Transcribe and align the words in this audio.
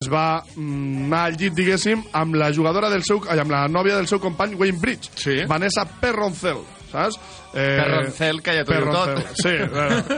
es 0.00 0.06
va 0.12 0.44
mm, 0.54 1.06
anar 1.08 1.24
al 1.26 1.36
llit, 1.40 1.56
diguéssim, 1.58 2.04
amb 2.14 2.36
la 2.38 2.52
jugadora 2.54 2.86
del 2.92 3.02
seu... 3.02 3.18
amb 3.34 3.50
la 3.50 3.64
nòvia 3.66 3.96
del 3.98 4.06
seu 4.06 4.20
company 4.22 4.54
Wayne 4.54 4.78
Bridge, 4.78 5.10
Sí. 5.18 5.40
Vanessa 5.50 5.82
Perroncel, 5.98 6.60
saps? 6.92 7.16
Eh, 7.50 7.80
Perroncel, 7.80 8.38
que 8.46 8.54
ja 8.60 8.62
t'ho 8.68 8.76
diu 8.76 8.92
tot. 8.94 9.32
Sí, 9.42 9.56
bueno, 9.72 9.98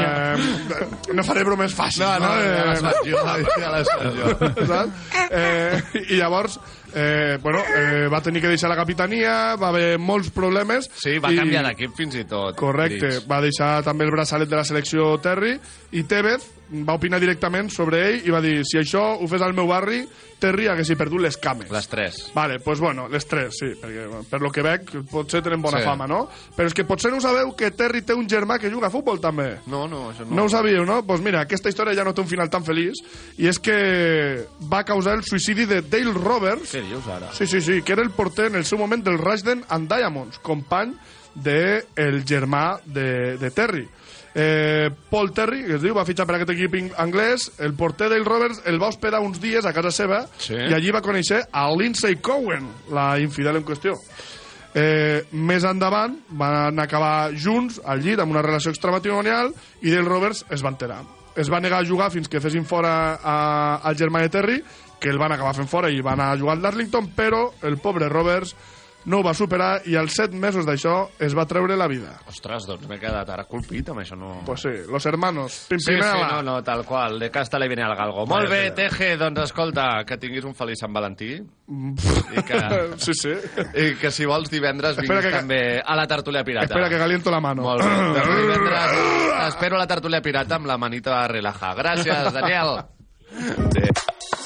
eh, 0.00 1.12
no 1.12 1.26
faré 1.28 1.44
bromes 1.44 1.76
fàcils, 1.76 2.06
No, 2.24 2.24
no, 2.24 2.32
ja 2.40 2.64
les 2.70 2.80
Eh, 2.80 2.88
faig 2.88 3.12
jo, 3.12 3.60
ja 3.60 3.74
les 3.76 3.92
faig 3.92 4.16
jo. 4.16 4.66
saps? 4.72 5.14
Eh, 5.28 6.02
I 6.14 6.16
llavors, 6.22 6.56
eh, 6.94 7.36
bueno, 7.44 7.60
eh, 7.76 8.08
va 8.08 8.22
tenir 8.24 8.40
que 8.40 8.54
deixar 8.54 8.72
la 8.72 8.80
capitania, 8.80 9.56
va 9.60 9.74
haver 9.74 9.98
molts 10.00 10.32
problemes. 10.32 10.88
Sí, 10.96 11.18
va 11.20 11.34
i- 11.34 11.42
canviar 11.42 11.66
d'equip 11.68 11.92
fins 12.00 12.16
i 12.16 12.24
tot. 12.24 12.56
Correcte, 12.56 13.04
Bridge. 13.12 13.28
va 13.28 13.42
deixar 13.44 13.74
també 13.84 14.08
el 14.08 14.16
braçalet 14.16 14.48
de 14.48 14.56
la 14.56 14.64
selecció 14.64 15.18
Terry 15.20 15.58
i 15.92 16.08
Tevez 16.08 16.54
va 16.86 16.94
opinar 16.98 17.20
directament 17.22 17.68
sobre 17.70 18.00
ell 18.08 18.24
i 18.26 18.32
va 18.34 18.40
dir 18.42 18.62
si 18.66 18.78
això 18.80 19.16
ho 19.20 19.26
fes 19.30 19.42
al 19.42 19.54
meu 19.54 19.68
barri, 19.70 20.00
Terry 20.36 20.66
haguessi 20.68 20.96
perdut 21.00 21.22
les 21.24 21.36
cames. 21.40 21.70
Les 21.72 21.86
tres. 21.88 22.16
Vale, 22.34 22.58
pues 22.60 22.78
bueno, 22.78 23.06
les 23.08 23.24
tres, 23.26 23.54
sí, 23.56 23.70
perquè 23.80 24.02
per 24.28 24.40
lo 24.42 24.50
que 24.52 24.60
veig 24.60 24.90
potser 25.08 25.40
tenen 25.42 25.62
bona 25.62 25.78
Sí. 25.78 25.84
fama, 25.86 26.06
no? 26.06 26.28
Però 26.56 26.66
és 26.68 26.74
que 26.74 26.84
potser 26.84 27.10
no 27.10 27.20
sabeu 27.24 27.54
que 27.56 27.70
Terry 27.70 28.02
té 28.02 28.12
un 28.12 28.28
germà 28.28 28.58
que 28.60 28.68
juga 28.70 28.88
a 28.88 28.90
futbol 28.90 29.18
també. 29.20 29.60
No, 29.66 29.86
no, 29.88 30.10
això 30.10 30.26
no. 30.26 30.36
No 30.36 30.44
ho 30.44 30.48
sabíeu, 30.52 30.84
no? 30.84 30.96
Doncs 31.00 31.06
pues 31.06 31.22
mira, 31.22 31.40
aquesta 31.46 31.70
història 31.70 31.94
ja 31.94 32.04
no 32.04 32.12
té 32.12 32.20
un 32.20 32.28
final 32.28 32.50
tan 32.50 32.64
feliç 32.66 33.00
i 33.38 33.46
és 33.48 33.58
que 33.58 34.44
va 34.70 34.84
causar 34.84 35.14
el 35.16 35.24
suïcidi 35.24 35.64
de 35.66 35.80
Dale 35.80 36.12
Roberts 36.12 36.74
Què 36.74 36.82
dius 36.84 37.06
ara? 37.08 37.32
Sí, 37.32 37.46
sí, 37.46 37.60
sí, 37.62 37.80
que 37.82 37.92
era 37.94 38.02
el 38.02 38.10
porter 38.10 38.50
en 38.50 38.56
el 38.56 38.64
seu 38.66 38.76
moment 38.78 39.02
del 39.06 39.16
Rushden 39.18 39.64
and 39.70 39.88
Diamonds, 39.88 40.38
company 40.42 40.92
del 41.34 41.84
el 41.96 42.24
germà 42.24 42.78
de, 42.84 43.36
de 43.38 43.50
Terry. 43.50 43.88
Eh, 44.38 44.90
Paul 45.08 45.30
Terry, 45.32 45.62
que 45.64 45.78
es 45.78 45.82
diu, 45.82 45.94
va 45.96 46.04
fitxar 46.04 46.26
per 46.28 46.34
aquest 46.36 46.50
equip 46.52 46.74
anglès, 47.00 47.46
el 47.64 47.72
porter 47.72 48.10
del 48.12 48.26
Roberts 48.28 48.60
el 48.68 48.76
va 48.82 48.90
hospedar 48.92 49.22
uns 49.24 49.40
dies 49.40 49.64
a 49.64 49.72
casa 49.72 49.88
seva 49.90 50.26
Sí. 50.36 50.52
i 50.52 50.74
allí 50.76 50.90
va 50.92 51.00
conèixer 51.00 51.38
a 51.50 51.70
Lindsay 51.72 52.16
Cohen, 52.20 52.68
la 52.92 53.14
infidel 53.18 53.56
en 53.56 53.64
qüestió. 53.64 53.94
Eh, 54.76 55.24
més 55.32 55.64
endavant 55.64 56.18
van 56.36 56.78
acabar 56.84 57.30
junts 57.32 57.80
al 57.82 58.02
llit 58.04 58.20
amb 58.20 58.34
una 58.34 58.42
relació 58.44 58.70
extramatrimonial 58.74 59.54
i 59.80 59.88
del 59.94 60.04
Roberts 60.04 60.44
es 60.52 60.62
va 60.62 60.68
enterar. 60.74 61.00
Es 61.34 61.48
va 61.52 61.60
negar 61.60 61.80
a 61.80 61.86
jugar 61.88 62.10
fins 62.12 62.28
que 62.28 62.40
fessin 62.44 62.66
fora 62.68 63.14
a, 63.16 63.80
al 63.82 63.96
germà 63.96 64.20
de 64.20 64.28
Terry, 64.28 64.58
que 65.00 65.08
el 65.08 65.16
van 65.18 65.32
acabar 65.32 65.54
fent 65.56 65.68
fora 65.68 65.88
i 65.88 66.02
van 66.04 66.20
a 66.20 66.34
jugar 66.36 66.56
al 66.58 66.62
Darlington, 66.62 67.08
però 67.16 67.54
el 67.62 67.78
pobre 67.80 68.08
Roberts 68.12 68.52
no 69.06 69.20
ho 69.20 69.22
va 69.22 69.32
superar 69.34 69.82
i 69.86 69.94
als 69.96 70.16
set 70.18 70.32
mesos 70.34 70.66
d'això 70.66 71.08
es 71.22 71.34
va 71.38 71.44
treure 71.46 71.76
la 71.78 71.86
vida. 71.86 72.16
Ostres, 72.28 72.66
doncs 72.66 72.88
m'he 72.90 72.98
quedat 72.98 73.28
ara 73.30 73.44
colpit 73.46 73.88
amb 73.92 74.00
això, 74.02 74.16
no... 74.18 74.40
Pues 74.46 74.62
sí, 74.66 74.72
los 74.90 75.06
hermanos. 75.06 75.52
Sí, 75.68 75.76
sí, 75.78 75.92
Pimpinela. 75.94 76.28
no, 76.36 76.42
no, 76.42 76.56
tal 76.66 76.84
qual. 76.84 77.18
De 77.20 77.30
casta 77.30 77.58
le 77.58 77.68
viene 77.68 77.84
al 77.86 77.94
galgo. 77.96 78.26
Molt 78.26 78.50
bé, 78.50 78.70
Teje, 78.76 79.16
doncs 79.16 79.44
escolta, 79.44 80.02
que 80.04 80.18
tinguis 80.18 80.44
un 80.44 80.54
feliç 80.58 80.80
Sant 80.82 80.92
Valentí. 80.92 81.30
I 81.36 82.42
que, 82.46 82.60
sí, 83.06 83.14
sí. 83.14 83.34
I 83.74 83.94
que 84.00 84.10
si 84.10 84.26
vols 84.26 84.50
divendres 84.50 84.96
vinguis 84.98 85.18
Espera 85.18 85.30
que- 85.30 85.38
també 85.40 85.60
a 85.80 85.96
la 85.96 86.06
tertúlia 86.10 86.42
pirata. 86.44 86.66
Espera, 86.74 86.88
que 86.90 86.98
caliento 86.98 87.30
la 87.30 87.40
mano. 87.40 87.62
Molt 87.62 87.82
bé. 87.86 87.94
Doncs 88.18 88.36
divendres 88.42 89.00
espero 89.46 89.78
la 89.78 89.86
tertúlia 89.86 90.20
pirata 90.20 90.56
amb 90.58 90.66
la 90.66 90.76
manita 90.76 91.22
relaja. 91.30 91.72
Gràcies, 91.78 92.32
Daniel. 92.34 92.80
Sí. 93.36 93.86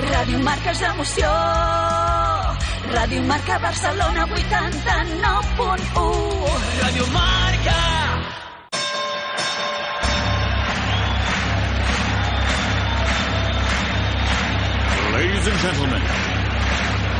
Ràdio 0.00 0.38
Marca 0.42 0.70
és 0.72 0.80
emoció, 0.88 1.28
Ràdio 2.92 3.22
Marca 3.28 3.58
Barcelona 3.60 4.24
89.1. 4.26 6.48
Ràdio 6.82 7.06
Marca. 7.12 7.76
Ladies 15.12 15.46
and 15.46 15.58
gentlemen, 15.60 16.02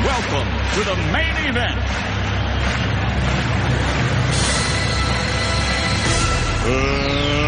welcome 0.09 0.49
to 0.75 0.81
the 0.91 0.97
main 1.13 1.37
event. 1.51 1.79
Uh, 6.65 7.42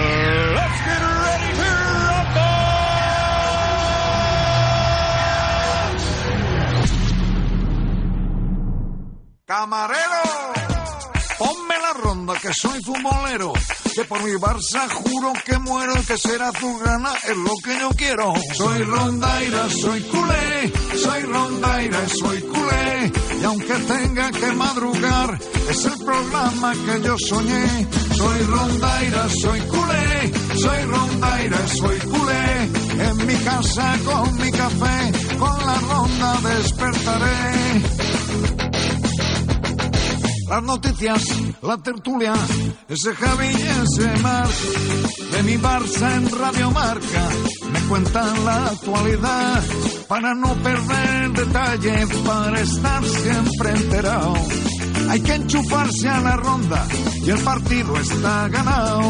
Camarero, 9.47 10.23
ponme 11.39 11.75
la 11.79 11.93
ronda 12.03 12.33
que 12.41 12.49
soy 12.55 12.83
futbolero, 12.83 13.53
que 13.95 14.03
por 14.05 14.23
mi 14.23 14.33
Barça 14.41 14.89
juro 14.89 15.35
que 15.45 15.59
muero 15.59 15.93
que 16.07 16.17
será 16.17 16.51
tu 16.51 16.79
gana 16.79 17.13
es 17.29 17.37
lo 17.37 17.53
que 17.63 17.79
yo 17.79 17.91
quiero. 17.91 18.33
Soy 18.55 18.83
rondaira, 18.85 19.69
soy 19.69 20.01
culé, 20.05 20.73
soy 20.97 21.23
rondaira, 21.25 22.09
soy 22.09 22.41
culé, 22.41 23.13
y 23.39 23.45
aunque 23.45 23.75
tenga 23.75 24.31
que 24.31 24.51
madrugar, 24.53 25.39
es 25.69 25.85
el 25.85 25.99
programa 26.03 26.73
que 26.73 27.03
yo 27.03 27.17
soñé. 27.29 27.89
Soy 28.17 28.39
rondaira, 28.45 29.29
soy 29.29 29.61
culé, 29.61 30.33
soy 30.59 30.83
rondaira, 30.85 31.69
soy 31.69 31.99
culé, 31.99 33.09
en 33.09 33.27
mi 33.27 33.37
casa 33.45 33.95
con 34.07 34.39
mi 34.39 34.51
café, 34.51 35.37
con 35.39 35.67
la 35.67 35.75
ronda 35.81 36.41
despertaré. 36.41 38.04
Las 40.55 40.63
noticias, 40.63 41.21
la 41.63 41.77
tertulia, 41.79 42.33
ese 42.89 43.13
Javi 43.13 43.47
y 43.47 43.51
ese 43.51 44.23
Marc, 44.23 44.53
de 45.33 45.43
mi 45.43 45.57
Barça 45.57 46.15
en 46.15 46.31
Radio 46.31 46.71
Marca, 46.71 47.29
me 47.73 47.81
cuentan 47.89 48.45
la 48.45 48.67
actualidad, 48.67 49.65
para 50.07 50.33
no 50.33 50.55
perder 50.55 51.33
detalle, 51.33 52.07
para 52.25 52.61
estar 52.61 53.05
siempre 53.05 53.71
enterado. 53.71 54.35
Hay 55.09 55.21
que 55.23 55.35
enchufarse 55.35 56.09
a 56.09 56.21
la 56.21 56.37
ronda 56.37 56.87
y 57.25 57.31
el 57.31 57.41
partido 57.41 57.97
está 57.97 58.47
ganado. 58.47 59.03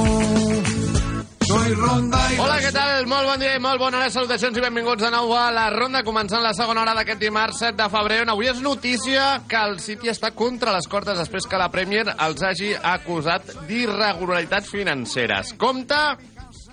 Soy 1.44 1.74
ronda. 1.74 2.18
Hola, 2.40 2.56
què 2.62 2.70
tal? 2.72 3.04
Molt 3.10 3.26
bon 3.28 3.40
dia 3.42 3.56
i 3.58 3.60
molt 3.62 3.80
bona 3.80 3.98
hora, 4.00 4.10
salutacions 4.12 4.56
i 4.56 4.62
benvinguts 4.64 5.02
de 5.04 5.10
nou 5.12 5.32
a 5.36 5.50
la 5.52 5.66
ronda, 5.74 6.00
començant 6.06 6.40
la 6.42 6.54
segona 6.56 6.80
hora 6.80 6.94
d'aquest 6.96 7.20
dimarts 7.20 7.60
7 7.60 7.76
de 7.82 7.88
febrer, 7.92 8.20
on 8.24 8.32
avui 8.32 8.48
és 8.48 8.62
notícia 8.64 9.26
que 9.48 9.60
el 9.60 9.76
City 9.84 10.08
està 10.12 10.30
contra 10.36 10.72
les 10.72 10.88
cordes 10.88 11.18
després 11.20 11.44
que 11.50 11.60
la 11.60 11.68
Premier 11.72 12.06
els 12.14 12.42
hagi 12.42 12.72
acusat 12.74 13.52
d'irregularitats 13.68 14.72
financeres. 14.72 15.52
Compte, 15.60 16.00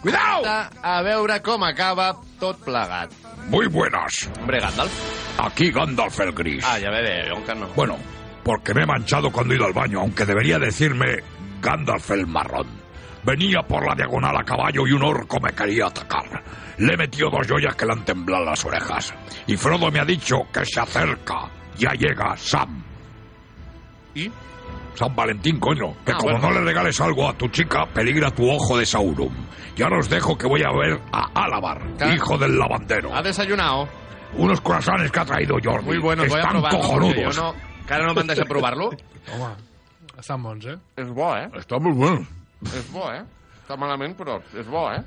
¡Cuidado! 0.01 0.47
a 0.81 0.95
veure 1.05 1.41
com 1.45 1.63
acaba 1.67 2.13
tot 2.39 2.63
plegat. 2.63 3.11
Muy 3.51 3.67
buenas. 3.67 4.29
Hombre, 4.39 4.61
Gandalf. 4.61 5.01
Aquí 5.39 5.71
Gandalf 5.71 6.19
el 6.21 6.31
Gris. 6.31 6.63
Ah, 6.65 6.79
ya 6.79 6.89
veré, 6.89 7.27
yo 7.27 7.43
que 7.45 7.55
no. 7.55 7.67
Bueno, 7.75 7.97
porque 8.43 8.73
me 8.73 8.83
he 8.83 8.87
manchado 8.87 9.31
cuando 9.31 9.53
he 9.53 9.57
ido 9.57 9.65
al 9.65 9.73
baño, 9.73 9.99
aunque 9.99 10.25
debería 10.25 10.59
decirme 10.59 11.17
Gandalf 11.61 12.11
el 12.11 12.25
marrón. 12.25 12.80
Venía 13.23 13.61
por 13.61 13.85
la 13.87 13.93
diagonal 13.95 14.35
a 14.37 14.43
caballo 14.43 14.87
y 14.87 14.93
un 14.93 15.03
orco 15.03 15.39
me 15.39 15.51
quería 15.53 15.87
atacar. 15.87 16.43
Le 16.77 16.93
he 16.93 16.97
metido 16.97 17.29
dos 17.29 17.47
joyas 17.47 17.75
que 17.75 17.85
le 17.85 17.93
han 17.93 18.03
temblado 18.03 18.45
las 18.45 18.65
orejas. 18.65 19.13
Y 19.45 19.55
Frodo 19.57 19.91
me 19.91 19.99
ha 19.99 20.05
dicho 20.05 20.37
que 20.51 20.65
se 20.65 20.79
acerca. 20.79 21.49
Ya 21.77 21.91
llega 21.93 22.35
Sam. 22.37 22.83
¿Y? 24.15 24.29
San 24.95 25.15
Valentín, 25.15 25.59
coño. 25.59 25.93
Que 26.05 26.11
Ah, 26.11 26.17
como 26.17 26.31
bueno. 26.39 26.49
no 26.49 26.53
le 26.59 26.61
regales 26.65 26.99
algo 26.99 27.29
a 27.29 27.33
tu 27.33 27.47
chica, 27.49 27.85
peligra 27.93 28.31
tu 28.31 28.49
ojo 28.49 28.77
de 28.77 28.85
Saurum. 28.85 29.33
Y 29.77 29.83
ahora 29.83 29.99
os 29.99 30.09
dejo 30.09 30.37
que 30.37 30.47
voy 30.47 30.63
a 30.63 30.71
ver 30.71 30.99
a 31.13 31.29
Alabar, 31.45 31.79
Claro. 31.97 32.13
hijo 32.13 32.37
del 32.37 32.57
lavandero. 32.57 33.15
¿Ha 33.15 33.21
desayunado? 33.21 33.87
unos 34.33 34.61
croissants 34.61 35.11
que 35.11 35.19
ha 35.19 35.25
traído 35.25 35.57
Jordi. 35.61 35.85
Muy 35.87 35.97
bueno, 35.99 36.23
voy 36.23 36.37
a 36.39 36.43
Están 36.43 36.51
provar-lo, 36.53 36.79
perquè 36.79 36.87
cojonudos. 36.87 37.35
jo 37.37 37.41
no, 37.43 37.55
encara 37.81 38.05
no 38.07 38.13
m'han 38.13 38.27
deixat 38.27 38.47
provar-lo. 38.47 38.85
Home, 38.87 39.55
estan 40.19 40.41
bons, 40.43 40.65
eh? 40.67 40.77
És 40.95 41.09
bo, 41.11 41.35
eh? 41.35 41.49
Está 41.53 41.79
muy 41.79 41.91
bueno. 41.93 42.25
Es 42.65 42.91
boa, 42.91 43.17
¿eh? 43.17 43.25
Està 43.71 43.79
malament, 43.79 44.11
però 44.19 44.33
és 44.59 44.67
bo, 44.67 44.81
eh? 44.91 44.99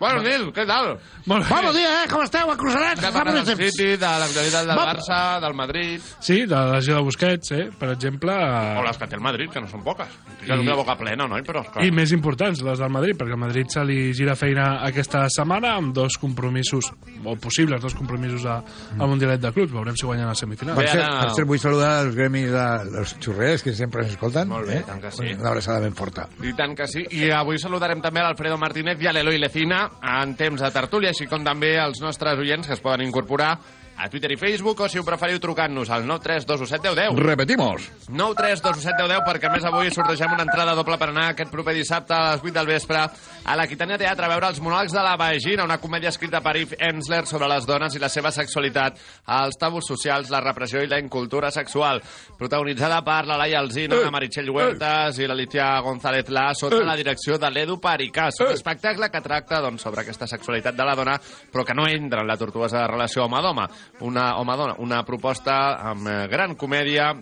Bueno, 0.00 0.22
Nil, 0.26 0.48
què 0.50 0.64
tal? 0.66 0.96
Molt 1.30 1.44
bé. 1.46 1.50
Buenos 1.54 1.74
días, 1.76 1.90
¿eh? 2.02 2.08
¿Cómo 2.10 2.24
esteu, 2.24 2.50
acrusarats? 2.50 3.00
De 3.00 3.12
parlar 3.14 3.44
del 3.44 3.56
City, 3.56 3.92
de 3.94 4.08
l'actualitat 4.18 4.66
del 4.66 4.76
Barça, 4.80 5.18
del 5.40 5.54
Madrid... 5.54 6.00
Sí, 6.18 6.40
de 6.40 6.50
la 6.56 6.72
lesió 6.80 6.96
de 6.96 7.02
Busquets, 7.06 7.52
eh? 7.54 7.68
per 7.78 7.92
exemple. 7.92 8.34
O 8.34 8.82
les 8.82 8.98
que 8.98 9.06
té 9.06 9.14
el 9.14 9.22
Madrid, 9.22 9.52
que 9.54 9.62
no 9.62 9.68
són 9.70 9.84
poques. 9.86 10.10
Ja 10.42 10.56
I- 10.56 10.64
I... 10.64 10.66
la 10.66 10.74
boca 10.80 10.96
plena, 10.98 11.28
noi, 11.30 11.44
però... 11.46 11.62
Que... 11.70 11.84
I 11.86 11.92
més 11.94 12.10
importants, 12.16 12.64
les 12.66 12.82
del 12.82 12.90
Madrid, 12.90 13.14
perquè 13.20 13.36
al 13.38 13.42
Madrid 13.44 13.70
se 13.70 13.84
li 13.86 14.00
gira 14.18 14.34
feina 14.34 14.66
aquesta 14.88 15.22
setmana 15.30 15.76
amb 15.78 15.94
dos 15.94 16.18
compromisos, 16.18 16.90
o 17.22 17.36
possibles 17.38 17.80
dos 17.86 17.94
compromisos 17.94 18.42
a, 18.50 18.58
al 18.98 19.06
Mundialet 19.12 19.38
de 19.46 19.52
Clubs. 19.54 19.70
Veurem 19.76 19.94
si 19.94 20.08
guanyen 20.10 20.26
a 20.26 20.34
semifinals. 20.34 20.80
Bé, 20.80 20.88
Per 20.90 20.96
cert, 20.98 21.14
per 21.22 21.30
cert, 21.38 21.50
vull 21.52 21.62
saludar 21.62 21.92
els 22.08 22.18
gremis 22.18 22.50
de 22.50 22.66
los 22.96 23.14
xurrers 23.22 23.62
que 23.62 23.76
sempre 23.78 24.02
ens 24.02 24.16
escolten. 24.16 24.50
Molt 24.50 24.66
bé, 24.66 24.80
eh? 24.82 24.84
tant 24.90 24.98
que 25.06 25.14
sí. 25.14 25.30
Una 25.38 25.52
abraçada 25.54 25.78
ben 25.86 25.94
forta. 25.94 26.26
I 26.42 26.50
tant 26.58 26.74
que 26.74 26.90
sí. 26.90 27.06
I 27.14 27.30
avui 27.38 27.62
saludarem 27.92 28.02
també 28.02 28.22
l'Alfredo 28.24 28.56
Martínez 28.56 29.00
i 29.00 29.10
l'Eloi 29.12 29.38
Lecina 29.38 29.84
en 30.00 30.34
temps 30.36 30.60
de 30.60 30.70
tertúlia, 30.72 31.10
així 31.12 31.26
com 31.28 31.44
també 31.44 31.76
als 31.78 32.00
nostres 32.00 32.38
oients 32.38 32.66
que 32.66 32.72
es 32.72 32.80
poden 32.80 33.04
incorporar 33.04 33.58
a 33.96 34.08
Twitter 34.08 34.32
i 34.32 34.36
Facebook 34.36 34.80
o, 34.80 34.88
si 34.88 34.98
ho 34.98 35.04
preferiu, 35.04 35.38
trucant-nos 35.40 35.90
al 35.90 36.06
932171010. 36.08 37.18
Repetimos. 37.22 37.88
9321710 38.08 39.22
perquè 39.26 39.50
més 39.52 39.66
avui 39.68 39.92
sortegem 39.94 40.32
una 40.34 40.46
entrada 40.46 40.74
doble 40.78 40.98
per 40.98 41.10
anar 41.12 41.28
aquest 41.32 41.52
proper 41.52 41.74
dissabte 41.76 42.14
a 42.16 42.32
les 42.32 42.42
8 42.42 42.54
del 42.56 42.70
vespre 42.70 43.02
a 43.02 43.56
l'Aquitània 43.58 43.98
Teatre 44.00 44.26
a 44.26 44.30
veure 44.32 44.50
els 44.52 44.60
monòlegs 44.62 44.94
de 44.94 45.02
la 45.04 45.16
Vagina, 45.20 45.66
una 45.66 45.78
comèdia 45.82 46.12
escrita 46.12 46.40
per 46.42 46.56
Yves 46.60 46.78
Ensler 46.82 47.24
sobre 47.30 47.48
les 47.50 47.66
dones 47.68 47.94
i 47.96 48.02
la 48.02 48.10
seva 48.12 48.32
sexualitat, 48.34 48.98
els 49.38 49.58
tabús 49.60 49.86
socials, 49.88 50.30
la 50.32 50.42
repressió 50.42 50.82
i 50.82 50.90
la 50.90 51.00
incultura 51.02 51.50
sexual. 51.54 52.00
Protagonitzada 52.38 53.02
per 53.06 53.26
la 53.28 53.38
Laia 53.40 53.60
Alzina, 53.60 53.98
la 54.02 54.12
Meritxell 54.14 54.50
Huertas 54.50 55.18
i 55.18 55.28
l'Alicia 55.28 55.68
González 55.84 56.30
La, 56.32 56.48
sota 56.58 56.82
la 56.86 56.96
direcció 56.98 57.38
de 57.38 57.50
l'Edu 57.50 57.78
Paricàs. 57.82 58.40
Un 58.46 58.54
espectacle 58.54 59.10
que 59.12 59.22
tracta 59.24 59.60
doncs, 59.62 59.82
sobre 59.82 60.02
aquesta 60.02 60.28
sexualitat 60.30 60.76
de 60.78 60.86
la 60.86 60.96
dona, 60.98 61.18
però 61.52 61.66
que 61.66 61.76
no 61.76 61.86
entra 61.90 62.22
en 62.22 62.30
la 62.30 62.38
tortuosa 62.40 62.86
relació 62.86 63.26
home-doma. 63.26 63.68
Una 64.02 64.32
home-dona, 64.40 64.78
una 64.82 65.02
proposta 65.06 65.78
amb 65.92 66.08
eh, 66.10 66.18
gran 66.32 66.56
comèdia, 66.58 67.12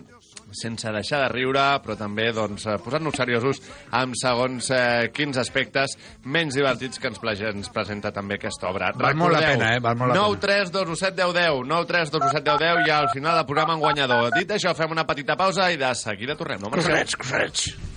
sense 0.51 0.91
deixar 0.91 1.21
de 1.23 1.29
riure, 1.31 1.63
però 1.83 1.95
també 1.97 2.27
doncs, 2.35 2.65
eh, 2.67 2.77
posant-nos 2.83 3.15
seriosos 3.17 3.61
amb 3.97 4.17
segons 4.19 4.69
eh, 4.75 5.09
quins 5.15 5.39
aspectes 5.41 5.95
menys 6.23 6.57
divertits 6.59 6.99
que 6.99 7.07
ens, 7.11 7.21
plage, 7.21 7.47
ens 7.51 7.71
presenta 7.73 8.11
també 8.15 8.37
aquesta 8.39 8.69
obra. 8.71 8.91
Val 8.97 9.17
molt 9.19 9.37
la 9.37 9.43
pena, 9.45 9.73
eh? 9.75 9.83
Val 9.83 9.97
molt 9.99 10.13
la 10.13 10.19
9 10.19 10.41
3 10.43 10.73
2 10.75 10.91
1 10.95 10.99
7 11.05 11.15
10 11.21 11.37
10 11.39 11.63
9 11.71 11.89
3 11.93 12.13
2 12.17 12.27
1 12.27 12.35
7 12.35 12.49
10 12.51 12.59
10 12.65 12.83
i 12.89 12.95
al 12.97 13.09
final 13.13 13.39
del 13.39 13.47
programa 13.47 13.77
en 13.77 13.85
guanyador. 13.85 14.29
Dit 14.37 14.51
això, 14.57 14.75
fem 14.77 14.91
una 14.91 15.07
petita 15.07 15.39
pausa 15.39 15.71
i 15.71 15.79
de 15.79 15.95
seguida 15.95 16.37
tornem. 16.39 16.61
No 16.61 16.73
Cruzarets, 16.73 17.17
cruzarets. 17.19 17.90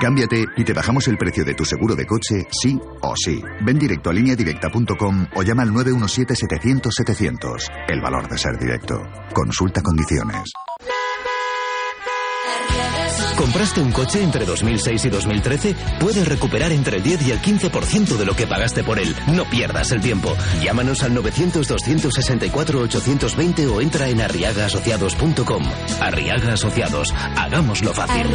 Cámbiate 0.00 0.46
y 0.56 0.64
te 0.64 0.72
bajamos 0.72 1.06
el 1.08 1.16
precio 1.16 1.44
de 1.44 1.54
tu 1.54 1.64
seguro 1.64 1.96
de 1.96 2.06
coche, 2.06 2.46
sí 2.50 2.78
o 3.02 3.14
sí. 3.16 3.42
Ven 3.62 3.78
directo 3.78 4.10
a 4.10 4.12
lineadirecta.com 4.12 5.26
o 5.34 5.42
llama 5.42 5.62
al 5.62 5.70
917-700-700. 5.70 7.70
El 7.88 8.00
valor 8.00 8.28
de 8.28 8.38
ser 8.38 8.56
directo. 8.58 9.02
Consulta 9.34 9.82
condiciones. 9.82 10.52
¿Compraste 13.38 13.80
un 13.80 13.90
coche 13.92 14.22
entre 14.22 14.44
2006 14.44 15.04
y 15.04 15.08
2013? 15.10 15.76
Puedes 16.00 16.26
recuperar 16.26 16.72
entre 16.72 16.96
el 16.96 17.04
10 17.04 17.28
y 17.28 17.30
el 17.30 17.40
15% 17.40 18.16
de 18.16 18.26
lo 18.26 18.34
que 18.34 18.48
pagaste 18.48 18.82
por 18.82 18.98
él. 18.98 19.14
No 19.28 19.44
pierdas 19.44 19.92
el 19.92 20.00
tiempo. 20.00 20.36
Llámanos 20.60 21.04
al 21.04 21.14
900-264-820 21.14 23.70
o 23.70 23.80
entra 23.80 24.08
en 24.08 24.20
arriagaasociados.com. 24.20 25.62
Arriaga 26.00 26.54
Asociados. 26.54 27.14
Hagámoslo 27.36 27.94
fácil. 27.94 28.26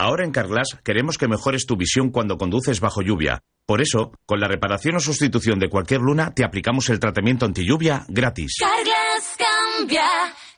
Ahora 0.00 0.24
en 0.24 0.32
Carglass 0.32 0.78
queremos 0.82 1.18
que 1.18 1.28
mejores 1.28 1.66
tu 1.66 1.76
visión 1.76 2.08
cuando 2.08 2.38
conduces 2.38 2.80
bajo 2.80 3.02
lluvia. 3.02 3.42
Por 3.66 3.82
eso, 3.82 4.12
con 4.24 4.40
la 4.40 4.48
reparación 4.48 4.96
o 4.96 5.00
sustitución 5.00 5.58
de 5.58 5.68
cualquier 5.68 6.00
luna, 6.00 6.32
te 6.34 6.42
aplicamos 6.42 6.88
el 6.88 6.98
tratamiento 6.98 7.44
anti 7.44 7.66
lluvia 7.66 8.06
gratis. 8.08 8.56
Carglass 8.58 9.36
cambia, 9.36 10.06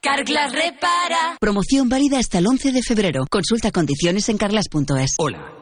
Carglass 0.00 0.52
repara. 0.52 1.38
Promoción 1.40 1.88
válida 1.88 2.20
hasta 2.20 2.38
el 2.38 2.46
11 2.46 2.70
de 2.70 2.82
febrero. 2.82 3.24
Consulta 3.28 3.72
condiciones 3.72 4.28
en 4.28 4.38
carglass.es. 4.38 5.16
Hola, 5.18 5.61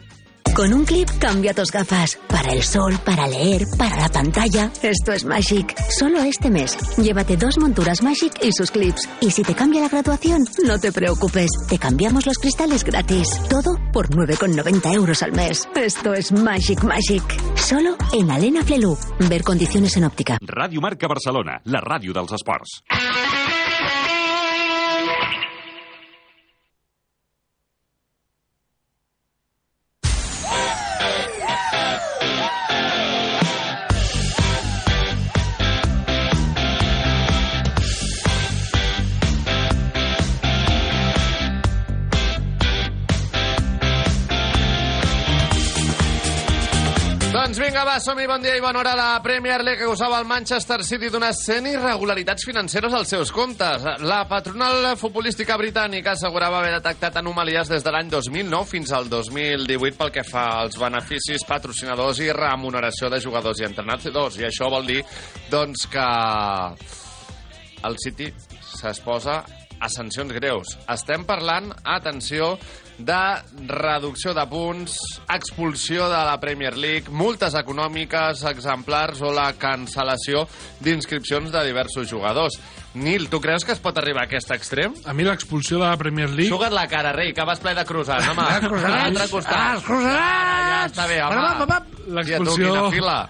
Con 0.55 0.73
un 0.73 0.85
clip 0.85 1.07
cambia 1.19 1.53
tus 1.53 1.71
gafas. 1.71 2.19
Para 2.27 2.51
el 2.51 2.61
sol, 2.61 2.97
para 3.05 3.27
leer, 3.27 3.63
para 3.77 3.95
la 3.95 4.09
pantalla. 4.09 4.71
Esto 4.81 5.13
es 5.13 5.23
Magic. 5.25 5.75
Solo 5.89 6.21
este 6.21 6.49
mes. 6.49 6.77
Llévate 6.97 7.37
dos 7.37 7.57
monturas 7.57 8.01
Magic 8.01 8.33
y 8.41 8.51
sus 8.51 8.71
clips. 8.71 9.07
Y 9.21 9.31
si 9.31 9.43
te 9.43 9.55
cambia 9.55 9.81
la 9.81 9.89
graduación, 9.89 10.43
no 10.65 10.77
te 10.79 10.91
preocupes. 10.91 11.49
Te 11.69 11.79
cambiamos 11.79 12.25
los 12.25 12.37
cristales 12.37 12.83
gratis. 12.83 13.27
Todo 13.49 13.77
por 13.93 14.09
9,90 14.09 14.93
euros 14.93 15.23
al 15.23 15.31
mes. 15.31 15.67
Esto 15.75 16.13
es 16.13 16.31
Magic 16.31 16.83
Magic. 16.83 17.23
Solo 17.55 17.95
en 18.13 18.29
Alena 18.31 18.63
Flelu. 18.63 18.97
Ver 19.29 19.43
condiciones 19.43 19.95
en 19.97 20.03
óptica. 20.03 20.37
Ràdio 20.41 20.81
Marca 20.81 21.07
Barcelona, 21.07 21.61
la 21.65 21.79
ràdio 21.81 22.13
dels 22.13 22.33
esports. 22.33 22.81
Vinga, 47.81 47.93
va, 47.95 47.99
som-hi, 47.99 48.27
bon 48.27 48.41
dia 48.43 48.55
i 48.57 48.61
bona 48.61 48.79
hora 48.79 48.91
la 48.95 49.21
Premier 49.23 49.63
League 49.63 49.79
que 49.79 49.87
usava 49.89 50.19
el 50.19 50.25
Manchester 50.25 50.83
City 50.85 51.09
d'unes 51.09 51.39
100 51.45 51.67
irregularitats 51.71 52.45
financeres 52.45 52.93
als 52.93 53.09
seus 53.09 53.31
comptes. 53.33 53.85
La 54.05 54.27
patronal 54.29 54.95
futbolística 54.97 55.57
britànica 55.57 56.13
assegurava 56.13 56.59
haver 56.59 56.75
detectat 56.75 57.17
anomalies 57.17 57.71
des 57.71 57.83
de 57.83 57.91
l'any 57.91 58.11
2009 58.11 58.69
fins 58.69 58.91
al 58.93 59.09
2018 59.09 59.97
pel 59.97 60.11
que 60.13 60.23
fa 60.27 60.45
als 60.61 60.77
beneficis 60.77 61.45
patrocinadors 61.47 62.21
i 62.21 62.29
remuneració 62.35 63.09
de 63.09 63.21
jugadors 63.23 63.61
i 63.61 63.69
entrenadors. 63.69 64.37
I 64.37 64.45
això 64.51 64.69
vol 64.69 64.85
dir, 64.85 65.01
doncs, 65.49 65.87
que 65.89 66.05
el 67.87 67.97
City 68.03 68.29
s'exposa 68.75 69.41
a 69.81 69.89
sancions 69.89 70.31
greus. 70.37 70.77
Estem 70.89 71.25
parlant, 71.27 71.73
atenció, 71.83 72.53
de 73.01 73.41
reducció 73.67 74.33
de 74.37 74.43
punts, 74.49 74.97
expulsió 75.33 76.07
de 76.09 76.19
la 76.27 76.37
Premier 76.39 76.75
League, 76.77 77.09
multes 77.09 77.55
econòmiques 77.57 78.43
exemplars 78.51 79.21
o 79.25 79.31
la 79.33 79.49
cancel·lació 79.57 80.45
d'inscripcions 80.83 81.51
de 81.51 81.65
diversos 81.65 82.09
jugadors. 82.09 82.59
Nil, 82.93 83.29
tu 83.31 83.39
creus 83.41 83.65
que 83.65 83.71
es 83.73 83.81
pot 83.81 83.97
arribar 83.97 84.25
a 84.25 84.29
aquest 84.29 84.51
extrem? 84.53 84.93
A 85.07 85.15
mi 85.15 85.25
l'expulsió 85.25 85.79
de 85.79 85.87
la 85.87 85.97
Premier 85.97 86.29
League... 86.29 86.51
Suga't 86.51 86.75
la 86.75 86.87
cara, 86.91 87.15
rei, 87.15 87.33
que 87.33 87.47
vas 87.47 87.63
ple 87.63 87.73
de 87.73 87.85
home. 87.87 88.43
Ah. 88.43 88.59
A 88.59 88.91
l'altre 89.07 89.29
costat. 89.31 89.57
Ah, 89.57 89.73
els 89.77 89.87
croissants. 89.87 90.21
Ara, 90.21 90.61
ja 90.67 90.85
està 90.91 91.07
bé, 91.07 91.23
home. 91.23 91.41
Pap, 91.41 91.65
pap, 91.65 91.73
pap. 91.77 91.90
L'expulsió 92.07 92.73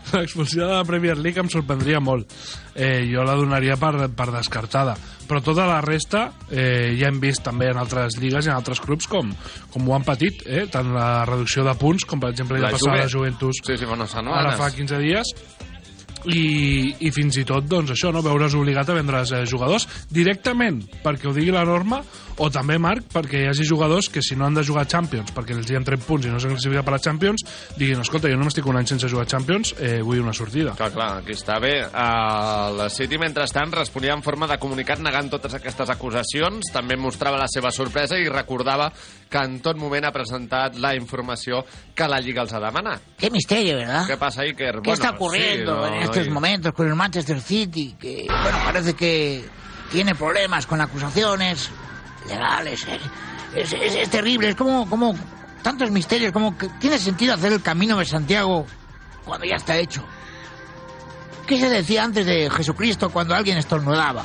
l'expulsió 0.17 0.67
de 0.67 0.73
la 0.73 0.85
Premier 0.87 1.17
League 1.17 1.41
em 1.41 1.49
sorprendria 1.51 1.99
molt. 2.03 2.31
Eh, 2.75 3.03
jo 3.11 3.23
la 3.27 3.35
donaria 3.35 3.75
per, 3.79 4.07
per 4.15 4.29
descartada. 4.31 4.95
Però 5.27 5.41
tota 5.43 5.65
la 5.67 5.79
resta 5.83 6.25
eh, 6.49 6.91
ja 6.99 7.07
hem 7.11 7.19
vist 7.23 7.43
també 7.45 7.69
en 7.71 7.79
altres 7.79 8.17
lligues 8.19 8.47
i 8.47 8.51
en 8.51 8.57
altres 8.57 8.81
clubs 8.83 9.07
com, 9.11 9.31
com 9.71 9.87
ho 9.87 9.95
han 9.95 10.07
patit, 10.07 10.43
eh? 10.47 10.65
tant 10.71 10.91
la 10.95 11.25
reducció 11.27 11.63
de 11.67 11.75
punts, 11.79 12.05
com 12.07 12.19
per 12.19 12.31
exemple 12.33 12.59
La 12.59 12.71
passava 12.73 12.97
a 12.97 13.03
Juve. 13.03 13.07
la 13.07 13.11
Juventus 13.15 13.61
Sí, 13.63 13.77
sí, 13.77 13.85
bueno, 13.85 14.07
ara 14.35 14.55
fa 14.59 14.71
15 14.75 14.99
dies, 14.99 15.31
i, 16.29 16.95
i 16.99 17.11
fins 17.13 17.39
i 17.41 17.45
tot 17.47 17.67
doncs 17.69 17.95
això, 17.95 18.11
no? 18.13 18.23
veure's 18.25 18.55
obligat 18.57 18.89
a 18.89 18.97
vendre 18.97 19.23
eh, 19.23 19.45
jugadors 19.49 19.87
directament 20.09 20.83
perquè 21.03 21.29
ho 21.29 21.35
digui 21.35 21.53
la 21.53 21.65
norma 21.67 22.01
o 22.41 22.47
també, 22.49 22.77
Marc, 22.81 23.05
perquè 23.11 23.43
hi 23.43 23.49
hagi 23.51 23.67
jugadors 23.67 24.09
que 24.09 24.23
si 24.25 24.37
no 24.37 24.47
han 24.47 24.57
de 24.57 24.65
jugar 24.65 24.87
Champions 24.89 25.33
perquè 25.35 25.55
els 25.57 25.69
hi 25.69 25.77
han 25.77 25.85
tret 25.87 26.03
punts 26.05 26.25
i 26.25 26.33
no 26.33 26.39
s'han 26.41 26.55
classificat 26.55 26.87
per 26.87 26.95
a 26.97 27.01
Champions 27.03 27.45
diguin, 27.77 28.01
escolta, 28.01 28.31
jo 28.31 28.39
no 28.39 28.47
m'estic 28.47 28.67
un 28.69 28.79
any 28.79 28.89
sense 28.89 29.09
jugar 29.11 29.27
Champions 29.29 29.75
eh, 29.79 29.99
vull 30.05 30.21
una 30.21 30.33
sortida. 30.33 30.75
Clar, 30.77 30.91
clar, 30.93 31.09
aquí 31.21 31.35
està 31.35 31.57
bé. 31.61 31.73
Uh, 31.87 32.71
la 32.77 32.87
City, 32.93 33.19
mentrestant, 33.21 33.73
responia 33.75 34.15
en 34.15 34.23
forma 34.25 34.47
de 34.49 34.57
comunicat 34.61 35.01
negant 35.03 35.31
totes 35.31 35.55
aquestes 35.57 35.91
acusacions, 35.93 36.71
també 36.73 36.97
mostrava 36.99 37.39
la 37.39 37.49
seva 37.51 37.71
sorpresa 37.75 38.19
i 38.19 38.29
recordava 38.31 38.91
que 39.31 39.39
en 39.39 39.59
tot 39.63 39.79
moment 39.79 40.05
ha 40.05 40.11
presentat 40.11 40.77
la 40.83 40.93
informació 40.97 41.61
que 41.95 42.07
la 42.11 42.19
Lliga 42.23 42.43
els 42.43 42.53
ha 42.53 42.59
demanat. 42.63 43.13
Qué 43.17 43.31
misterio, 43.31 43.77
¿verdad? 43.79 44.07
Què 44.09 44.17
passa, 44.19 44.43
Iker? 44.43 44.81
¿Qué 44.83 44.91
está 44.91 45.11
ocurriendo 45.15 45.77
sí, 45.77 45.91
no, 45.91 46.01
en 46.01 46.10
estos 46.19 46.33
momentos 46.33 46.73
con 46.73 46.87
el 46.87 46.95
Manchester 46.95 47.39
City? 47.41 47.95
Que, 47.99 48.25
bueno, 48.27 48.57
parece 48.65 48.93
que 48.93 49.47
tiene 49.91 50.15
problemas 50.15 50.65
con 50.67 50.79
acusaciones 50.81 51.69
legales. 52.27 52.85
eh. 52.87 52.99
Es, 53.55 53.73
es- 53.73 53.95
es 53.95 54.09
terrible, 54.09 54.49
es 54.49 54.55
como, 54.55 54.89
como 54.89 55.13
tantos 55.61 55.91
misterios, 55.91 56.31
como 56.31 56.57
que 56.57 56.69
tiene 56.79 56.97
sentido 56.97 57.33
hacer 57.33 57.51
el 57.53 57.61
camino 57.61 57.97
de 57.97 58.05
Santiago 58.05 58.65
cuando 59.25 59.45
ya 59.45 59.55
está 59.55 59.75
hecho. 59.77 60.03
¿Qué 61.47 61.59
se 61.59 61.69
decía 61.69 62.03
antes 62.03 62.25
de 62.25 62.49
Jesucristo 62.49 63.09
cuando 63.09 63.35
alguien 63.35 63.57
estornudaba? 63.57 64.23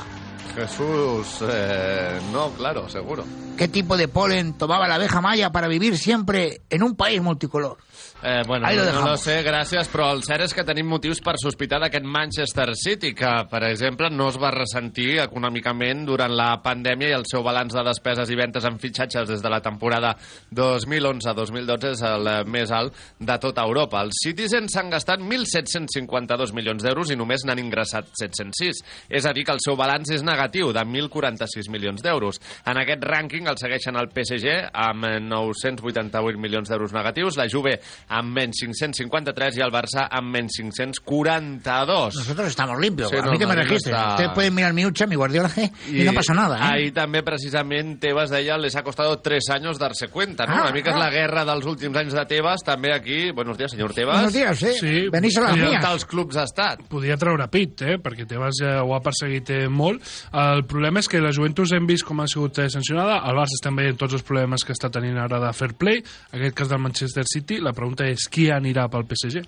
Jesús, 0.55 1.39
eh, 1.41 2.19
no, 2.31 2.49
claro, 2.51 2.87
seguro. 2.89 3.25
¿Qué 3.57 3.67
tipo 3.67 3.97
de 3.97 4.07
polen 4.07 4.53
tomaba 4.53 4.87
la 4.87 4.95
abeja 4.95 5.19
maya 5.19 5.51
para 5.51 5.67
vivir 5.67 5.97
siempre 5.97 6.61
en 6.69 6.83
un 6.83 6.95
país 6.95 7.21
multicolor? 7.21 7.77
Eh, 8.23 8.41
bueno, 8.47 8.65
Ahí 8.65 8.75
lo 8.75 8.83
no, 8.85 9.01
no 9.01 9.11
lo 9.11 9.17
sé, 9.17 9.43
gràcies, 9.45 9.85
però 9.93 10.07
el 10.09 10.23
cert 10.25 10.47
és 10.47 10.53
que 10.55 10.63
tenim 10.65 10.87
motius 10.89 11.19
per 11.21 11.35
sospitar 11.37 11.77
d'aquest 11.83 12.05
Manchester 12.09 12.71
City, 12.73 13.11
que, 13.13 13.29
per 13.51 13.61
exemple, 13.67 14.09
no 14.09 14.31
es 14.31 14.39
va 14.41 14.49
ressentir 14.55 15.19
econòmicament 15.21 16.01
durant 16.07 16.33
la 16.33 16.55
pandèmia 16.65 17.11
i 17.11 17.17
el 17.17 17.27
seu 17.29 17.43
balanç 17.45 17.75
de 17.77 17.83
despeses 17.85 18.31
i 18.33 18.37
ventes 18.39 18.65
en 18.65 18.79
fitxatges 18.81 19.27
des 19.29 19.43
de 19.43 19.51
la 19.53 19.59
temporada 19.61 20.15
2011-2012 20.57 21.91
és 21.91 22.01
el 22.09 22.31
eh, 22.31 22.39
més 22.49 22.73
alt 22.73 22.97
de 23.19 23.37
tota 23.43 23.67
Europa. 23.69 24.01
Els 24.01 24.23
Citizens 24.25 24.73
s'han 24.73 24.89
gastat 24.89 25.21
1.752 25.21 26.55
milions 26.57 26.81
d'euros 26.87 27.13
i 27.13 27.19
només 27.19 27.45
n'han 27.45 27.61
ingressat 27.61 28.09
706. 28.17 28.81
És 29.13 29.29
a 29.29 29.35
dir, 29.37 29.45
que 29.45 29.53
el 29.53 29.61
seu 29.61 29.77
balanç 29.77 30.15
és 30.17 30.25
negatiu, 30.25 30.73
de 30.73 30.81
1.046 30.81 31.69
milions 31.69 32.01
d'euros. 32.01 32.41
En 32.65 32.81
aquest 32.81 33.05
rànquing 33.05 33.45
el 33.45 33.61
segueixen 33.61 34.01
el 34.01 34.09
PSG 34.09 34.57
amb 34.73 35.05
988 35.29 36.41
milions 36.41 36.73
d'euros 36.73 36.97
negatius, 36.97 37.37
la 37.37 37.45
Juve 37.51 37.77
amb 38.09 38.31
menys 38.33 38.61
553 38.63 39.57
i 39.57 39.61
el 39.65 39.71
Barça 39.73 40.07
amb 40.09 40.31
menys 40.31 40.55
542. 40.61 42.15
Nosotros 42.15 42.47
estamos 42.47 42.79
limpios. 42.79 43.09
Sí, 43.09 43.17
a 43.17 43.21
no, 43.21 43.31
mí 43.31 43.37
que 43.37 43.45
me 43.45 43.53
Madrid 43.55 43.69
registren. 43.69 43.95
está- 43.95 44.09
Ustedes 44.11 44.31
pueden 44.33 44.55
mirar 44.55 44.73
mi 44.73 44.85
Ucha, 44.85 45.05
mi 45.07 45.15
Guardiola 45.15 45.49
G, 45.49 45.71
y, 45.91 46.03
no 46.03 46.13
pasa 46.13 46.33
nada. 46.33 46.57
¿eh? 46.57 46.61
Ahí 46.85 46.91
també, 46.91 47.21
precisament, 47.23 47.99
Tebas 47.99 48.29
deia 48.29 48.57
les 48.57 48.75
ha 48.75 48.83
costado 48.83 49.19
tres 49.19 49.49
años 49.49 49.77
darse 49.79 50.07
cuenta, 50.07 50.45
no? 50.45 50.53
Ah, 50.55 50.61
Una 50.67 50.71
mica 50.71 50.91
és 50.91 50.95
ah. 50.95 50.99
la 50.99 51.09
guerra 51.09 51.43
dels 51.45 51.65
últims 51.65 51.95
anys 51.97 52.13
de 52.13 52.25
Tebas, 52.25 52.63
també 52.63 52.93
aquí... 52.93 53.31
Buenos 53.31 53.57
días, 53.57 53.71
señor 53.71 53.93
Tebas. 53.93 54.15
Buenos 54.15 54.33
días, 54.33 54.61
eh. 54.63 54.73
Sí, 54.79 55.09
Venís 55.09 55.37
a 55.37 55.41
las 55.41 55.57
mías. 55.57 55.83
als 55.85 56.05
clubs 56.05 56.37
ha 56.37 56.43
estat. 56.43 56.81
podia 56.87 57.17
treure 57.17 57.47
pit, 57.49 57.81
eh? 57.81 57.97
perquè 57.99 58.25
Tebas 58.27 58.55
ja 58.61 58.83
ho 58.83 58.95
ha 58.95 59.01
perseguit 59.01 59.49
eh, 59.49 59.67
molt. 59.69 60.01
El 60.33 60.65
problema 60.65 60.99
és 60.99 61.07
que 61.07 61.19
la 61.19 61.31
Juventus 61.33 61.71
hem 61.73 61.85
vist 61.87 62.05
com 62.05 62.19
ha 62.21 62.27
sigut 62.27 62.57
eh, 62.59 62.69
sancionada, 62.69 63.19
el 63.29 63.35
Barça 63.35 63.57
estem 63.57 63.75
veient 63.75 63.97
tots 63.97 64.13
els 64.13 64.23
problemes 64.23 64.63
que 64.63 64.73
està 64.73 64.89
tenint 64.91 65.17
ara 65.17 65.39
de 65.39 65.51
fair 65.53 65.73
play, 65.77 66.01
aquest 66.31 66.55
cas 66.55 66.69
del 66.69 66.79
Manchester 66.79 67.25
City, 67.27 67.57
la 67.59 67.73
pregunta 67.73 67.96
és 68.05 68.27
qui 68.29 68.49
anirà 68.53 68.87
pel 68.91 69.05
PSG? 69.09 69.45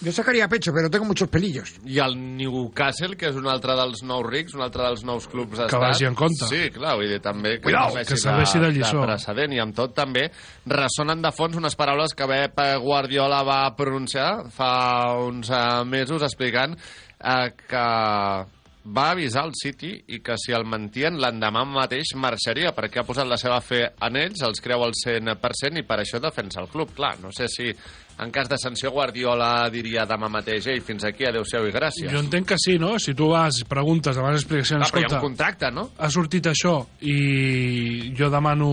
Yo 0.00 0.12
sacaría 0.12 0.46
pecho, 0.46 0.72
pero 0.72 0.88
tengo 0.88 1.06
muchos 1.06 1.28
pelillos. 1.28 1.72
I 1.84 1.98
el 1.98 2.14
Newcastle, 2.36 3.16
que 3.18 3.32
és 3.32 3.34
un 3.34 3.48
altre 3.50 3.74
dels 3.74 4.04
nous 4.06 4.22
rics, 4.22 4.54
un 4.54 4.62
altre 4.62 4.84
dels 4.86 5.02
nous 5.02 5.26
clubs 5.26 5.58
d'estat. 5.58 5.80
vagi 5.82 6.06
en 6.06 6.14
compte. 6.14 6.46
Sí, 6.46 6.68
clar, 6.70 6.94
vull 7.00 7.08
dir, 7.10 7.18
també 7.20 7.56
que, 7.56 7.64
Cuidao, 7.64 7.96
que 8.06 8.16
serveixi 8.16 8.60
de 8.62 8.70
lliçó. 8.76 9.00
de 9.00 9.08
precedent. 9.08 9.56
I 9.56 9.58
amb 9.58 9.74
tot 9.74 9.96
també 9.96 10.28
ressonen 10.70 11.20
de 11.20 11.32
fons 11.34 11.56
unes 11.58 11.74
paraules 11.74 12.14
que 12.14 12.30
Pep 12.30 12.62
Guardiola 12.84 13.42
va 13.42 13.74
pronunciar 13.74 14.46
fa 14.54 14.70
uns 15.18 15.50
eh, 15.50 15.84
mesos 15.84 16.22
explicant 16.22 16.78
eh, 16.78 17.50
que 17.66 17.86
va 18.86 19.10
avisar 19.10 19.44
el 19.46 19.52
City 19.58 19.90
i 20.14 20.20
que 20.24 20.36
si 20.40 20.54
el 20.56 20.64
mantien 20.64 21.18
l'endemà 21.20 21.64
mateix 21.68 22.14
marxaria 22.16 22.72
perquè 22.76 23.02
ha 23.02 23.06
posat 23.06 23.28
la 23.28 23.36
seva 23.40 23.60
fe 23.60 23.82
en 23.84 24.16
ells, 24.16 24.42
els 24.46 24.62
creu 24.64 24.84
al 24.84 24.94
100% 24.96 25.82
i 25.82 25.86
per 25.88 26.00
això 26.00 26.20
defensa 26.22 26.62
el 26.62 26.70
club. 26.72 26.94
Clar, 26.96 27.16
no 27.22 27.32
sé 27.34 27.48
si 27.52 27.68
en 28.18 28.32
cas 28.34 28.48
de 28.50 28.58
sanció 28.58 28.90
Guardiola 28.94 29.68
diria 29.70 30.06
demà 30.08 30.30
mateix 30.32 30.66
ei, 30.72 30.80
fins 30.84 31.04
aquí, 31.06 31.26
adeu-siau 31.28 31.68
i 31.68 31.74
gràcies. 31.74 32.10
Jo 32.10 32.22
entenc 32.24 32.48
que 32.52 32.58
sí, 32.58 32.78
no? 32.80 32.96
Si 33.02 33.14
tu 33.18 33.30
vas, 33.34 33.60
preguntes, 33.68 34.16
demanes 34.16 34.42
explicacions, 34.42 34.86
Clar, 34.86 34.90
però 34.90 35.00
hi 35.00 35.04
ha 35.04 35.10
escolta, 35.12 35.22
un 35.22 35.30
contracte, 35.30 35.70
no? 35.74 35.88
ha 35.98 36.10
sortit 36.10 36.50
això 36.50 36.74
i 37.06 38.12
jo 38.18 38.30
demano 38.32 38.72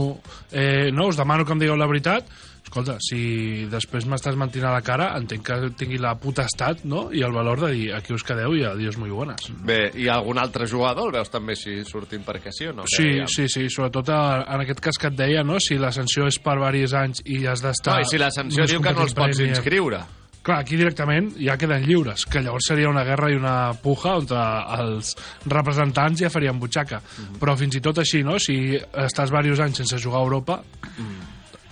eh, 0.52 0.92
no, 0.94 1.10
us 1.12 1.20
demano 1.20 1.46
que 1.46 1.54
em 1.54 1.62
digueu 1.62 1.78
la 1.78 1.90
veritat 1.90 2.30
escolta, 2.76 2.98
si 3.00 3.66
després 3.72 4.06
m'estàs 4.10 4.36
mentint 4.36 4.66
a 4.68 4.74
la 4.76 4.82
cara 4.84 5.14
entenc 5.16 5.46
que 5.48 5.70
tingui 5.80 6.00
la 6.02 6.16
potestat 6.20 6.84
no? 6.84 7.08
i 7.16 7.24
el 7.24 7.32
valor 7.36 7.62
de 7.64 7.72
dir 7.72 7.86
aquí 7.96 8.14
us 8.16 8.26
quedeu 8.28 8.56
i 8.58 8.66
adiós 8.68 8.98
muy 9.00 9.14
buenas 9.14 9.48
Bé, 9.64 9.94
i 9.96 10.10
algun 10.12 10.42
altre 10.42 10.68
jugador 10.68 11.08
el 11.08 11.16
veus 11.16 11.32
també 11.32 11.56
si 11.56 11.78
sortint 11.88 12.26
perquè 12.28 12.52
sí 12.52 12.68
o 12.68 12.74
no? 12.76 12.88
Sí, 12.92 13.22
Que 13.22 13.30
sí, 13.32 13.48
sí, 13.48 13.70
sobretot 13.70 14.12
en 14.12 14.66
aquest 14.66 14.82
cas 14.84 15.00
que 15.00 15.08
et 15.08 15.16
deia, 15.16 15.44
no? 15.44 15.60
si 15.64 15.80
la 15.80 15.94
sanció 15.96 16.28
és 16.28 16.40
per 16.44 16.58
diversos 16.60 16.94
anys 17.00 17.24
i 17.26 17.46
has 17.48 17.64
d'estar... 17.64 17.96
No, 17.96 18.04
i 18.04 18.10
si 18.10 18.20
la 18.20 18.32
sanció 18.34 18.68
diu 18.68 18.84
que 18.84 18.94
no 18.94 19.06
els 19.06 19.16
pots 19.16 19.40
inscriure. 19.46 20.02
Clar, 20.46 20.60
aquí 20.62 20.78
directament 20.78 21.32
ja 21.42 21.56
queden 21.58 21.88
lliures, 21.88 22.28
que 22.30 22.44
llavors 22.44 22.68
seria 22.70 22.90
una 22.92 23.06
guerra 23.08 23.32
i 23.34 23.38
una 23.38 23.74
puja 23.82 24.18
on 24.20 24.28
els 24.30 25.16
representants 25.50 26.22
ja 26.22 26.30
farien 26.30 26.60
butxaca. 26.62 27.00
Mhm. 27.02 27.40
Però 27.42 27.56
fins 27.58 27.80
i 27.80 27.82
tot 27.82 28.04
així, 28.04 28.22
no? 28.24 28.38
si 28.38 28.76
estàs 28.76 29.32
diversos 29.32 29.64
anys 29.66 29.82
sense 29.82 29.98
jugar 30.04 30.22
a 30.22 30.28
Europa, 30.28 30.60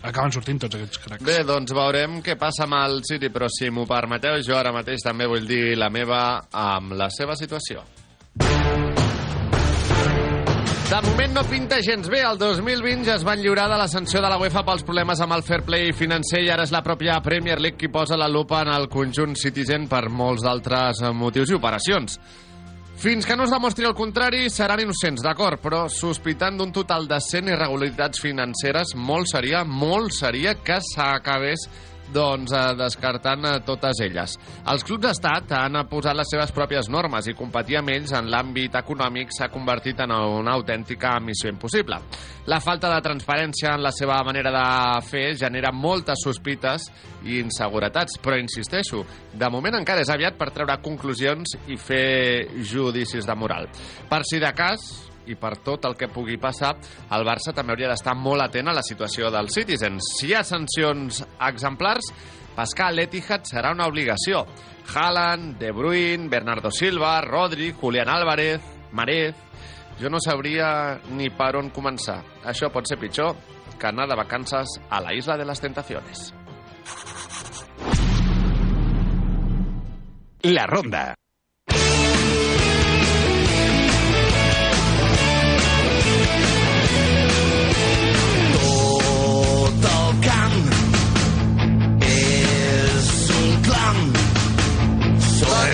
acaben 0.04 0.36
sortint 0.36 0.62
tots 0.62 0.78
aquests 0.78 1.02
cracs. 1.04 1.26
Bé, 1.26 1.42
doncs 1.48 1.74
veurem 1.76 2.20
què 2.24 2.38
passa 2.40 2.68
amb 2.68 2.78
el 2.82 3.02
City, 3.08 3.32
però 3.34 3.50
si 3.52 3.72
m'ho 3.72 3.88
permeteu, 3.90 4.40
jo 4.44 4.58
ara 4.60 4.76
mateix 4.76 5.04
també 5.06 5.28
vull 5.32 5.48
dir 5.48 5.78
la 5.80 5.90
meva 5.94 6.24
amb 6.52 6.96
la 7.00 7.10
seva 7.14 7.38
situació. 7.40 7.84
De 10.94 11.00
moment 11.02 11.32
no 11.34 11.42
pinta 11.50 11.80
gens 11.82 12.06
bé. 12.12 12.20
El 12.22 12.38
2020 12.38 13.08
ja 13.08 13.16
es 13.16 13.24
van 13.26 13.40
lliurar 13.42 13.66
de 13.72 13.78
la 13.80 13.88
sanció 13.90 14.22
de 14.22 14.30
la 14.30 14.38
UEFA 14.38 14.62
pels 14.68 14.84
problemes 14.86 15.24
amb 15.24 15.34
el 15.34 15.42
fair 15.42 15.64
play 15.66 15.90
financer 15.98 16.44
i 16.46 16.52
ara 16.54 16.68
és 16.68 16.74
la 16.76 16.84
pròpia 16.86 17.16
Premier 17.26 17.58
League 17.58 17.80
qui 17.82 17.90
posa 17.90 18.20
la 18.20 18.28
lupa 18.30 18.62
en 18.62 18.70
el 18.76 18.86
conjunt 18.94 19.34
Citizen 19.40 19.88
per 19.90 20.04
molts 20.14 20.46
d'altres 20.46 21.02
motius 21.18 21.50
i 21.50 21.58
operacions. 21.58 22.20
Fins 23.00 23.26
que 23.26 23.36
no 23.36 23.44
es 23.48 23.52
demostri 23.52 23.88
el 23.88 23.96
contrari, 23.98 24.46
seran 24.54 24.80
innocents, 24.84 25.24
d'acord, 25.26 25.60
però 25.64 25.88
sospitant 25.92 26.60
d'un 26.60 26.72
total 26.72 27.08
de 27.10 27.18
100 27.20 27.50
irregularitats 27.52 28.22
financeres, 28.22 28.94
molt 28.96 29.28
seria, 29.32 29.64
molt 29.66 30.14
seria 30.16 30.54
que 30.56 30.78
s'acabés 30.94 31.66
doncs, 32.14 32.54
eh, 32.54 32.76
descartant 32.80 33.46
eh, 33.50 33.54
totes 33.66 34.00
elles. 34.06 34.38
Els 34.72 34.86
clubs 34.86 35.04
d'estat 35.08 35.52
han 35.58 35.80
posat 35.90 36.18
les 36.18 36.30
seves 36.32 36.54
pròpies 36.56 36.90
normes 36.94 37.28
i 37.28 37.36
competir 37.38 37.80
amb 37.80 37.94
ells 37.94 38.14
en 38.16 38.30
l'àmbit 38.32 38.78
econòmic 38.80 39.34
s'ha 39.36 39.50
convertit 39.54 40.00
en 40.06 40.14
una 40.14 40.56
autèntica 40.58 41.18
missió 41.20 41.52
impossible. 41.52 42.00
La 42.48 42.60
falta 42.64 42.92
de 42.92 43.02
transparència 43.04 43.74
en 43.76 43.84
la 43.84 43.94
seva 43.96 44.20
manera 44.26 44.52
de 44.52 44.66
fer 45.08 45.34
genera 45.40 45.72
moltes 45.72 46.24
sospites 46.26 46.90
i 47.24 47.40
inseguretats, 47.40 48.20
però 48.24 48.38
insisteixo, 48.40 49.06
de 49.34 49.50
moment 49.50 49.80
encara 49.80 50.04
és 50.04 50.12
aviat 50.12 50.38
per 50.40 50.52
treure 50.52 50.76
conclusions 50.84 51.56
i 51.72 51.80
fer 51.80 52.64
judicis 52.68 53.26
de 53.26 53.36
moral. 53.36 53.70
Per 54.10 54.22
si 54.28 54.42
de 54.44 54.52
cas, 54.56 55.13
i 55.28 55.36
per 55.40 55.56
tot 55.64 55.86
el 55.88 55.96
que 56.00 56.10
pugui 56.12 56.38
passar, 56.42 56.74
el 57.16 57.26
Barça 57.28 57.54
també 57.56 57.74
hauria 57.76 57.92
d'estar 57.92 58.16
molt 58.20 58.44
atent 58.46 58.70
a 58.70 58.76
la 58.76 58.84
situació 58.86 59.32
dels 59.34 59.56
Citizens. 59.56 60.14
Si 60.20 60.30
hi 60.30 60.36
ha 60.36 60.44
sancions 60.48 61.24
exemplars, 61.50 62.12
pescar 62.58 62.90
a 62.90 62.96
l'Etihad 62.96 63.48
serà 63.50 63.74
una 63.74 63.88
obligació. 63.88 64.44
Haaland, 64.94 65.58
De 65.60 65.72
Bruyne, 65.72 66.30
Bernardo 66.30 66.72
Silva, 66.72 67.20
Rodri, 67.22 67.72
Julián 67.72 68.10
Álvarez, 68.10 68.62
Marez... 68.92 69.36
Jo 70.00 70.10
no 70.10 70.18
sabria 70.18 71.00
ni 71.14 71.28
per 71.30 71.52
on 71.60 71.68
començar. 71.70 72.18
Això 72.50 72.72
pot 72.74 72.90
ser 72.90 72.98
pitjor 72.98 73.36
que 73.78 73.92
anar 73.92 74.08
de 74.10 74.18
vacances 74.18 74.80
a 74.90 75.00
la 75.06 75.14
Isla 75.14 75.38
de 75.38 75.46
les 75.46 75.62
Tentaciones. 75.62 76.34
La 80.44 80.66
ronda. 80.66 81.14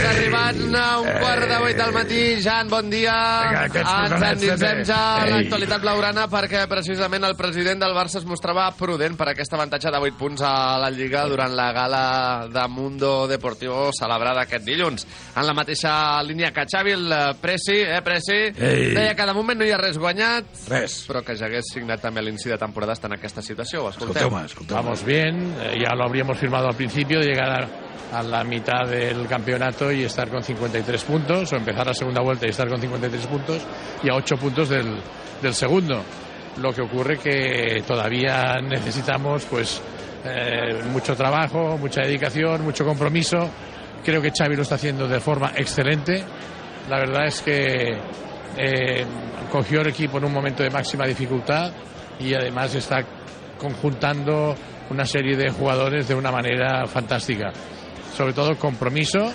Harry 0.02 0.29
un 0.48 0.76
a 0.76 1.00
un 1.00 1.08
quart 1.20 1.48
de 1.48 1.58
vuit 1.60 1.78
del 1.78 1.92
matí, 1.94 2.22
Jan, 2.42 2.68
bon 2.70 2.90
dia. 2.90 3.14
Vinga, 3.50 3.82
Ens 3.84 4.24
endinsem 4.30 4.82
ja 4.88 5.00
a 5.20 5.26
l'actualitat 5.28 5.82
blaugrana 5.84 6.26
perquè 6.32 6.64
precisament 6.72 7.26
el 7.28 7.36
president 7.38 7.82
del 7.84 7.94
Barça 7.96 8.20
es 8.22 8.26
mostrava 8.28 8.70
prudent 8.78 9.18
per 9.20 9.30
aquest 9.34 9.54
avantatge 9.54 9.92
de 9.92 10.02
8 10.08 10.18
punts 10.20 10.44
a 10.46 10.54
la 10.82 10.90
Lliga 10.94 11.26
durant 11.30 11.54
la 11.56 11.70
gala 11.76 12.04
de 12.52 12.66
Mundo 12.72 13.28
Deportivo 13.28 13.90
celebrada 13.98 14.46
aquest 14.48 14.66
dilluns. 14.66 15.06
En 15.36 15.46
la 15.48 15.54
mateixa 15.58 15.94
línia 16.24 16.54
que 16.56 16.66
Xavi, 16.70 16.96
el 16.96 17.12
eh, 17.12 17.20
Presi, 17.42 17.80
eh, 17.84 18.02
Presi, 18.06 18.40
Ei. 18.56 18.94
deia 18.96 19.16
que 19.16 19.28
de 19.30 19.36
moment 19.38 19.60
no 19.60 19.68
hi 19.68 19.74
ha 19.76 19.82
res 19.82 20.00
guanyat, 20.00 20.50
Res. 20.70 21.02
però 21.10 21.24
que 21.26 21.36
ja 21.38 21.50
hagués 21.50 21.74
signat 21.74 22.02
també 22.02 22.24
l'inici 22.24 22.50
de 22.50 22.58
temporada 22.58 22.96
està 22.96 23.12
en 23.12 23.18
aquesta 23.20 23.42
situació. 23.46 23.90
Escolteu. 23.90 24.16
Escolteu-me, 24.16 24.46
escolteu-me. 24.46 24.82
Vamos 24.82 25.04
bien, 25.06 25.54
eh, 25.60 25.76
ya 25.84 25.94
lo 25.96 26.06
habríamos 26.08 26.38
firmado 26.40 26.68
al 26.70 26.76
principio 26.76 27.20
de 27.20 27.28
llegar 27.28 27.50
a, 27.50 28.20
a 28.20 28.24
la 28.24 28.44
mitad 28.44 28.88
del 28.88 29.28
campeonato 29.28 29.92
y 29.92 30.04
estar 30.04 30.29
con 30.30 30.44
53 30.44 31.04
puntos, 31.04 31.54
o 31.54 31.56
empezar 31.56 31.88
la 31.88 31.94
segunda 31.94 32.22
vuelta 32.22 32.46
y 32.46 32.50
estar 32.50 32.68
con 32.68 32.80
53 32.80 33.28
puntos, 33.28 33.62
y 34.04 34.10
a 34.10 34.16
8 34.16 34.38
puntos 34.38 34.70
del, 34.70 35.00
del 35.42 35.54
segundo. 35.54 36.04
Lo 36.58 36.74
que 36.74 36.82
ocurre 36.82 37.18
que 37.18 37.84
todavía 37.86 38.60
necesitamos 38.62 39.46
pues 39.46 39.82
eh, 40.26 40.84
mucho 40.92 41.16
trabajo, 41.16 41.78
mucha 41.78 42.02
dedicación, 42.02 42.64
mucho 42.64 42.84
compromiso. 42.86 43.50
Creo 44.04 44.22
que 44.22 44.32
Xavi 44.32 44.56
lo 44.56 44.64
está 44.64 44.76
haciendo 44.76 45.08
de 45.08 45.20
forma 45.20 45.54
excelente. 45.56 46.24
La 46.90 46.98
verdad 47.00 47.28
es 47.28 47.42
que 47.42 47.98
eh, 48.58 49.06
cogió 49.52 49.82
el 49.82 49.88
equipo 49.88 50.18
en 50.18 50.26
un 50.26 50.34
momento 50.34 50.64
de 50.64 50.70
máxima 50.70 51.06
dificultad 51.06 51.72
y 52.20 52.34
además 52.34 52.76
está 52.76 53.04
conjuntando 53.58 54.56
una 54.90 55.06
serie 55.06 55.38
de 55.38 55.50
jugadores 55.52 56.08
de 56.08 56.16
una 56.16 56.32
manera 56.32 56.86
fantástica. 56.88 57.52
Sobre 58.16 58.34
todo 58.34 58.58
compromiso 58.58 59.32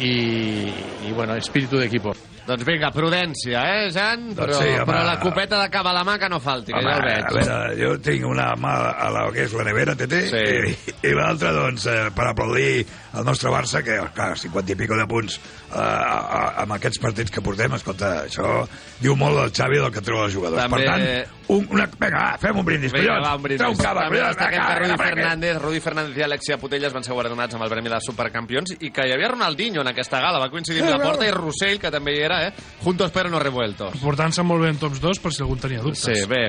y, 0.00 0.68
y, 1.06 1.12
bueno, 1.14 1.36
espíritu 1.36 1.76
de 1.76 1.86
equipo. 1.86 2.12
Doncs 2.46 2.64
vinga, 2.66 2.88
prudència, 2.90 3.60
eh, 3.84 3.90
Jan? 3.94 4.30
Però, 4.34 4.54
sí, 4.58 4.68
home. 4.72 4.86
però 4.88 5.04
la 5.06 5.18
copeta 5.20 5.60
de 5.62 5.68
cava 5.70 5.90
a 5.90 5.94
la 5.94 6.04
mà 6.04 6.18
que 6.18 6.28
no 6.28 6.40
falti, 6.40 6.72
que 6.72 6.78
Home, 6.80 6.90
ja 6.90 6.96
ho 6.96 7.00
a 7.00 7.04
veig. 7.04 7.34
veure, 7.36 7.76
jo 7.82 7.90
tinc 8.00 8.26
una 8.26 8.48
mà 8.56 8.74
a 8.98 9.10
la 9.10 9.26
que 9.32 9.44
és 9.44 9.52
la 9.52 9.64
nevera, 9.64 9.94
TT, 9.94 10.22
Sí. 10.30 10.94
i, 11.04 11.08
i 11.08 11.14
l'altra, 11.14 11.52
doncs, 11.52 11.86
eh, 11.86 12.10
per 12.16 12.26
aplaudir 12.26 12.86
el 13.14 13.24
nostre 13.24 13.50
Barça, 13.50 13.82
que, 13.84 13.98
clar, 14.14 14.36
50 14.38 14.72
i 14.72 14.76
pico 14.76 14.96
de 14.96 15.06
punts 15.06 15.36
eh, 15.38 15.76
a, 15.78 15.82
a, 15.82 16.62
amb 16.62 16.72
aquests 16.78 16.98
partits 17.02 17.30
que 17.30 17.40
portem, 17.42 17.72
escolta, 17.74 18.24
això 18.26 18.66
diu 19.00 19.14
molt 19.16 19.36
del 19.38 19.52
Xavi 19.54 19.78
del 19.78 19.92
que 19.92 20.00
treu 20.00 20.24
els 20.24 20.34
jugadors. 20.34 20.62
També- 20.62 20.80
Per 20.80 20.86
tant, 20.86 21.36
un, 21.50 21.66
una, 21.74 21.86
vinga, 21.86 22.18
va, 22.18 22.38
fem 22.38 22.56
un 22.58 22.64
brindis, 22.64 22.92
Vinga, 22.92 23.08
collons. 23.16 23.26
va, 23.28 23.34
un 23.36 23.42
brindis. 23.42 23.58
Treu 23.64 23.72
un 23.72 23.76
cava, 23.82 24.04
També 24.06 24.20
destaquem 24.22 24.66
que 24.66 24.78
Rudi. 24.78 24.96
Fernández, 25.02 25.56
Rudi 25.60 25.80
Fernández 25.80 26.16
i 26.16 26.22
Alexia 26.22 26.58
Putellas 26.58 26.92
van 26.94 27.02
ser 27.04 27.12
guardonats 27.12 27.54
amb 27.56 27.64
el 27.64 27.70
Premi 27.70 27.88
de 27.90 27.98
Supercampions 28.06 28.76
i 28.78 28.90
que 28.94 29.06
hi 29.08 29.12
havia 29.12 29.28
Ronaldinho 29.32 29.80
en 29.82 29.88
aquesta 29.90 30.20
gala. 30.22 30.38
Va 30.38 30.48
coincidir 30.48 30.82
amb 30.84 30.92
la 30.94 31.00
porta 31.02 31.26
i. 31.26 31.30
Rossell, 31.34 31.80
que 31.82 31.90
també 31.90 32.14
hi 32.14 32.22
era, 32.22 32.29
eh? 32.38 32.52
Juntos 32.84 33.10
pero 33.14 33.30
no 33.32 33.40
revueltos. 33.42 33.98
Portant-se 34.02 34.44
molt 34.46 34.64
bé 34.64 34.70
en 34.74 34.80
tops 34.80 35.00
2 35.02 35.22
per 35.22 35.32
si 35.34 35.42
algú 35.44 35.58
en 35.58 35.64
tenia 35.66 35.82
dubtes. 35.84 36.04
Sí, 36.06 36.26
bé. 36.30 36.46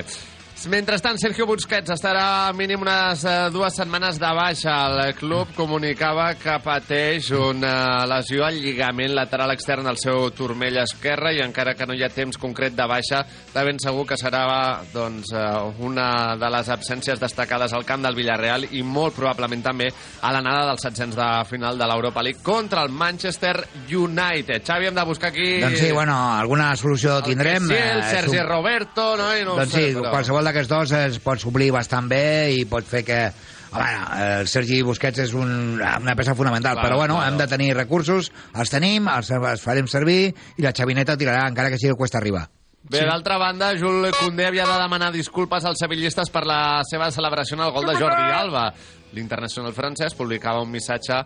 Mentrestant, 0.70 1.18
Sergio 1.18 1.42
Busquets 1.48 1.90
estarà 1.90 2.52
mínim 2.54 2.84
unes 2.84 3.24
eh, 3.26 3.48
dues 3.50 3.74
setmanes 3.74 4.18
de 4.22 4.28
baixa. 4.36 4.74
El 5.02 5.14
club 5.18 5.50
comunicava 5.56 6.28
que 6.38 6.54
pateix 6.62 7.32
una 7.34 8.04
lesió 8.06 8.44
al 8.46 8.60
lligament 8.62 9.10
lateral 9.16 9.50
extern 9.56 9.88
al 9.90 9.98
seu 9.98 10.28
turmell 10.36 10.78
esquerre 10.84 11.32
i 11.34 11.40
encara 11.42 11.74
que 11.74 11.86
no 11.88 11.96
hi 11.98 12.04
ha 12.06 12.10
temps 12.14 12.38
concret 12.38 12.76
de 12.78 12.86
baixa, 12.86 13.24
de 13.52 13.64
ben 13.66 13.80
segur 13.82 14.04
que 14.06 14.18
serà 14.20 14.44
doncs, 14.92 15.32
eh, 15.34 15.82
una 15.82 16.36
de 16.38 16.52
les 16.54 16.70
absències 16.76 17.18
destacades 17.18 17.74
al 17.74 17.84
camp 17.88 18.06
del 18.06 18.14
Villarreal 18.20 18.68
i 18.70 18.84
molt 18.86 19.16
probablement 19.18 19.64
també 19.66 19.90
a 20.22 20.30
l'anada 20.36 20.68
dels 20.70 20.86
setzents 20.86 21.18
de 21.18 21.28
final 21.50 21.76
de 21.80 21.90
l'Europa 21.90 22.22
League 22.22 22.38
contra 22.46 22.84
el 22.86 22.94
Manchester 22.94 23.56
United. 23.90 24.62
Xavi, 24.62 24.86
hem 24.92 24.94
de 25.00 25.08
buscar 25.10 25.32
aquí... 25.34 25.58
Doncs 25.66 25.80
sí, 25.88 25.90
bueno, 25.90 26.14
alguna 26.38 26.70
solució 26.76 27.18
tindrem. 27.26 27.66
Sí, 27.66 27.74
el 27.82 28.04
eh, 28.06 28.08
Sergi 28.14 28.38
és 28.38 28.46
un- 28.46 28.48
Roberto, 28.52 29.10
no? 29.18 29.32
I 29.36 29.42
no 29.44 29.58
doncs 29.58 29.74
sé, 29.74 29.88
sí, 29.90 29.98
però- 29.98 30.14
qualsevol 30.14 30.51
d'aquests 30.52 30.70
dos 30.70 30.92
es 31.00 31.18
pot 31.24 31.40
suplir 31.40 31.72
bastant 31.72 32.10
bé 32.12 32.52
i 32.60 32.68
pot 32.68 32.86
fer 32.86 33.02
que... 33.08 33.24
Home, 33.72 33.92
el 34.20 34.48
Sergi 34.52 34.82
Busquets 34.84 35.22
és 35.24 35.30
un, 35.32 35.80
una 35.80 36.12
peça 36.12 36.34
fonamental, 36.36 36.76
Claro, 36.76 36.84
però 36.84 36.98
bueno, 37.00 37.14
claro. 37.16 37.32
hem 37.32 37.38
de 37.40 37.46
tenir 37.48 37.70
recursos, 37.72 38.28
els 38.52 38.68
tenim, 38.68 39.08
els, 39.08 39.30
els 39.32 39.64
farem 39.64 39.88
servir 39.88 40.26
i 40.28 40.66
la 40.66 40.74
xavineta 40.76 41.16
tirarà, 41.16 41.46
encara 41.48 41.72
que 41.72 41.80
sigui 41.80 41.96
cuesta 41.96 42.20
arriba. 42.20 42.44
Bé, 42.82 42.98
sí. 42.98 43.04
d'altra 43.06 43.38
banda, 43.38 43.70
Jules 43.78 44.16
Koundé 44.18 44.48
havia 44.48 44.66
de 44.66 44.74
demanar 44.80 45.12
disculpes 45.14 45.64
als 45.64 45.78
sevillistes 45.80 46.32
per 46.34 46.42
la 46.48 46.82
seva 46.88 47.12
celebració 47.14 47.56
en 47.56 47.62
el 47.68 47.72
gol 47.72 47.86
de 47.86 47.94
Jordi 48.00 48.34
Alba. 48.34 48.66
L'internacional 49.12 49.74
francès 49.76 50.16
publicava 50.16 50.62
un 50.64 50.70
missatge 50.72 51.18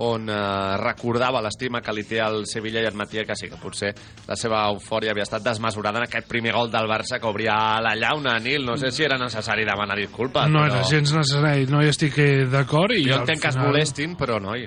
on 0.00 0.28
eh, 0.30 0.36
recordava 0.80 1.42
l'estima 1.42 1.82
que 1.82 1.92
li 1.92 2.04
té 2.08 2.20
al 2.22 2.46
Sevilla 2.48 2.80
i 2.80 2.86
admetia 2.88 3.26
que 3.28 3.36
sí, 3.36 3.50
que 3.50 3.58
potser 3.60 3.90
la 4.28 4.38
seva 4.38 4.62
eufòria 4.70 5.12
havia 5.12 5.26
estat 5.26 5.44
desmesurada 5.44 6.00
en 6.00 6.06
aquest 6.06 6.30
primer 6.30 6.54
gol 6.56 6.70
del 6.72 6.88
Barça 6.88 7.18
que 7.20 7.28
obria 7.28 7.56
la 7.82 7.96
llauna, 7.98 8.38
Nil. 8.40 8.64
No 8.64 8.78
sé 8.80 8.92
si 8.94 9.04
era 9.04 9.18
necessari 9.20 9.66
demanar 9.68 9.98
disculpes. 9.98 10.48
No 10.48 10.62
però... 10.64 10.78
era 10.78 10.88
gens 10.88 11.12
necessari, 11.12 11.66
no 11.68 11.82
hi 11.82 11.92
estic 11.92 12.16
eh, 12.22 12.46
d'acord. 12.48 12.96
i 12.96 13.04
Jo 13.10 13.20
entenc 13.20 13.42
que 13.42 13.52
es 13.52 13.58
final 13.58 13.74
molestin, 13.74 14.16
però 14.16 14.40
noi... 14.40 14.64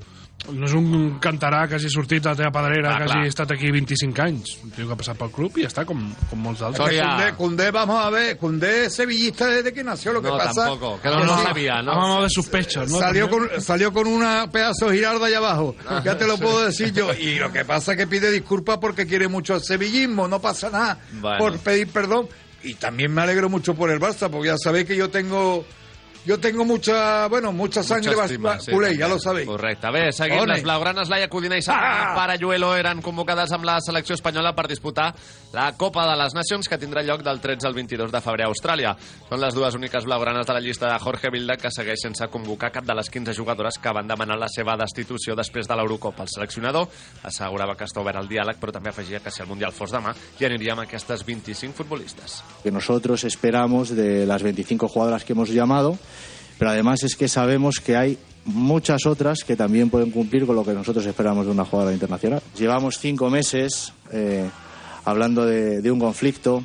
No 0.54 0.66
és 0.68 0.74
un 0.74 1.20
cantarà 1.20 1.68
que 1.68 1.76
hagi 1.76 1.90
sortit 1.90 2.22
de 2.24 2.30
la 2.30 2.36
teva 2.36 2.52
pedrera, 2.52 2.94
Ah, 2.94 2.98
que 3.00 3.06
clar. 3.06 3.18
hagi 3.20 3.28
estat 3.30 3.52
aquí 3.52 3.72
25 3.72 4.22
anys. 4.22 4.58
Un 4.64 4.72
tio 4.72 4.86
que 4.88 4.94
ha 4.94 4.98
passat 4.98 5.18
pel 5.18 5.32
club 5.32 5.58
i 5.58 5.62
ja 5.64 5.68
està, 5.70 5.86
com, 5.86 6.14
com 6.30 6.40
molts 6.40 6.62
Es 6.62 6.66
altres. 6.68 6.90
que 6.90 7.00
Koundé, 7.02 7.34
Koundé, 7.36 7.72
vamos 7.72 8.00
a 8.06 8.10
ver, 8.10 8.38
Koundé 8.38 8.86
es 8.86 8.96
sevillista 8.96 9.48
desde 9.48 9.74
que 9.74 9.84
nació, 9.84 10.14
lo 10.14 10.22
que 10.22 10.30
No, 10.30 10.38
pasa... 10.38 10.66
tampoco, 10.66 11.00
que 11.02 11.10
no 11.10 11.24
lo 11.24 11.38
sabía, 11.44 11.82
¿no? 11.82 11.92
A 11.92 11.96
modo 12.08 12.24
de 12.24 12.30
sospecha, 12.30 12.82
¿no? 12.86 13.00
Salió 13.00 13.30
con, 13.30 13.50
salió 13.60 13.92
con 13.92 14.08
una 14.08 14.50
pedazo 14.52 14.90
de 14.90 14.96
girarda 14.98 15.26
allá 15.28 15.38
abajo, 15.38 15.76
Ah, 15.88 16.02
ya 16.06 16.18
te 16.18 16.28
lo 16.28 16.38
puedo 16.38 16.66
decir 16.66 16.94
yo. 16.94 17.10
Y 17.20 17.40
lo 17.40 17.52
que 17.52 17.66
pasa 17.66 17.94
es 17.94 17.98
que 17.98 18.06
pide 18.08 18.32
disculpas 18.32 18.78
porque 18.78 19.08
quiere 19.08 19.28
mucho 19.28 19.56
el 19.56 19.62
sevillismo, 19.62 20.28
no 20.28 20.40
pasa 20.42 20.70
nada 20.70 21.00
Bueno. 21.14 21.38
por 21.40 21.58
pedir 21.60 21.88
perdón. 21.88 22.28
Y 22.64 22.74
también 22.76 23.14
me 23.14 23.22
alegro 23.22 23.48
mucho 23.50 23.76
por 23.76 23.90
el 23.92 24.00
Barça, 24.00 24.30
porque 24.30 24.48
ya 24.48 24.58
sabéis 24.58 24.86
que 24.86 24.96
yo 24.96 25.10
tengo... 25.10 25.66
Yo 26.26 26.40
tengo 26.40 26.66
mucha, 26.66 27.28
bueno, 27.28 27.52
mucha 27.52 27.84
sangre 27.84 28.14
estima, 28.14 28.60
sí, 28.60 28.72
culé, 28.72 28.88
també. 28.90 28.98
ya 29.00 29.08
lo 29.08 29.20
sabéis. 29.20 29.46
Correcte. 29.48 29.92
Bé, 29.92 30.12
seguint, 30.12 30.42
Ole. 30.42 30.54
les 30.56 30.64
blaugranes 30.64 31.08
Laia 31.08 31.28
Codina 31.30 31.56
i 31.58 31.62
Sara 31.62 32.14
Ah! 32.14 32.16
Parayuelo 32.16 32.72
eren 32.76 33.00
convocades 33.06 33.52
amb 33.54 33.64
la 33.64 33.76
selecció 33.80 34.16
espanyola 34.16 34.56
per 34.56 34.68
disputar 34.68 35.14
la 35.54 35.72
Copa 35.78 36.08
de 36.10 36.16
les 36.18 36.34
Nacions 36.34 36.68
que 36.68 36.80
tindrà 36.82 37.04
lloc 37.06 37.22
del 37.22 37.40
13 37.40 37.68
al 37.68 37.76
22 37.76 38.12
de 38.12 38.22
febrer 38.22 38.46
a 38.48 38.50
Austràlia. 38.50 38.96
Són 39.30 39.40
les 39.40 39.54
dues 39.54 39.76
úniques 39.78 40.04
blaugranes 40.04 40.48
de 40.48 40.54
la 40.54 40.60
llista 40.62 40.90
de 40.92 40.98
Jorge 41.00 41.30
Vilda 41.30 41.58
que 41.58 41.70
segueix 41.70 42.02
sense 42.02 42.26
convocar 42.34 42.72
cap 42.72 42.86
de 42.90 42.96
les 42.96 43.10
15 43.10 43.34
jugadores 43.38 43.78
que 43.78 43.94
van 43.94 44.08
demanar 44.08 44.40
la 44.40 44.50
seva 44.50 44.76
destitució 44.82 45.36
després 45.36 45.68
de 45.68 45.76
l'Eurocopa. 45.78 46.24
El 46.24 46.30
seleccionador 46.34 46.90
assegurava 47.24 47.76
que 47.78 47.86
està 47.86 48.02
obert 48.02 48.18
al 48.18 48.28
diàleg, 48.28 48.58
però 48.58 48.74
també 48.74 48.90
afegia 48.90 49.20
que 49.22 49.30
si 49.30 49.44
el 49.44 49.48
Mundial 49.48 49.72
fos 49.78 49.94
demà 49.94 50.16
hi 50.40 50.46
aniríem 50.50 50.80
aquestes 50.80 51.24
25 51.24 51.76
futbolistes. 51.84 52.42
que 52.64 52.72
nosotros 52.72 53.24
esperamos 53.26 53.90
de 53.96 54.26
las 54.26 54.42
25 54.42 54.88
jugadoras 54.88 55.24
que 55.24 55.34
hemos 55.34 55.50
llamado, 55.50 55.98
pero 56.58 56.72
además 56.72 57.04
es 57.04 57.16
que 57.16 57.28
sabemos 57.28 57.80
que 57.84 57.98
hay 57.98 58.18
muchas 58.46 59.06
otras 59.06 59.44
que 59.44 59.56
también 59.56 59.90
pueden 59.90 60.12
cumplir 60.12 60.46
con 60.46 60.56
lo 60.56 60.64
que 60.64 60.74
nosotros 60.74 61.06
esperamos 61.06 61.46
de 61.46 61.52
una 61.52 61.66
jugadora 61.66 61.94
internacional. 61.94 62.42
Llevamos 62.58 63.00
cinco 63.00 63.30
meses 63.30 63.92
eh, 64.12 64.46
hablando 65.04 65.46
de, 65.46 65.82
de 65.82 65.92
un 65.92 66.00
conflicto. 66.00 66.64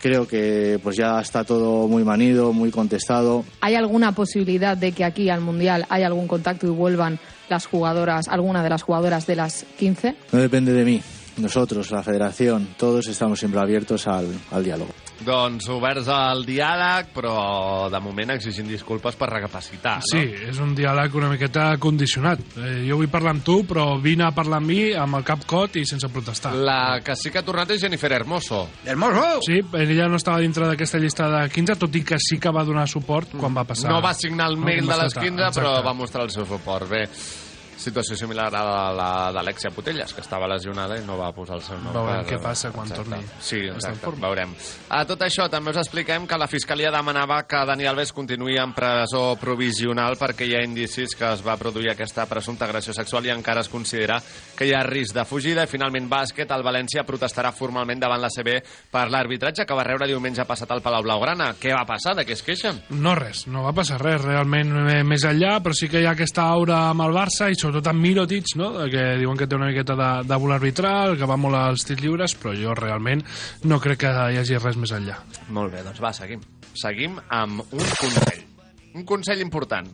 Creo 0.00 0.28
que 0.28 0.78
pues 0.82 0.96
ya 0.96 1.20
está 1.20 1.42
todo 1.42 1.88
muy 1.88 2.04
manido, 2.04 2.52
muy 2.52 2.70
contestado. 2.70 3.44
¿Hay 3.60 3.74
alguna 3.74 4.12
posibilidad 4.12 4.76
de 4.76 4.92
que 4.92 5.04
aquí 5.04 5.30
al 5.30 5.40
Mundial 5.40 5.86
haya 5.88 6.06
algún 6.06 6.28
contacto 6.28 6.66
y 6.66 6.70
vuelvan 6.70 7.18
las 7.48 7.66
jugadoras, 7.66 8.28
alguna 8.28 8.62
de 8.62 8.68
las 8.68 8.82
jugadoras 8.82 9.26
de 9.26 9.36
las 9.36 9.64
15? 9.78 10.14
No 10.32 10.38
depende 10.38 10.72
de 10.72 10.84
mí. 10.84 11.02
Nosotros, 11.38 11.90
la 11.90 12.02
federación, 12.02 12.68
todos 12.78 13.06
estamos 13.08 13.38
siempre 13.38 13.60
abiertos 13.60 14.06
al, 14.06 14.26
al 14.50 14.64
diálogo. 14.64 14.92
Doncs 15.24 15.64
oberts 15.72 16.08
al 16.12 16.42
diàleg, 16.44 17.06
però 17.16 17.88
de 17.92 18.00
moment 18.04 18.34
exigint 18.34 18.68
disculpes 18.68 19.16
per 19.16 19.30
recapacitar, 19.32 19.94
no? 20.02 20.08
Sí, 20.10 20.20
és 20.48 20.58
un 20.60 20.74
diàleg 20.76 21.14
una 21.16 21.30
miqueta 21.32 21.70
condicionat. 21.80 22.40
Eh, 22.60 22.82
jo 22.88 22.98
vull 23.00 23.08
parlar 23.12 23.32
amb 23.32 23.44
tu, 23.44 23.62
però 23.68 23.98
vine 24.00 24.26
a 24.26 24.32
parlar 24.36 24.58
amb 24.60 24.68
mi 24.68 24.92
amb 24.92 25.16
el 25.16 25.24
cap 25.24 25.44
cot 25.48 25.76
i 25.80 25.86
sense 25.88 26.08
protestar. 26.12 26.52
La 26.54 27.00
que 27.04 27.16
sí 27.16 27.32
que 27.32 27.40
ha 27.40 27.44
tornat 27.46 27.72
és 27.72 27.80
Jennifer 27.80 28.12
Hermoso. 28.12 28.66
Hermoso! 28.84 29.40
Sí, 29.46 29.60
ella 29.80 30.08
no 30.08 30.16
estava 30.20 30.40
dintre 30.44 30.68
d'aquesta 30.68 31.00
llista 31.00 31.30
de 31.32 31.46
15, 31.48 31.76
tot 31.80 31.96
i 31.96 32.04
que 32.04 32.20
sí 32.20 32.36
que 32.40 32.52
va 32.52 32.64
donar 32.64 32.84
suport 32.88 33.36
quan 33.40 33.56
va 33.56 33.64
passar. 33.64 33.90
No 33.92 34.02
va 34.04 34.12
signar 34.14 34.50
el 34.52 34.60
No, 34.60 34.66
mail 34.68 34.84
va 34.88 34.96
de 34.96 35.02
les 35.04 35.12
estar, 35.16 35.24
15, 35.24 35.50
però 35.56 35.72
exacte. 35.76 35.86
va 35.88 35.94
mostrar 35.94 36.24
el 36.28 36.30
seu 36.36 36.44
suport. 36.46 36.88
Bé, 36.92 37.06
situació 37.76 38.16
similar 38.16 38.48
a 38.54 38.62
la 38.96 39.08
d'Alexia 39.32 39.70
Putellas, 39.70 40.12
que 40.14 40.20
estava 40.22 40.48
lesionada 40.48 40.96
i 40.98 41.04
no 41.06 41.16
va 41.18 41.30
posar 41.32 41.56
el 41.56 41.62
seu 41.62 41.78
nom. 41.78 41.92
Veurem 41.92 42.24
per- 42.24 42.32
què 42.34 42.42
passa 42.42 42.70
quan 42.72 42.86
Exacte. 42.88 43.10
torni 43.10 43.26
Sí, 43.40 43.56
exacte, 43.68 44.10
veurem. 44.20 44.54
A 44.88 45.04
tot 45.04 45.20
això 45.22 45.48
també 45.50 45.70
us 45.70 45.76
expliquem 45.76 46.26
que 46.26 46.38
la 46.38 46.48
Fiscalia 46.48 46.90
demanava 46.90 47.42
que 47.46 47.64
Dani 47.66 47.86
Alves 47.86 48.12
continuï 48.12 48.56
en 48.58 48.72
presó 48.72 49.36
provisional 49.36 50.16
perquè 50.18 50.46
hi 50.48 50.54
ha 50.56 50.64
indicis 50.64 51.14
que 51.16 51.28
es 51.32 51.42
va 51.46 51.56
produir 51.56 51.90
aquesta 51.90 52.26
presumpta 52.26 52.64
agressió 52.64 52.92
sexual 52.94 53.26
i 53.26 53.30
encara 53.30 53.60
es 53.60 53.68
considera 53.68 54.20
que 54.56 54.66
hi 54.66 54.72
ha 54.74 54.82
risc 54.82 55.14
de 55.14 55.24
fugida. 55.24 55.64
I 55.64 55.66
finalment, 55.70 56.08
bàsquet, 56.08 56.50
el 56.50 56.62
València 56.64 57.04
protestarà 57.06 57.52
formalment 57.52 58.00
davant 58.00 58.20
la 58.20 58.28
CB 58.30 58.62
per 58.90 59.08
l'arbitratge 59.10 59.66
que 59.66 59.74
va 59.74 59.84
rebre 59.84 60.06
diumenge 60.08 60.44
passat 60.44 60.70
al 60.70 60.82
Palau 60.82 61.02
Blaugrana. 61.02 61.54
Què 61.60 61.72
va 61.74 61.84
passar? 61.86 62.14
De 62.16 62.24
què 62.26 62.32
es 62.32 62.42
queixen? 62.42 62.82
No 62.90 63.14
res, 63.14 63.46
no 63.46 63.62
va 63.62 63.72
passar 63.72 64.00
res 64.00 64.20
realment 64.24 64.72
eh, 64.88 65.02
més 65.04 65.24
enllà, 65.24 65.60
però 65.62 65.74
sí 65.74 65.88
que 65.88 66.00
hi 66.00 66.06
ha 66.06 66.12
aquesta 66.16 66.42
aura 66.48 66.88
amb 66.90 67.02
el 67.02 67.12
Barça 67.12 67.50
i 67.50 67.56
sobretot 67.66 67.90
amb 67.90 68.02
Mirotic, 68.02 68.52
no? 68.60 68.70
que 68.92 69.04
diuen 69.18 69.38
que 69.38 69.48
té 69.50 69.56
una 69.58 69.66
miqueta 69.70 69.96
de, 69.98 70.10
de 70.28 70.38
voler 70.38 70.60
arbitral, 70.60 71.16
que 71.18 71.26
va 71.26 71.38
molt 71.40 71.58
als 71.58 71.86
tirs 71.88 72.02
lliures, 72.04 72.36
però 72.38 72.54
jo 72.54 72.74
realment 72.78 73.24
no 73.66 73.80
crec 73.82 74.04
que 74.04 74.12
hi 74.12 74.38
hagi 74.38 74.60
res 74.62 74.78
més 74.78 74.94
enllà. 74.94 75.18
Molt 75.56 75.74
bé, 75.74 75.82
doncs 75.86 76.02
va, 76.02 76.12
seguim. 76.14 76.44
Seguim 76.76 77.18
amb 77.34 77.64
un 77.66 77.90
consell. 77.98 78.44
Un 78.96 79.08
consell 79.08 79.42
important. 79.42 79.90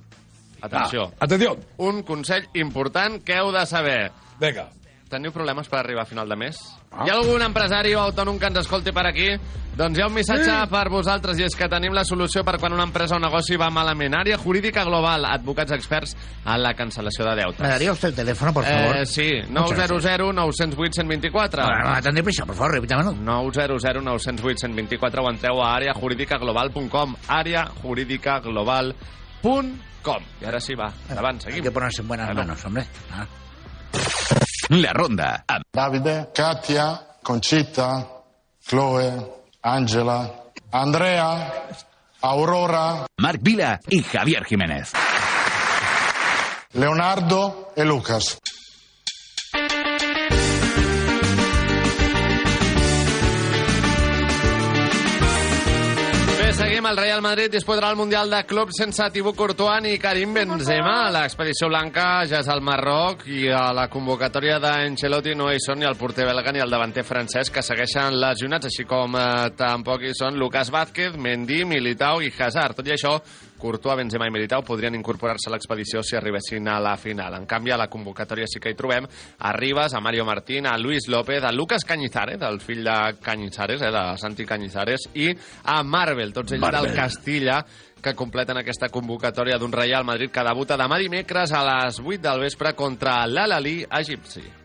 Atenció. 0.62 1.08
Ah, 1.16 1.24
atenció. 1.26 1.56
Un 1.82 2.04
consell 2.06 2.46
important 2.60 3.18
que 3.24 3.40
heu 3.40 3.50
de 3.54 3.64
saber. 3.66 4.12
Vinga. 4.42 4.68
Teniu 5.10 5.32
problemes 5.34 5.68
per 5.68 5.80
arribar 5.80 6.04
a 6.04 6.08
final 6.08 6.28
de 6.28 6.38
mes? 6.44 6.60
Hi 6.92 7.08
ha 7.08 7.14
algun 7.16 7.40
empresari 7.40 7.94
o 7.96 8.02
autònom 8.04 8.36
que 8.38 8.46
ens 8.50 8.58
escolti 8.60 8.92
per 8.92 9.06
aquí? 9.08 9.30
Doncs 9.72 9.96
hi 9.96 10.02
ha 10.04 10.06
un 10.10 10.12
missatge 10.12 10.44
sí. 10.44 10.66
per 10.68 10.90
vosaltres 10.92 11.38
i 11.40 11.46
és 11.46 11.54
que 11.56 11.64
tenim 11.72 11.94
la 11.96 12.02
solució 12.04 12.42
per 12.44 12.58
quan 12.60 12.74
una 12.76 12.84
empresa 12.84 13.16
o 13.16 13.20
negoci 13.22 13.56
va 13.56 13.70
malament. 13.72 14.12
Àrea 14.18 14.36
jurídica 14.36 14.84
global, 14.84 15.24
advocats 15.24 15.72
experts 15.72 16.12
en 16.44 16.60
la 16.60 16.74
cancel·lació 16.76 17.24
de 17.30 17.36
deutes. 17.40 17.64
¿Me 17.64 17.72
daría 17.72 17.96
usted 17.96 18.10
el 18.10 18.14
teléfono, 18.14 18.52
por 18.52 18.64
favor? 18.64 18.96
Eh, 18.96 19.06
sí, 19.06 19.40
900 19.48 20.04
908 20.04 21.00
124. 21.00 21.64
Bueno, 21.64 21.88
atendé 21.88 22.22
prisa, 22.22 22.44
por 22.44 22.56
favor, 22.56 22.74
repítamelo. 22.74 23.12
900 23.12 24.04
908 24.04 24.58
124 24.60 25.22
o 25.22 25.30
entreu 25.32 25.62
a 25.64 25.76
àreajuridicaglobal.com 25.78 27.16
àreajuridicaglobal.com 27.28 30.20
I 30.42 30.44
ara 30.50 30.60
sí, 30.60 30.74
va, 30.76 30.92
endavant, 31.08 31.40
seguim. 31.40 31.56
Hay 31.56 31.62
que 31.62 31.70
ponerse 31.70 32.02
en 32.02 32.08
buenas 32.08 32.34
manos, 32.34 32.62
hombre. 32.66 32.84
Ah. 33.10 33.26
La 34.82 34.92
ronda 34.92 35.44
Davide, 35.72 36.28
Katia, 36.32 37.18
Conchita, 37.22 38.06
Chloe, 38.64 39.12
Angela, 39.62 40.52
Andrea, 40.70 41.50
Aurora, 42.20 43.06
Marc 43.20 43.40
Vila 43.42 43.78
i 43.88 44.02
Javier 44.02 44.44
Jiménez. 44.44 44.92
Leonardo 46.72 47.72
e 47.76 47.84
Lucas. 47.84 48.38
Seguim. 56.82 56.90
El 56.92 56.96
Real 56.96 57.22
Madrid 57.22 57.50
disputarà 57.52 57.90
el 57.90 57.96
Mundial 57.96 58.30
de 58.30 58.42
Clubs 58.44 58.76
sense 58.76 59.04
Thibaut 59.12 59.36
Courtois 59.36 59.82
ni 59.82 59.98
Karim 59.98 60.34
Benzema. 60.34 61.10
L'expedició 61.14 61.68
blanca 61.68 62.24
ja 62.26 62.40
és 62.40 62.48
al 62.48 62.62
Marroc 62.62 63.26
i 63.26 63.48
a 63.48 63.72
la 63.74 63.88
convocatòria 63.88 64.58
d'Ancelotti 64.62 65.34
no 65.38 65.50
hi 65.52 65.60
són 65.62 65.78
ni 65.78 65.86
el 65.86 65.96
porter 65.96 66.26
belga 66.26 66.52
ni 66.52 66.62
el 66.62 66.70
davanter 66.70 67.04
francès 67.04 67.50
que 67.50 67.62
segueixen 67.62 68.18
lesionats, 68.18 68.66
així 68.66 68.86
com 68.88 69.14
eh, 69.16 69.52
tampoc 69.56 70.02
hi 70.02 70.14
són 70.16 70.38
Lucas 70.40 70.72
Vázquez, 70.74 71.16
Mendy, 71.16 71.62
Militao 71.64 72.22
i 72.22 72.32
Hazard. 72.32 72.80
Tot 72.80 72.90
i 72.90 72.96
això, 72.96 73.18
Courtois, 73.62 73.94
Benzema 74.00 74.26
i 74.26 74.32
Militao 74.34 74.64
podrien 74.66 74.96
incorporar-se 74.98 75.46
a 75.46 75.52
l'expedició 75.54 76.02
si 76.02 76.16
arribessin 76.18 76.66
a 76.68 76.80
la 76.82 76.96
final. 76.98 77.36
En 77.38 77.46
canvi, 77.46 77.70
a 77.70 77.78
la 77.78 77.86
convocatòria 77.92 78.48
sí 78.50 78.58
que 78.58 78.72
hi 78.72 78.78
trobem 78.78 79.06
a 79.06 79.52
Ribas, 79.54 79.94
a 79.94 80.00
Mario 80.02 80.26
Martín, 80.26 80.66
a 80.66 80.74
Luis 80.78 81.06
López, 81.08 81.44
a 81.44 81.52
Lucas 81.52 81.86
Cañizares, 81.86 82.42
el 82.42 82.58
fill 82.60 82.82
de 82.82 82.96
Cañizares, 83.22 83.82
eh, 83.82 83.92
de 83.94 84.02
Santi 84.18 84.46
Cañizares, 84.48 85.06
i 85.14 85.30
a 85.64 85.82
Marvel, 85.84 86.32
tots 86.32 86.56
ells 86.56 86.64
Marvel. 86.64 86.90
del 86.90 86.96
Castilla, 86.96 87.60
que 88.02 88.16
completen 88.18 88.58
aquesta 88.58 88.90
convocatòria 88.90 89.60
d'un 89.62 89.72
Real 89.72 90.04
Madrid 90.04 90.32
que 90.34 90.42
debuta 90.42 90.76
demà 90.76 90.98
dimecres 90.98 91.54
a 91.54 91.62
les 91.68 92.02
8 92.02 92.18
del 92.26 92.42
vespre 92.48 92.74
contra 92.74 93.22
l'Al-Ali 93.30 93.84
egipci. 93.86 94.61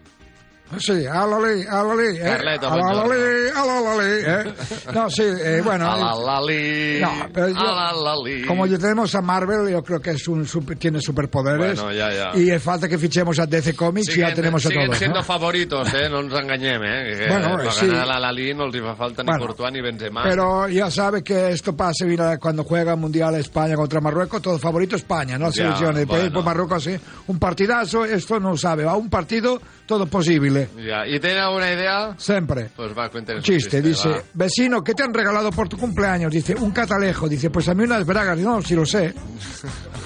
Sí, 0.80 1.06
alali, 1.06 1.66
alali, 1.66 2.18
eh? 2.18 2.22
Carleto, 2.22 2.68
alali, 2.70 3.50
alali, 3.56 4.24
eh? 4.26 4.54
No, 4.94 5.10
sí, 5.10 5.24
eh, 5.24 5.62
bueno. 5.64 5.90
Alalali, 5.90 7.00
No, 7.02 7.10
pero 7.34 7.48
yo- 7.50 7.56
alalali. 7.60 8.46
Como 8.46 8.66
ya 8.68 8.78
tenemos 8.78 9.16
a 9.16 9.22
Marvel, 9.22 9.70
yo 9.72 9.82
creo 9.82 10.02
que 10.02 10.12
es 10.12 10.28
un 10.28 10.46
super- 10.46 10.78
tiene 10.78 11.00
superpoderes. 11.00 11.82
Bueno, 11.82 11.98
ya, 11.98 12.12
ya. 12.14 12.38
Y 12.40 12.50
es 12.52 12.62
falta 12.62 12.88
que 12.90 12.98
fichemos 12.98 13.40
a 13.40 13.46
DC 13.46 13.76
Comics 13.76 14.10
y 14.16 14.20
ya 14.20 14.28
Siguen- 14.30 14.36
tenemos 14.36 14.66
a 14.66 14.70
siguen 14.70 14.86
todos. 14.88 14.98
siendo 14.98 15.18
¿no? 15.20 15.24
favoritos, 15.24 15.94
eh? 15.94 16.10
No 16.10 16.20
ens 16.20 16.34
enganyem, 16.34 16.84
eh? 16.84 17.16
Que 17.18 17.28
Bueno, 17.30 17.56
per 17.58 17.72
sí. 17.72 17.88
ganar 17.88 18.08
l'Al-Ali 18.08 18.54
no 18.54 18.68
hi 18.68 18.82
fa 18.82 18.96
falta 18.96 19.24
ni 19.24 19.28
Bueno, 19.28 19.46
Courtois 19.46 19.72
ni 19.72 19.82
Benzema. 19.82 20.24
Pero 20.24 20.68
ya 20.68 20.92
sabe 20.92 21.24
que 21.24 21.52
esto 21.52 21.76
pasa, 21.78 22.04
mira, 22.06 22.38
cuando 22.38 22.64
juega 22.66 22.96
Mundial 22.98 23.36
España 23.36 23.76
contra 23.78 24.02
Marruecos, 24.02 24.42
todo 24.42 24.60
favorito 24.60 24.98
España, 24.98 25.38
no 25.38 25.46
la 25.46 25.52
selección. 25.54 25.96
Después 25.96 26.20
bueno. 26.24 26.34
por 26.36 26.44
Marruecos, 26.44 26.84
sí, 26.84 26.98
un 27.28 27.40
partidazo, 27.40 28.04
esto 28.04 28.38
no 28.40 28.58
sabe, 28.58 28.84
va 28.84 28.96
un 28.98 29.10
partido, 29.10 29.62
todo 29.88 30.06
posible. 30.06 30.68
Ja. 30.78 31.08
I 31.08 31.20
tenen 31.20 31.40
alguna 31.40 31.72
idea? 31.74 32.14
Siempre. 32.18 32.70
Pues 32.76 32.92
va, 32.96 33.10
cuéntenos 33.10 33.44
Un 33.48 33.54
un 33.54 33.60
chiste, 33.60 33.82
dice, 33.82 34.10
va. 34.10 34.22
vecino, 34.34 34.84
¿qué 34.84 34.94
te 34.94 35.04
han 35.04 35.14
regalado 35.14 35.50
por 35.52 35.68
tu 35.70 35.78
cumpleaños? 35.78 36.32
Dice, 36.32 36.54
un 36.56 36.72
catalejo. 36.72 37.28
Dice, 37.28 37.50
pues 37.50 37.68
a 37.70 37.74
mí 37.74 37.84
unas 37.84 38.06
bragas. 38.06 38.38
No, 38.38 38.62
si 38.62 38.76
lo 38.76 38.86
sé. 38.86 39.14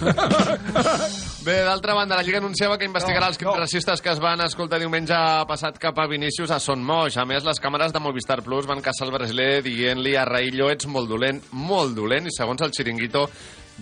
Bé, 1.44 1.64
d'altra 1.66 1.96
banda, 1.96 2.16
la 2.16 2.22
Lliga 2.22 2.38
anunciava 2.38 2.78
que 2.78 2.86
investigarà 2.86 3.26
els 3.32 3.38
crits 3.42 3.58
racistes 3.58 4.02
que 4.06 4.12
es 4.14 4.20
van 4.22 4.44
escoltar 4.46 4.78
diumenge 4.80 5.18
passat 5.50 5.80
cap 5.82 5.98
a 5.98 6.06
Vinícius 6.10 6.52
a 6.54 6.60
Son 6.62 6.84
Moix. 6.86 7.18
A 7.18 7.26
més, 7.26 7.42
les 7.44 7.58
càmeres 7.62 7.94
de 7.96 8.00
Movistar 8.04 8.44
Plus 8.46 8.68
van 8.70 8.82
caçar 8.86 9.08
el 9.08 9.14
brasiler 9.16 9.64
dient-li 9.66 10.14
a 10.22 10.26
Raillo 10.30 10.70
ets 10.70 10.86
molt 10.86 11.10
dolent, 11.10 11.42
molt 11.58 11.96
dolent, 11.98 12.30
i 12.30 12.36
segons 12.36 12.62
el 12.62 12.74
xiringuito, 12.78 13.26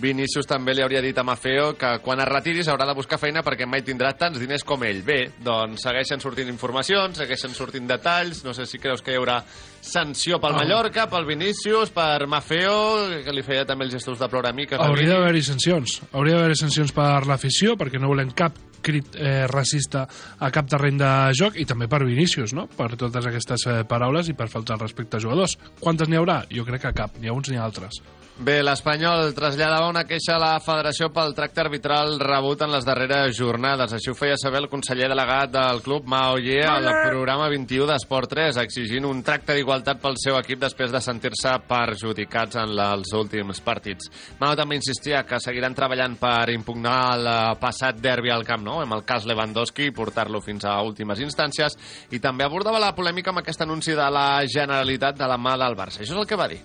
Vinícius 0.00 0.46
també 0.48 0.72
li 0.74 0.82
hauria 0.82 1.02
dit 1.04 1.16
a 1.18 1.22
Mafeo 1.26 1.74
que 1.78 1.98
quan 2.04 2.20
es 2.22 2.28
retiris 2.28 2.68
haurà 2.72 2.86
de 2.88 2.94
buscar 2.96 3.18
feina 3.20 3.42
perquè 3.44 3.66
mai 3.68 3.82
tindrà 3.84 4.14
tants 4.16 4.38
diners 4.40 4.64
com 4.64 4.82
ell. 4.84 5.02
Bé, 5.04 5.32
doncs 5.44 5.82
segueixen 5.84 6.20
sortint 6.22 6.48
informacions, 6.48 7.18
segueixen 7.20 7.52
sortint 7.54 7.86
detalls, 7.90 8.42
no 8.44 8.54
sé 8.56 8.66
si 8.66 8.78
creus 8.80 9.02
que 9.02 9.12
hi 9.12 9.18
haurà 9.20 9.42
sanció 9.80 10.40
pel 10.40 10.54
Ah. 10.54 10.62
Mallorca, 10.62 11.06
pel 11.10 11.26
Vinícius, 11.26 11.90
per 11.90 12.26
Mafeo, 12.26 13.22
que 13.24 13.32
li 13.32 13.42
feia 13.42 13.66
també 13.66 13.84
els 13.84 13.92
gestos 13.92 14.18
de 14.18 14.28
ploramiques. 14.28 14.78
a 14.80 14.84
Hauria 14.88 15.04
Vini. 15.04 15.14
d'haver-hi 15.14 15.42
sancions. 15.42 16.00
Hauria 16.12 16.36
d'haver-hi 16.36 16.56
sancions 16.56 16.92
per 16.92 17.26
l'afició, 17.26 17.76
perquè 17.76 18.00
no 18.00 18.08
volem 18.08 18.30
cap 18.32 18.52
crit 18.82 19.16
eh, 19.16 19.46
racista 19.50 20.06
a 20.38 20.50
cap 20.50 20.68
terreny 20.70 20.98
de 21.00 21.10
joc, 21.38 21.56
i 21.60 21.64
també 21.68 21.88
per 21.88 22.02
Vinícius, 22.04 22.54
no? 22.56 22.66
Per 22.66 22.92
totes 22.96 23.26
aquestes 23.26 23.66
eh, 23.66 23.80
paraules 23.88 24.28
i 24.28 24.34
per 24.38 24.48
faltar 24.48 24.76
el 24.78 24.84
respecte 24.86 25.16
a 25.18 25.20
jugadors. 25.20 25.58
Quantes 25.80 26.08
n'hi 26.08 26.16
haurà? 26.20 26.42
Jo 26.50 26.64
crec 26.64 26.82
que 26.88 26.92
cap, 26.96 27.18
ni 27.20 27.28
a 27.28 27.32
uns 27.36 27.50
ni 27.50 27.56
a 27.60 27.64
altres. 27.64 28.00
Bé, 28.40 28.62
l'Espanyol 28.64 29.34
traslladava 29.36 29.90
una 29.90 30.06
queixa 30.08 30.38
a 30.38 30.40
la 30.40 30.54
federació 30.64 31.10
pel 31.12 31.34
tracte 31.36 31.60
arbitral 31.60 32.14
rebut 32.22 32.62
en 32.64 32.70
les 32.72 32.86
darreres 32.88 33.34
jornades. 33.36 33.92
Així 33.92 34.08
ho 34.08 34.14
feia 34.16 34.38
saber 34.40 34.62
el 34.62 34.68
conseller 34.72 35.10
delegat 35.12 35.50
del 35.52 35.82
club, 35.84 36.06
Mao 36.08 36.38
Ye, 36.40 36.62
al 36.64 36.86
programa 37.10 37.50
21 37.52 37.84
d'Esport 37.90 38.30
3, 38.32 38.56
exigint 38.62 39.04
un 39.04 39.20
tracte 39.26 39.52
d'igualtat 39.58 40.00
pel 40.00 40.16
seu 40.16 40.38
equip 40.40 40.62
després 40.62 40.88
de 40.94 41.02
sentir-se 41.04 41.52
perjudicats 41.68 42.56
en 42.62 42.72
la- 42.78 42.94
els 42.94 43.12
últims 43.12 43.60
partits. 43.60 44.08
Mao 44.40 44.56
també 44.56 44.76
insistia 44.80 45.22
que 45.28 45.36
seguiran 45.38 45.74
treballant 45.74 46.16
per 46.16 46.48
impugnar 46.54 46.96
el 47.18 47.28
passat 47.60 48.00
derbi 48.00 48.30
al 48.32 48.46
Camp 48.48 48.62
Nou, 48.64 48.69
amb 48.78 48.94
el 48.94 49.02
cas 49.04 49.26
Lewandowski, 49.26 49.88
i 49.90 49.90
portar-lo 49.96 50.40
fins 50.40 50.64
a 50.64 50.76
últimes 50.86 51.18
instàncies, 51.20 51.74
i 52.14 52.20
també 52.22 52.44
abordava 52.46 52.78
la 52.78 52.94
polèmica 52.94 53.30
amb 53.34 53.42
aquest 53.42 53.62
anunci 53.66 53.92
de 53.98 54.10
la 54.10 54.44
Generalitat 54.46 55.18
de 55.18 55.26
la 55.26 55.36
mà 55.36 55.56
del 55.58 55.74
Barça. 55.74 56.00
Això 56.04 56.14
és 56.14 56.20
el 56.22 56.26
que 56.26 56.36
va 56.38 56.46
dir. 56.48 56.60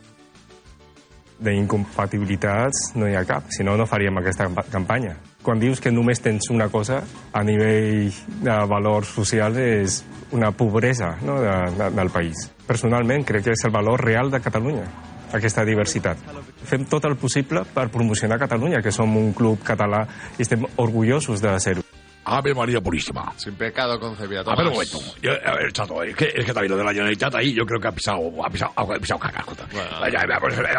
d'incompatibilitats 1.38 2.94
no 2.96 3.10
hi 3.10 3.16
ha 3.20 3.26
cap, 3.28 3.50
si 3.52 3.64
no, 3.64 3.76
no 3.76 3.86
faríem 3.86 4.18
aquesta 4.22 4.46
campa- 4.48 4.64
campanya. 4.72 5.18
Quan 5.44 5.60
dius 5.60 5.82
que 5.82 5.92
només 5.92 6.22
tens 6.24 6.48
una 6.50 6.70
cosa 6.70 7.02
a 7.34 7.44
nivell 7.44 8.10
de 8.42 8.56
valors 8.72 9.12
socials 9.14 9.58
és 9.58 9.98
una 10.32 10.52
pobresa 10.56 11.18
no, 11.22 11.42
de, 11.42 11.54
de, 11.76 11.90
del 11.92 12.10
país. 12.10 12.48
Personalment 12.66 13.26
crec 13.28 13.44
que 13.50 13.52
és 13.52 13.66
el 13.68 13.72
valor 13.76 14.02
real 14.02 14.32
de 14.32 14.40
Catalunya, 14.42 14.88
aquesta 15.34 15.66
diversitat. 15.68 16.18
Fem 16.66 16.86
tot 16.86 17.06
el 17.06 17.16
possible 17.16 17.64
per 17.74 17.90
promocionar 17.94 18.40
Catalunya, 18.40 18.82
que 18.82 18.92
som 18.92 19.16
un 19.18 19.34
club 19.34 19.62
català 19.64 20.06
i 20.38 20.42
estem 20.44 20.66
orgullosos 20.78 21.42
de 21.42 21.60
ser-ho. 21.60 21.84
Ave 22.28 22.56
María 22.56 22.82
Purísima. 22.82 23.32
Sin 23.38 23.54
pecado 23.54 24.00
concebida. 24.00 24.42
A 24.42 24.56
ver 24.56 24.66
un 24.66 24.74
momento. 24.74 24.98
Yo, 25.22 25.32
a 25.32 25.54
ver, 25.58 25.72
chato, 25.72 26.02
es 26.02 26.16
que, 26.16 26.26
es 26.34 26.44
que 26.44 26.54
también 26.54 26.72
lo 26.72 26.78
de 26.78 26.84
la 26.84 26.92
Generalitat 26.92 27.36
ahí 27.36 27.54
yo 27.54 27.66
creo 27.68 27.80
que 27.80 27.88
ha 27.88 27.92
pisado, 27.92 28.18
ha 28.44 28.50
pisado, 28.50 28.74
ha 28.76 28.98
pisado 29.00 29.20
caca, 29.20 29.44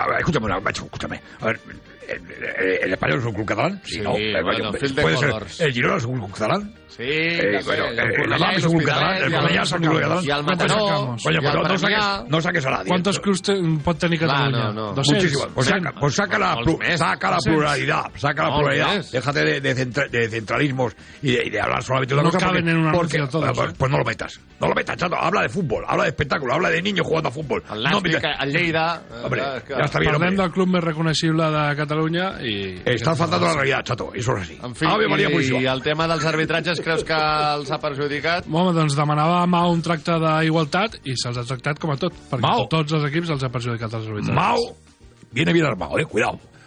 ver, 0.09 0.19
escúchame, 0.19 0.47
una- 0.47 0.59
macho, 0.59 0.85
escúchame. 0.87 1.21
A 1.41 1.47
ver, 1.47 1.61
¿el, 2.09 2.21
el- 2.67 2.79
el 2.87 2.93
español 2.93 3.19
es 3.21 3.25
un 3.27 3.33
club 3.33 3.47
catalán? 3.47 3.81
Sí, 3.85 4.01
¿no? 4.01 4.17
Eh, 4.17 4.43
bueno, 4.43 4.71
oye, 4.71 4.79
fill 4.81 4.95
de 4.97 5.03
¿Puede 5.03 5.17
ser 5.19 5.67
el 5.69 5.73
Girona 5.73 5.97
es 5.99 6.05
un 6.05 6.15
club 6.19 6.33
catalán? 6.33 6.75
Sí, 6.89 7.03
Eh, 7.07 7.61
bueno, 7.65 7.85
eh, 7.87 8.35
Alam 8.35 8.53
i 8.53 8.57
es 8.57 8.65
un 8.65 8.79
catalán, 8.79 9.17
el 9.25 9.33
Cornellà 9.33 9.63
es 9.63 9.73
un 9.73 9.83
catalán. 9.83 10.25
i 10.25 10.31
el 10.31 10.45
¿Cuántos 10.45 10.69
Mataró, 10.71 11.17
pues 11.23 11.27
el 11.27 11.43
no, 11.43 11.63
no 11.63 11.79
saques, 11.79 12.31
no 12.31 12.41
saques 12.41 12.67
a 12.67 12.71
nadie. 12.71 12.89
Quantos 12.89 13.21
clubs 13.21 13.43
te, 13.43 13.55
pot 13.85 13.99
tenir 13.99 14.19
Catalunya? 14.21 14.65
no, 14.69 14.73
no. 14.73 14.93
200? 14.95 15.15
Muchísimo. 15.25 15.47
Pues 15.55 15.67
saca, 15.67 15.93
pues 16.01 16.15
saca 16.15 16.39
la, 16.39 16.55
saca 16.97 17.31
la 17.31 17.37
200. 17.37 17.45
pluralidad, 17.45 18.03
saca 18.17 18.49
la 18.49 18.57
pluralidad. 18.57 19.05
Déjate 19.13 19.45
de, 19.45 19.61
de 19.61 19.75
centra- 19.77 20.09
de 20.09 20.29
centralismos 20.29 20.97
y 21.23 21.33
de, 21.33 21.47
y 21.47 21.51
de 21.51 21.61
hablar 21.61 21.83
solamente 21.83 22.15
de 22.15 22.21
una 22.21 22.29
No 22.29 22.33
cosa. 22.33 22.47
caben 22.47 22.65
porque- 22.65 22.71
en 22.71 22.87
un 22.87 22.93
porque- 22.93 23.19
todos, 23.31 23.57
pues, 23.57 23.71
¿eh? 23.71 23.75
pues 23.77 23.91
no 23.91 23.99
lo 23.99 24.05
metas. 24.05 24.41
No 24.61 24.69
lo 24.69 24.75
metas, 24.75 24.97
chato. 24.97 25.17
Habla 25.17 25.43
de 25.43 25.49
fútbol, 25.51 25.85
habla 25.87 26.05
de 26.05 26.09
espectáculo, 26.11 26.55
habla 26.55 26.71
de 26.71 26.81
niños 26.81 27.07
jugando 27.07 27.29
a 27.29 27.33
fútbol. 27.33 27.63
El 27.71 27.83
no 27.83 27.99
el 27.99 28.53
Lleida... 28.53 29.03
Hombre, 29.23 29.41
clar, 29.41 29.57
és 29.59 29.63
que- 29.65 29.75
ya 29.75 29.85
está 29.85 29.99
bien, 29.99 30.13
Parlem 30.13 30.37
del 30.37 30.51
club 30.51 30.69
més 30.69 30.83
reconeixible 30.85 31.45
de 31.51 31.77
Catalunya 31.77 32.27
i... 32.41 32.81
Estás 32.87 33.19
faltando 33.19 33.47
a 33.47 33.49
la 33.51 33.55
realidad, 33.57 33.83
chato. 33.85 34.13
Eso 34.15 34.37
es 34.37 34.43
así. 34.45 34.59
En 34.63 34.75
fi, 34.75 34.87
i 34.87 35.67
el 35.67 35.83
tema 35.83 36.07
dels 36.09 36.25
arbitratges 36.25 36.76
creus 36.85 37.05
que 37.07 37.17
els 37.57 37.71
ha 37.71 37.79
perjudicat? 37.83 38.49
Home, 38.51 38.73
doncs 38.77 38.97
demanava 38.99 39.43
a 39.43 39.47
Mao 39.51 39.73
un 39.75 39.83
tracte 39.85 40.19
d'igualtat 40.23 41.01
i 41.05 41.17
se'ls 41.19 41.39
ha 41.39 41.47
tractat 41.49 41.81
com 41.83 41.93
a 41.95 41.97
tot, 42.01 42.13
perquè 42.31 42.43
Mao. 42.45 42.67
a 42.67 42.69
tots 42.73 42.97
els 42.99 43.07
equips 43.11 43.31
els 43.37 43.47
ha 43.47 43.51
perjudicat 43.53 43.93
els 43.93 44.07
arbitratges. 44.07 44.35
Mao 44.35 44.77
viene 45.33 45.53
bien 45.53 45.67
armado, 45.67 45.99
eh, 45.99 46.07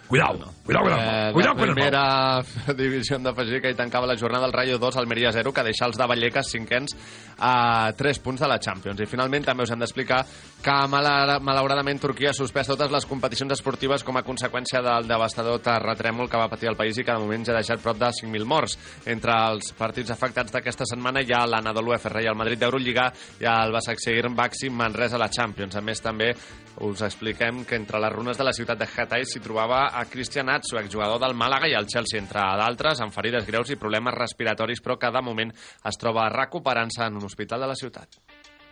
cuidado. 0.10 0.52
Cuidado, 0.66 0.84
cuidado, 0.84 0.84
cuidado. 0.86 1.30
Eh, 1.30 1.34
cuidado 1.34 1.56
la 1.56 1.64
el 1.64 1.74
primera 1.74 2.42
divisió 2.78 3.16
hem 3.18 3.24
d'afegir 3.24 3.62
que 3.62 3.72
hi 3.72 3.76
tancava 3.78 4.06
la 4.10 4.18
jornada 4.18 4.46
el 4.48 4.54
Rayo 4.54 4.78
2, 4.78 4.98
Almeria 4.98 5.32
0, 5.32 5.54
que 5.54 5.64
deixa 5.64 5.86
els 5.86 5.98
de 5.98 6.06
Vallecas 6.10 6.50
cinquens 6.52 6.96
a 7.38 7.92
3 7.96 8.20
punts 8.20 8.42
de 8.42 8.48
la 8.50 8.60
Champions. 8.60 9.00
I 9.02 9.08
finalment 9.10 9.46
també 9.46 9.64
us 9.64 9.72
hem 9.74 9.80
d'explicar 9.80 10.24
que 10.62 10.76
mala- 10.92 11.40
malauradament 11.40 12.02
Turquia 12.02 12.32
ha 12.32 12.34
suspès 12.38 12.68
totes 12.68 12.92
les 12.92 13.06
competicions 13.06 13.54
esportives 13.54 14.04
com 14.04 14.18
a 14.18 14.24
conseqüència 14.26 14.82
del 14.84 15.08
devastador 15.08 15.62
terratrèmol 15.64 16.30
que 16.30 16.38
va 16.42 16.50
patir 16.50 16.70
el 16.70 16.76
país 16.78 16.98
i 16.98 17.04
que 17.06 17.14
de 17.14 17.20
moment 17.24 17.46
ja 17.46 17.54
ha 17.54 17.62
deixat 17.62 17.82
prop 17.82 17.98
de 17.98 18.10
5.000 18.10 18.46
morts. 18.46 18.78
Entre 19.06 19.34
els 19.52 19.72
partits 19.78 20.12
afectats 20.12 20.52
d'aquesta 20.52 20.86
setmana 20.90 21.22
hi 21.22 21.32
ha 21.34 21.46
l'Anadolu 21.48 21.94
F 21.98 22.10
Real 22.10 22.36
Madrid 22.36 22.60
d'Eurolliga 22.60 23.12
i 23.40 23.46
el 23.50 23.72
Basaksehir 23.72 24.28
Baxi 24.36 24.70
Manresa 24.70 25.16
a 25.16 25.24
la 25.26 25.30
Champions. 25.30 25.76
A 25.76 25.82
més, 25.82 26.02
també 26.02 26.34
us 26.80 27.02
expliquem 27.04 27.66
que 27.66 27.76
entre 27.76 28.00
les 28.00 28.12
runes 28.14 28.38
de 28.38 28.44
la 28.44 28.54
ciutat 28.56 28.78
de 28.80 28.88
Hatay 28.88 29.26
s'hi 29.28 29.42
trobava 29.44 29.88
a 30.00 30.06
Christian 30.06 30.50
Atsu, 30.50 30.78
exjugador 30.80 31.20
del 31.20 31.36
Màlaga 31.36 31.68
i 31.68 31.76
el 31.76 31.88
Chelsea, 31.88 32.22
entre 32.22 32.42
d'altres, 32.62 33.02
amb 33.04 33.14
ferides 33.14 33.46
greus 33.48 33.72
i 33.74 33.80
problemes 33.80 34.16
respiratoris, 34.16 34.82
però 34.84 34.96
que 35.00 35.12
de 35.12 35.22
moment 35.26 35.52
es 35.52 36.00
troba 36.00 36.30
recuperant-se 36.32 37.04
en 37.10 37.20
un 37.20 37.28
hospital 37.28 37.66
de 37.66 37.72
la 37.74 37.76
ciutat. 37.76 38.20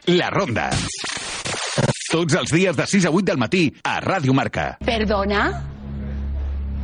La 0.07 0.29
Ronda. 0.31 0.69
Tots 2.07 2.37
els 2.39 2.53
dies 2.55 2.77
de 2.77 2.85
6 2.87 3.09
a 3.09 3.11
8 3.11 3.25
del 3.27 3.41
matí 3.41 3.65
a 3.83 3.99
Ràdio 3.99 4.33
Marca. 4.33 4.77
¿Perdona? 4.79 5.49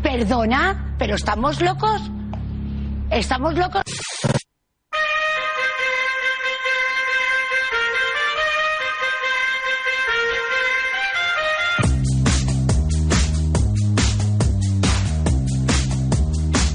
¿Perdona? 0.04 0.96
¿Pero 1.00 1.16
estamos 1.16 1.62
locos? 1.62 2.02
¿Estamos 3.10 3.56
locos? 3.56 3.84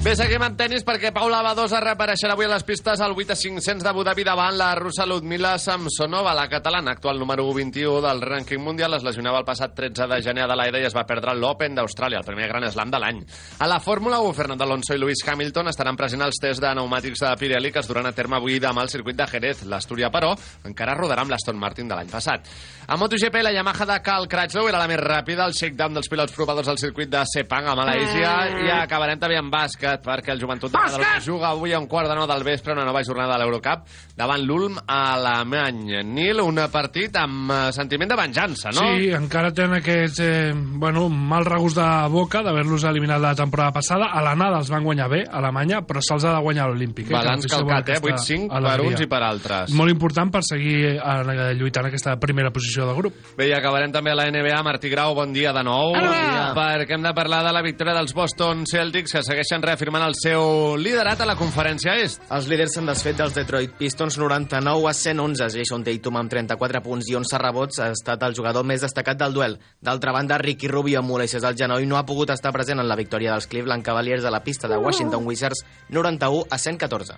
Bé, 0.09 0.15
seguim 0.17 0.41
amb 0.41 0.57
tennis 0.57 0.87
perquè 0.89 1.11
Paula 1.13 1.43
Badosa 1.45 1.83
reapareixerà 1.83 2.33
avui 2.33 2.47
a 2.47 2.49
les 2.49 2.63
pistes 2.65 3.03
al 3.05 3.13
8 3.13 3.35
a 3.35 3.37
500 3.37 3.85
d'Abu 3.85 4.01
Dhabi 4.07 4.23
davant 4.25 4.55
la 4.57 4.71
russa 4.79 5.05
Ludmila 5.05 5.51
Samsonova, 5.61 6.33
la 6.33 6.47
catalana, 6.49 6.95
actual 6.97 7.19
número 7.21 7.45
21 7.53 8.01
del 8.01 8.23
rànquing 8.25 8.63
mundial. 8.65 8.97
Es 8.97 9.05
lesionava 9.05 9.43
el 9.43 9.45
passat 9.45 9.75
13 9.77 10.07
de 10.09 10.19
gener 10.25 10.47
a 10.47 10.49
Adelaida 10.49 10.81
i 10.81 10.87
es 10.89 10.97
va 10.97 11.05
perdre 11.05 11.35
l'Open 11.37 11.77
d'Austràlia, 11.77 12.23
el 12.23 12.25
primer 12.25 12.47
gran 12.49 12.65
slam 12.73 12.89
de 12.89 13.01
l'any. 13.03 13.19
A 13.61 13.69
la 13.69 13.77
Fórmula 13.85 14.23
1, 14.25 14.33
Fernando 14.33 14.65
Alonso 14.65 14.97
i 14.97 15.03
Lewis 15.03 15.21
Hamilton 15.27 15.69
estaran 15.75 16.01
presents 16.01 16.25
als 16.25 16.41
tests 16.41 16.65
de 16.65 16.73
pneumàtics 16.73 17.27
de 17.27 17.35
Pirelli 17.43 17.75
que 17.75 17.85
es 17.85 17.93
duran 17.93 18.09
a 18.09 18.15
terme 18.17 18.41
avui 18.41 18.57
demà 18.65 18.87
al 18.87 18.89
circuit 18.89 19.21
de 19.21 19.29
Jerez. 19.29 19.67
L'Astúria, 19.69 20.09
però, 20.09 20.33
encara 20.65 20.97
rodarà 20.97 21.27
amb 21.27 21.37
l'Aston 21.37 21.61
Martin 21.61 21.93
de 21.93 22.01
l'any 22.01 22.09
passat. 22.09 22.49
A 22.89 22.97
MotoGP, 22.97 23.43
la 23.45 23.53
Yamaha 23.53 23.85
de 23.93 24.01
Cal 24.01 24.25
Crutchlow 24.25 24.73
era 24.73 24.81
la 24.81 24.89
més 24.89 25.05
ràpida, 25.05 25.45
el 25.45 25.53
shakedown 25.53 26.01
dels 26.01 26.09
pilots 26.09 26.33
provadors 26.33 26.73
al 26.73 26.81
circuit 26.81 27.13
de 27.13 27.27
Sepang, 27.29 27.69
a 27.69 27.77
Malàisia, 27.77 28.35
i 28.65 28.73
acabarem 28.73 29.21
també 29.21 29.37
amb 29.37 29.53
bàsquet, 29.53 29.98
perquè 30.05 30.35
el 30.35 30.41
Joventut 30.43 30.73
de 30.73 30.79
Badalona 30.79 31.21
juga 31.25 31.53
avui 31.53 31.73
a 31.73 31.81
un 31.81 31.89
quart 31.91 32.09
de 32.11 32.17
nou 32.19 32.27
del 32.31 32.45
vespre 32.47 32.75
una 32.75 32.87
nova 32.87 33.03
jornada 33.07 33.37
de 33.37 33.43
l'Eurocup 33.43 33.85
davant 34.17 34.43
l'Ulm 34.45 34.79
alemany. 34.87 36.03
Nil, 36.09 36.41
un 36.43 36.61
partit 36.73 37.17
amb 37.21 37.51
eh, 37.51 37.59
sentiment 37.75 38.11
de 38.11 38.19
venjança, 38.19 38.73
no? 38.75 38.85
Sí, 38.97 39.11
encara 39.15 39.53
tenen 39.55 39.79
aquest 39.79 40.21
eh, 40.25 40.53
bueno, 40.55 41.09
mal 41.09 41.47
regust 41.49 41.79
de 41.79 41.89
boca 42.13 42.43
d'haver-los 42.47 42.87
eliminat 42.89 43.23
la 43.23 43.35
temporada 43.39 43.75
passada. 43.77 44.11
A 44.13 44.23
l'anada 44.25 44.61
els 44.63 44.71
van 44.73 44.85
guanyar 44.87 45.09
bé, 45.13 45.23
a 45.27 45.39
Alemanya, 45.43 45.83
però 45.87 46.03
se'ls 46.05 46.27
ha 46.27 46.35
de 46.37 46.43
guanyar 46.45 46.69
l'Olímpic. 46.71 47.11
Balanç 47.13 47.47
que 47.47 47.49
ens 47.49 47.49
deixa 47.49 47.63
calcat, 47.63 47.89
eh? 47.89 47.99
aquesta 47.99 48.35
8-5 48.35 48.63
per 48.69 48.87
uns 48.87 49.05
i 49.05 49.09
per 49.11 49.23
altres. 49.27 49.75
Molt 49.79 49.95
important 49.95 50.33
per 50.35 50.43
seguir 50.47 50.79
eh, 50.97 51.53
lluitant 51.59 51.89
aquesta 51.89 52.17
primera 52.21 52.53
posició 52.55 52.89
de 52.89 52.97
grup. 52.99 53.19
Bé, 53.39 53.49
i 53.51 53.55
acabarem 53.57 53.93
també 53.95 54.13
a 54.13 54.19
la 54.19 54.29
NBA. 54.31 54.63
Martí 54.67 54.91
Grau, 54.93 55.15
bon 55.17 55.33
dia 55.35 55.53
de 55.57 55.65
nou. 55.67 55.95
Bon 55.95 56.09
dia. 56.13 56.51
Perquè 56.57 56.97
hem 56.97 57.07
de 57.07 57.15
parlar 57.17 57.43
de 57.47 57.53
la 57.55 57.63
victòria 57.65 57.97
dels 57.97 58.15
Boston 58.17 58.65
Celtics, 58.69 59.15
que 59.17 59.25
segueixen 59.27 59.65
reafirmant 59.65 59.88
el 59.97 60.15
seu 60.19 60.77
liderat 60.77 61.21
a 61.23 61.27
la 61.27 61.37
conferència 61.39 61.95
est. 62.03 62.21
Els 62.35 62.49
líders 62.51 62.75
s'han 62.75 62.89
desfet 62.91 63.17
dels 63.17 63.33
Detroit 63.33 63.73
Pistons 63.79 64.19
99 64.21 64.89
a 64.91 64.93
111. 64.93 65.49
Jason 65.55 65.85
Tatum 65.87 66.19
amb 66.21 66.31
34 66.31 66.83
punts 66.85 67.09
i 67.09 67.17
11 67.17 67.41
rebots 67.41 67.81
ha 67.81 67.89
estat 67.95 68.23
el 68.27 68.35
jugador 68.37 68.67
més 68.69 68.85
destacat 68.85 69.17
del 69.21 69.33
duel. 69.33 69.59
D'altra 69.81 70.13
banda, 70.13 70.39
Ricky 70.43 70.69
Rubio 70.69 71.01
amb 71.01 71.09
molèsties 71.09 71.47
al 71.49 71.57
genoll 71.57 71.87
no 71.89 71.97
ha 71.97 72.05
pogut 72.05 72.35
estar 72.35 72.53
present 72.53 72.83
en 72.83 72.89
la 72.89 72.99
victòria 72.99 73.33
dels 73.33 73.49
Cleveland 73.49 73.87
Cavaliers 73.87 74.25
a 74.25 74.35
la 74.35 74.43
pista 74.45 74.69
de 74.69 74.77
Washington 74.77 75.25
Wizards 75.25 75.65
91 75.89 76.45
a 76.51 76.59
114. 76.59 77.17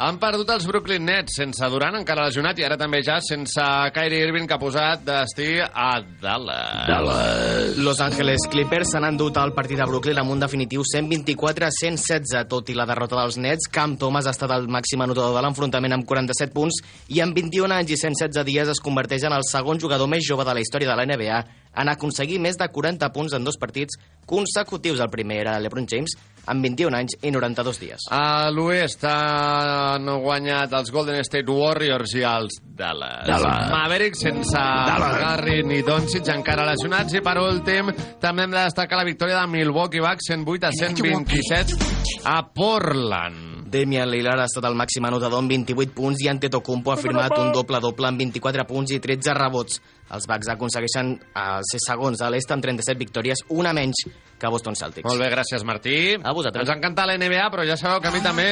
Han 0.00 0.16
perdut 0.16 0.48
els 0.48 0.64
Brooklyn 0.64 1.04
Nets 1.04 1.34
sense 1.36 1.66
Durant, 1.68 1.98
encara 1.98 2.24
lesionat, 2.24 2.56
i 2.56 2.64
ara 2.64 2.78
també 2.80 3.02
ja 3.04 3.18
sense 3.20 3.64
Kyrie 3.92 4.24
Irving, 4.24 4.46
que 4.48 4.56
ha 4.56 4.60
posat 4.60 5.02
destí 5.04 5.50
a 5.60 5.90
Dallas. 6.22 7.76
Los 7.76 8.00
Angeles 8.00 8.46
Clippers 8.48 8.94
s'han 8.94 9.04
endut 9.10 9.36
al 9.36 9.52
partit 9.52 9.76
de 9.76 9.86
Brooklyn 9.90 10.22
amb 10.22 10.32
un 10.32 10.40
definitiu 10.40 10.80
124 10.88 11.68
a 11.68 11.70
116. 11.76 12.46
Tot 12.48 12.72
i 12.72 12.76
la 12.78 12.88
derrota 12.88 13.20
dels 13.20 13.36
Nets, 13.36 13.68
Cam 13.68 13.98
Thomas 14.00 14.26
ha 14.26 14.32
estat 14.32 14.56
el 14.56 14.64
màxim 14.72 15.04
anotador 15.04 15.36
de 15.36 15.44
l'enfrontament 15.44 15.98
amb 15.98 16.08
47 16.08 16.56
punts 16.56 16.80
i 17.12 17.20
amb 17.20 17.36
21 17.36 17.76
anys 17.76 17.92
i 17.92 18.00
116 18.00 18.48
dies 18.48 18.72
es 18.72 18.80
converteix 18.80 19.28
en 19.28 19.36
el 19.36 19.44
segon 19.44 19.80
jugador 19.82 20.08
més 20.08 20.24
jove 20.24 20.48
de 20.48 20.56
la 20.56 20.64
història 20.64 20.88
de 20.88 20.96
la 20.96 21.04
NBA 21.04 21.44
en 21.76 21.88
aconseguir 21.92 22.40
més 22.42 22.58
de 22.60 22.68
40 22.68 23.12
punts 23.14 23.34
en 23.36 23.44
dos 23.44 23.58
partits 23.60 23.98
consecutius. 24.26 25.00
El 25.00 25.10
primer 25.10 25.40
era 25.42 25.58
LeBron 25.60 25.86
James, 25.88 26.14
amb 26.46 26.64
21 26.64 26.96
anys 26.96 27.16
i 27.22 27.30
92 27.34 27.80
dies. 27.82 28.06
A 28.14 28.50
l'oest 28.54 29.04
han 29.08 30.08
guanyat 30.22 30.74
els 30.78 30.92
Golden 30.94 31.22
State 31.24 31.50
Warriors 31.50 32.14
i 32.18 32.24
els 32.26 32.58
Dallas. 32.62 33.26
Dallas. 33.28 33.70
Mavericks 33.72 34.24
sense 34.26 34.52
Dallas. 34.56 35.18
Garri 35.22 35.62
ni 35.66 35.82
Doncic 35.86 36.28
encara 36.34 36.66
lesionats. 36.68 37.14
I 37.14 37.22
per 37.24 37.38
últim, 37.42 37.92
també 38.22 38.46
hem 38.46 38.54
de 38.54 38.60
destacar 38.62 39.00
la 39.00 39.08
victòria 39.08 39.40
de 39.40 39.46
Milwaukee 39.54 40.02
Bucks 40.02 40.30
108 40.32 40.68
a 40.68 40.76
127 40.82 42.22
a 42.24 42.38
Portland. 42.52 43.52
Damian 43.72 44.10
Lillard 44.12 44.42
ha 44.42 44.48
estat 44.50 44.66
el 44.68 44.76
màxim 44.76 45.06
anotador 45.08 45.40
amb 45.40 45.48
28 45.48 45.94
punts 45.96 46.20
i 46.20 46.28
Antetokounmpo 46.28 46.92
ha 46.92 46.98
firmat 47.00 47.32
un 47.40 47.54
doble-doble 47.56 48.10
amb 48.10 48.20
24 48.20 48.66
punts 48.68 48.92
i 48.92 49.00
13 49.00 49.32
rebots. 49.38 49.80
Els 50.12 50.26
Bucks 50.28 50.48
aconsegueixen 50.52 51.14
eh, 51.16 51.60
ser 51.70 51.80
segons 51.86 52.20
a 52.20 52.28
l'est 52.30 52.50
amb 52.52 52.62
37 52.64 52.98
victòries, 53.00 53.44
una 53.48 53.72
menys 53.72 54.04
que 54.42 54.50
Boston 54.50 54.74
Celtics. 54.74 55.06
Molt 55.06 55.22
bé, 55.22 55.28
gràcies, 55.30 55.62
Martí. 55.64 56.16
A 56.18 56.32
vosaltres. 56.34 56.66
Ens 56.66 56.74
encanta 56.76 57.04
la 57.06 57.14
NBA, 57.16 57.44
però 57.54 57.62
ja 57.64 57.76
sabeu 57.78 58.00
que 58.02 58.08
a 58.10 58.10
mi 58.10 58.18
també 58.20 58.46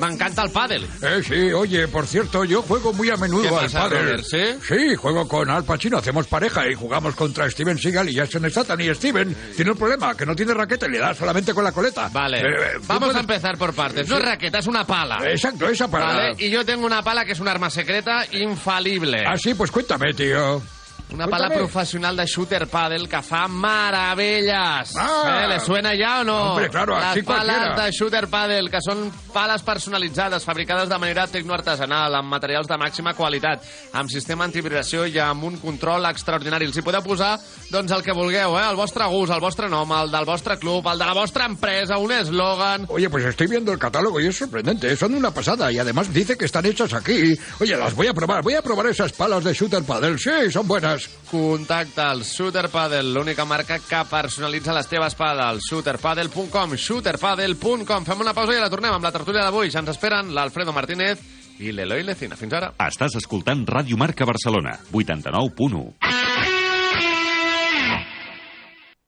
m'encanta 0.00 0.42
el 0.46 0.50
pàdel. 0.54 0.86
Eh, 1.04 1.20
sí, 1.22 1.52
oye, 1.52 1.86
por 1.88 2.06
cierto, 2.06 2.44
yo 2.44 2.62
juego 2.62 2.94
muy 2.94 3.10
a 3.10 3.16
menudo 3.18 3.42
¿Qué 3.42 3.48
al 3.54 3.60
pasa, 3.66 3.80
pádel. 3.82 4.02
Robert, 4.04 4.24
sí? 4.24 4.44
Sí, 4.66 4.94
juego 4.96 5.28
con 5.28 5.50
Al 5.50 5.64
Pacino, 5.64 5.98
hacemos 5.98 6.26
pareja 6.26 6.66
y 6.66 6.74
jugamos 6.74 7.14
contra 7.14 7.48
Steven 7.50 7.76
Seagal 7.78 8.08
y 8.08 8.14
Jason 8.16 8.50
Statham 8.50 8.80
y 8.80 8.94
Steven 8.94 9.36
tiene 9.54 9.70
un 9.72 9.76
problema, 9.76 10.16
que 10.16 10.24
no 10.24 10.34
tiene 10.34 10.54
raqueta 10.54 10.86
y 10.86 10.92
le 10.92 10.98
da 10.98 11.14
solamente 11.14 11.52
con 11.52 11.62
la 11.62 11.72
coleta. 11.72 12.08
Vale, 12.10 12.38
Eh, 12.40 12.42
eh, 12.48 12.78
vamos 12.86 13.14
a 13.14 13.20
empezar 13.20 13.58
por 13.58 13.74
partes. 13.74 14.08
No 14.08 14.16
es 14.16 14.24
raqueta, 14.24 14.58
es 14.60 14.66
una 14.66 14.84
pala. 14.86 15.18
Exacto, 15.30 15.68
esa 15.68 15.88
pala. 15.90 16.06
Vale, 16.06 16.34
y 16.38 16.48
yo 16.50 16.64
tengo 16.64 16.86
una 16.86 17.02
pala 17.02 17.24
que 17.26 17.32
es 17.32 17.40
un 17.40 17.48
arma 17.48 17.68
secreta 17.68 18.24
infalible. 18.32 19.24
Ah, 19.26 19.36
sí, 19.36 19.52
pues 19.54 19.70
cuéntame, 19.70 20.14
tío. 20.14 20.62
Una 21.10 21.26
pala 21.26 21.46
Cuéntame. 21.48 21.68
professional 21.70 22.16
de 22.16 22.26
shooter 22.26 22.66
paddle 22.68 23.08
que 23.08 23.22
fa 23.22 23.48
meravelles. 23.48 24.92
Ah. 24.94 25.42
eh, 25.44 25.48
¿Le 25.48 25.60
suena 25.60 25.94
ya 25.94 26.20
o 26.20 26.24
no? 26.24 26.52
Hombre, 26.52 26.68
claro, 26.68 26.96
así 26.96 27.20
Les 27.20 27.24
pales 27.24 27.56
cualquiera. 27.56 27.84
de 27.86 27.92
shooter 27.92 28.28
paddle, 28.28 28.70
que 28.70 28.80
són 28.84 29.10
pales 29.32 29.62
personalitzades, 29.64 30.44
fabricades 30.44 30.88
de 30.90 30.98
manera 30.98 31.24
tecnoartesanal, 31.26 32.14
amb 32.14 32.28
materials 32.28 32.68
de 32.68 32.76
màxima 32.76 33.14
qualitat, 33.16 33.64
amb 33.96 34.10
sistema 34.12 34.44
antivibració 34.44 35.06
i 35.06 35.16
amb 35.18 35.44
un 35.48 35.56
control 35.62 36.04
extraordinari. 36.10 36.66
Els 36.68 36.76
hi 36.76 36.84
podeu 36.84 37.02
posar 37.02 37.38
doncs, 37.72 37.90
el 37.90 38.02
que 38.04 38.12
vulgueu, 38.12 38.58
eh? 38.58 38.66
el 38.68 38.76
vostre 38.76 39.06
gust, 39.08 39.32
el 39.32 39.40
vostre 39.40 39.68
nom, 39.72 39.90
el 39.96 40.10
del 40.12 40.28
vostre 40.28 40.58
club, 40.58 40.86
el 40.92 40.98
de 40.98 41.06
la 41.06 41.14
vostra 41.14 41.46
empresa, 41.46 41.96
un 41.96 42.12
eslògan... 42.12 42.84
Oye, 42.88 43.08
pues 43.08 43.24
estoy 43.24 43.46
viendo 43.46 43.72
el 43.72 43.78
catálogo 43.78 44.20
y 44.20 44.26
es 44.26 44.36
sorprendente, 44.36 44.94
son 44.96 45.14
una 45.14 45.30
pasada 45.30 45.72
y 45.72 45.78
además 45.78 46.12
dice 46.12 46.36
que 46.36 46.44
están 46.44 46.66
hechas 46.66 46.92
aquí. 46.92 47.32
Oye, 47.60 47.76
las 47.76 47.94
voy 47.94 48.08
a 48.08 48.12
probar, 48.14 48.42
voy 48.42 48.54
a 48.54 48.62
probar 48.62 48.86
esas 48.88 49.12
palas 49.12 49.42
de 49.42 49.54
shooter 49.54 49.82
paddle, 49.84 50.18
sí, 50.18 50.52
son 50.52 50.68
buenas. 50.68 50.97
Contacta 51.30 52.10
el 52.12 52.22
Shooter 52.24 52.68
Paddle, 52.72 53.12
l'única 53.12 53.44
marca 53.44 53.78
que 53.78 54.02
personalitza 54.10 54.74
les 54.74 54.88
teves 54.88 55.14
paddles. 55.14 55.62
shooterpaddle.com, 55.68 56.74
shooterpaddle.com. 56.76 58.06
Fem 58.08 58.24
una 58.24 58.34
pausa 58.34 58.56
i 58.56 58.62
la 58.62 58.70
tornem 58.72 58.96
amb 58.96 59.04
la 59.04 59.12
tertúlia 59.14 59.44
d'avui. 59.44 59.70
Ja 59.70 59.82
ens 59.84 59.92
esperen 59.94 60.32
l'Alfredo 60.34 60.72
Martínez 60.72 61.20
i 61.60 61.72
l'Eloi 61.72 62.02
Lecina. 62.06 62.36
Fins 62.38 62.54
ara. 62.58 62.72
Estàs 62.88 63.18
escoltant 63.20 63.66
Ràdio 63.68 63.98
Marca 64.00 64.26
Barcelona, 64.26 64.78
89.1. 64.92 65.84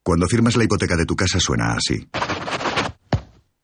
Cuando 0.03 0.26
firmas 0.26 0.57
la 0.57 0.64
hipoteca 0.64 0.96
de 0.96 1.07
tu 1.07 1.14
casa 1.14 1.38
suena 1.38 1.74
así. 1.74 2.09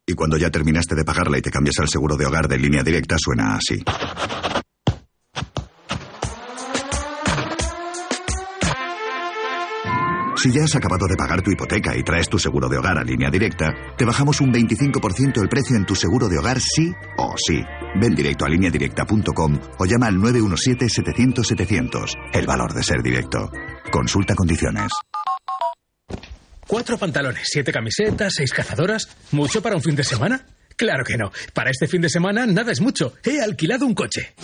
Y 0.07 0.15
cuando 0.15 0.37
ya 0.37 0.51
terminaste 0.51 0.95
de 0.95 1.05
pagarla 1.05 1.39
y 1.39 1.43
te 1.43 1.51
cambias 1.51 1.79
al 1.81 1.89
seguro 1.89 2.17
de 2.17 2.27
hogar 2.27 2.47
de 2.47 2.59
línea 2.59 2.85
directa 2.85 3.17
suena 3.19 3.57
así. 3.57 3.83
Si 10.37 10.53
ya 10.53 10.65
has 10.65 10.77
acabado 10.77 11.07
de 11.09 11.17
pagar 11.17 11.41
tu 11.41 11.51
hipoteca 11.51 11.97
y 11.97 12.03
traes 12.03 12.29
tu 12.29 12.39
seguro 12.39 12.69
de 12.69 12.77
hogar 12.77 12.99
a 12.99 13.05
línea 13.05 13.31
directa, 13.31 13.73
te 13.97 14.05
bajamos 14.05 14.43
un 14.43 14.53
25% 14.53 15.41
el 15.41 15.49
precio 15.49 15.77
en 15.77 15.87
tu 15.87 15.95
seguro 15.95 16.29
de 16.29 16.39
hogar 16.39 16.61
sí 16.61 16.93
o 17.17 17.35
sí. 17.37 17.63
Ven 18.01 18.15
directo 18.15 18.45
a 18.45 18.51
lineadirecta.com 18.51 19.59
o 19.79 19.87
llama 19.87 20.09
al 20.09 20.17
917-700-700. 20.17 22.13
El 22.35 22.47
valor 22.47 22.75
de 22.75 22.83
ser 22.83 23.03
directo. 23.03 23.51
Consulta 23.91 24.35
condiciones. 24.35 24.93
Cuatro 26.67 26.99
pantalones, 26.99 27.45
siete 27.45 27.73
camisetas, 27.73 28.35
seis 28.35 28.53
cazadoras. 28.53 29.09
¿Mucho 29.33 29.63
para 29.63 29.77
un 29.77 29.83
fin 29.83 29.97
de 29.97 30.05
semana? 30.05 30.45
Claro 30.77 31.05
que 31.05 31.17
no. 31.17 31.33
Para 31.55 31.71
este 31.71 31.89
fin 31.89 32.03
de 32.03 32.11
semana 32.11 32.47
nada 32.47 32.71
es 32.71 32.81
mucho. 32.81 33.15
He 33.25 33.41
alquilado 33.41 33.87
un 33.87 33.95
coche. 33.95 34.35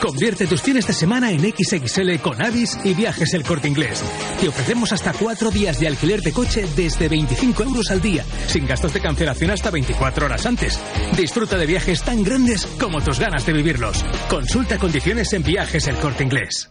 Convierte 0.00 0.46
tus 0.46 0.62
fines 0.62 0.86
de 0.86 0.92
semana 0.92 1.32
en 1.32 1.40
XXL 1.40 2.18
con 2.22 2.40
Avis 2.40 2.78
y 2.84 2.94
Viajes 2.94 3.34
El 3.34 3.42
Corte 3.42 3.66
Inglés. 3.66 4.02
Te 4.40 4.48
ofrecemos 4.48 4.92
hasta 4.92 5.12
cuatro 5.12 5.50
días 5.50 5.80
de 5.80 5.88
alquiler 5.88 6.22
de 6.22 6.32
coche 6.32 6.64
desde 6.76 7.08
25 7.08 7.62
euros 7.64 7.90
al 7.90 8.00
día, 8.00 8.24
sin 8.46 8.66
gastos 8.66 8.92
de 8.92 9.00
cancelación 9.00 9.50
hasta 9.50 9.70
24 9.70 10.26
horas 10.26 10.46
antes. 10.46 10.78
Disfruta 11.16 11.56
de 11.56 11.66
viajes 11.66 12.02
tan 12.02 12.22
grandes 12.22 12.66
como 12.78 13.00
tus 13.02 13.18
ganas 13.18 13.44
de 13.44 13.52
vivirlos. 13.52 14.04
Consulta 14.30 14.78
condiciones 14.78 15.32
en 15.32 15.42
Viajes 15.42 15.88
El 15.88 15.96
Corte 15.96 16.22
Inglés. 16.22 16.70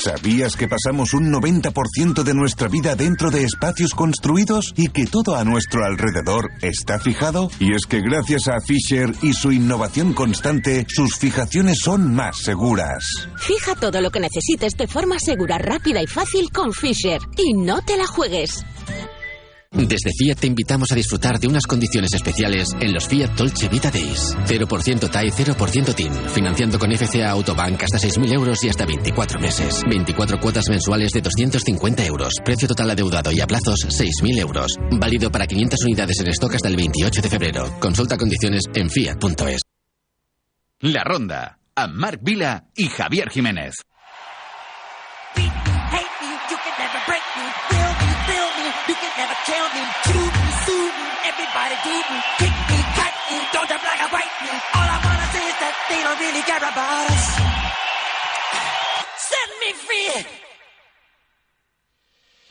¿Sabías 0.00 0.54
que 0.54 0.68
pasamos 0.68 1.12
un 1.12 1.32
90% 1.32 2.22
de 2.22 2.32
nuestra 2.32 2.68
vida 2.68 2.94
dentro 2.94 3.32
de 3.32 3.42
espacios 3.42 3.94
construidos 3.94 4.72
y 4.76 4.90
que 4.90 5.06
todo 5.06 5.34
a 5.34 5.42
nuestro 5.42 5.84
alrededor 5.84 6.52
está 6.62 7.00
fijado? 7.00 7.50
Y 7.58 7.74
es 7.74 7.84
que 7.84 8.00
gracias 8.00 8.46
a 8.46 8.60
Fisher 8.60 9.12
y 9.22 9.32
su 9.32 9.50
innovación 9.50 10.12
constante, 10.12 10.86
sus 10.88 11.16
fijaciones 11.16 11.78
son 11.82 12.14
más 12.14 12.38
seguras. 12.38 13.04
Fija 13.38 13.74
todo 13.74 14.00
lo 14.00 14.12
que 14.12 14.20
necesites 14.20 14.76
de 14.76 14.86
forma 14.86 15.18
segura, 15.18 15.58
rápida 15.58 16.00
y 16.00 16.06
fácil 16.06 16.52
con 16.52 16.72
Fisher. 16.72 17.20
Y 17.36 17.54
no 17.54 17.82
te 17.82 17.96
la 17.96 18.06
juegues. 18.06 18.64
Desde 19.78 20.10
Fiat 20.12 20.40
te 20.40 20.48
invitamos 20.48 20.90
a 20.90 20.96
disfrutar 20.96 21.38
de 21.38 21.46
unas 21.46 21.64
condiciones 21.64 22.12
especiales 22.12 22.68
en 22.80 22.92
los 22.92 23.06
Fiat 23.06 23.30
Dolce 23.36 23.68
Vita 23.68 23.90
Days. 23.92 24.34
0% 24.44 25.08
TAI, 25.08 25.30
0% 25.30 25.94
TIN. 25.94 26.12
Financiando 26.34 26.78
con 26.80 26.90
FCA 26.90 27.30
Autobank 27.30 27.84
hasta 27.84 27.98
6.000 27.98 28.32
euros 28.32 28.64
y 28.64 28.70
hasta 28.70 28.84
24 28.84 29.38
meses. 29.38 29.82
24 29.88 30.40
cuotas 30.40 30.68
mensuales 30.68 31.12
de 31.12 31.20
250 31.20 32.04
euros. 32.06 32.34
Precio 32.44 32.66
total 32.66 32.90
adeudado 32.90 33.30
y 33.30 33.40
a 33.40 33.46
plazos 33.46 33.86
6.000 33.88 34.40
euros. 34.40 34.72
Válido 34.90 35.30
para 35.30 35.46
500 35.46 35.84
unidades 35.84 36.18
en 36.20 36.28
stock 36.28 36.54
hasta 36.54 36.68
el 36.68 36.76
28 36.76 37.22
de 37.22 37.28
febrero. 37.28 37.78
Consulta 37.78 38.16
condiciones 38.16 38.64
en 38.74 38.90
fiat.es. 38.90 39.60
La 40.80 41.04
Ronda, 41.04 41.60
a 41.76 41.86
Marc 41.86 42.20
Vila 42.22 42.66
y 42.74 42.88
Javier 42.88 43.30
Jiménez. 43.30 43.74
Everybody 51.48 51.76
me, 52.12 52.20
kick 52.38 52.54
me, 52.68 52.78
cut 52.96 53.14
me, 53.30 53.38
don't 53.52 53.68
jump 53.68 53.82
like 53.84 54.00
a 54.00 54.08
white. 54.08 54.32
All 54.74 54.88
I 54.88 54.98
wanna 55.04 55.26
say 55.32 55.44
is 55.48 55.56
that 55.62 55.74
they 55.88 56.00
don't 56.02 56.20
really 56.20 56.42
care 56.42 56.58
about 56.58 57.10
us. 57.10 57.24
Set 59.30 59.48
me 59.60 59.72
free. 59.72 60.26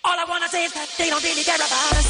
All 0.03 0.17
I 0.19 0.25
wanna 0.27 0.49
say 0.49 0.65
is 0.65 0.73
that 0.73 0.89
they 0.97 1.09
don't 1.09 1.23
really 1.23 1.43
care 1.43 1.55
about 1.55 1.93
us. 1.93 2.07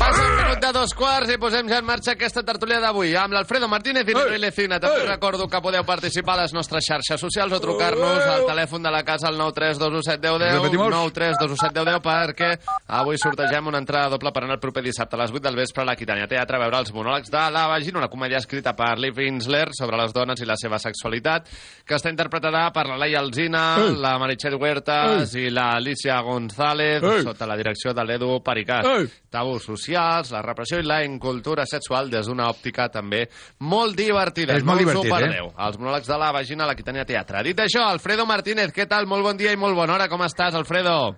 Un 0.00 0.33
minut 0.54 0.66
de 0.66 0.78
dos 0.78 0.92
quarts 0.94 1.30
i 1.32 1.36
posem 1.40 1.66
ja 1.68 1.78
en 1.80 1.86
marxa 1.86 2.12
aquesta 2.14 2.42
tertúlia 2.46 2.78
d'avui 2.82 3.14
amb 3.18 3.34
l'Alfredo 3.34 3.66
Martínez 3.68 4.06
i 4.06 4.14
l'Enrique 4.14 4.38
Lecina. 4.38 4.78
També 4.80 5.02
us 5.02 5.08
recordo 5.08 5.48
que 5.50 5.60
podeu 5.62 5.82
participar 5.86 6.36
a 6.36 6.42
les 6.44 6.52
nostres 6.54 6.84
xarxes 6.86 7.20
socials 7.20 7.54
o 7.56 7.60
trucar-nos 7.62 8.22
al 8.22 8.44
telèfon 8.46 8.84
de 8.84 8.92
la 8.92 9.02
casa 9.02 9.28
al 9.28 9.38
932171010 9.40 10.54
Repetimos. 10.54 10.94
932171010 10.94 12.02
perquè 12.04 12.50
avui 12.86 13.18
sortegem 13.18 13.70
una 13.72 13.80
entrada 13.82 14.12
doble 14.14 14.30
per 14.34 14.44
anar 14.44 14.58
el 14.58 14.62
proper 14.62 14.84
dissabte 14.84 15.16
a 15.16 15.22
les 15.24 15.32
8 15.32 15.42
del 15.48 15.58
vespre 15.58 15.82
a 15.82 15.88
l'Aquitània 15.88 16.28
Teatre 16.30 16.60
a 16.60 16.62
veure 16.62 16.82
els 16.84 16.94
monòlegs 16.94 17.32
de 17.34 17.44
la 17.54 17.66
vagina, 17.72 17.98
una 18.04 18.10
comèdia 18.12 18.38
escrita 18.38 18.76
per 18.78 18.94
Liv 18.98 19.18
Insler 19.26 19.68
sobre 19.74 19.98
les 19.98 20.14
dones 20.14 20.40
i 20.40 20.46
la 20.46 20.58
seva 20.60 20.78
sexualitat, 20.78 21.50
que 21.84 21.98
està 21.98 22.12
interpretada 22.12 22.68
per 22.74 22.86
la 22.92 23.00
Laia 23.00 23.18
Alzina, 23.24 23.64
Ei. 23.82 23.98
la 23.98 24.14
Meritxell 24.22 24.58
Huertas 24.60 25.34
i 25.34 25.48
la 25.50 25.72
Alicia 25.80 26.20
González, 26.22 27.02
Ei. 27.02 27.26
sota 27.26 27.48
la 27.48 27.58
direcció 27.58 27.94
de 27.96 28.06
l'Edu 28.06 28.38
Pericàs. 28.44 28.86
Ei. 28.94 29.10
Tabús 29.34 29.66
socials, 29.66 30.30
la 30.30 30.43
repressió 30.46 30.78
i 30.80 30.86
la 30.86 31.02
incultura 31.04 31.66
sexual 31.66 32.10
des 32.12 32.28
d'una 32.30 32.48
òptica 32.52 32.88
també 32.92 33.24
molt 33.60 33.96
divertida. 33.98 34.56
És 34.58 34.64
molt 34.64 34.82
no 34.82 35.02
divertit, 35.02 35.28
eh? 35.32 35.42
Els 35.66 35.78
monòlegs 35.80 36.08
de 36.08 36.18
la 36.20 36.32
vagina 36.32 36.64
a 36.64 36.70
l'Aquitània 36.70 37.06
Teatre. 37.08 37.42
Dit 37.46 37.60
això, 37.64 37.84
Alfredo 37.88 38.26
Martínez, 38.26 38.72
què 38.74 38.88
tal? 38.88 39.06
Molt 39.10 39.24
bon 39.24 39.36
dia 39.40 39.52
i 39.52 39.60
molt 39.60 39.76
bona 39.76 39.96
hora. 39.96 40.08
Com 40.08 40.24
estàs, 40.26 40.54
Alfredo? 40.54 41.14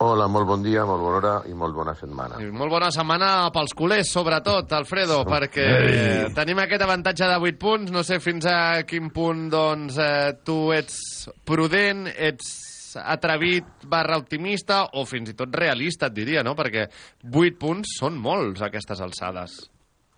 Hola, 0.00 0.30
molt 0.32 0.46
bon 0.48 0.62
dia, 0.64 0.86
molt 0.88 1.02
bona 1.04 1.16
hora 1.18 1.32
i 1.44 1.52
molt 1.52 1.74
bona 1.76 1.92
setmana. 1.92 2.38
I 2.40 2.46
molt 2.56 2.72
bona 2.72 2.88
setmana 2.88 3.50
pels 3.52 3.74
culers, 3.76 4.08
sobretot, 4.08 4.72
Alfredo, 4.72 5.18
perquè 5.28 5.66
Ei. 5.66 6.30
tenim 6.32 6.62
aquest 6.62 6.86
avantatge 6.86 7.28
de 7.28 7.36
8 7.36 7.60
punts. 7.60 7.92
No 7.92 8.00
sé 8.00 8.16
fins 8.24 8.48
a 8.48 8.80
quin 8.88 9.10
punt, 9.12 9.50
doncs, 9.52 9.98
eh, 10.00 10.32
tu 10.40 10.72
ets 10.72 11.28
prudent, 11.44 12.06
ets 12.16 12.69
atrevit 12.96 13.64
barra 13.86 14.16
optimista 14.18 14.86
o 14.94 15.04
fins 15.06 15.30
realista, 15.52 16.06
et 16.06 16.14
no? 16.42 16.56
Perquè 16.56 16.88
8 17.30 17.58
punts 17.58 17.96
són 18.00 18.16
molts 18.18 18.62
aquestes 18.62 19.00
alçades. 19.00 19.70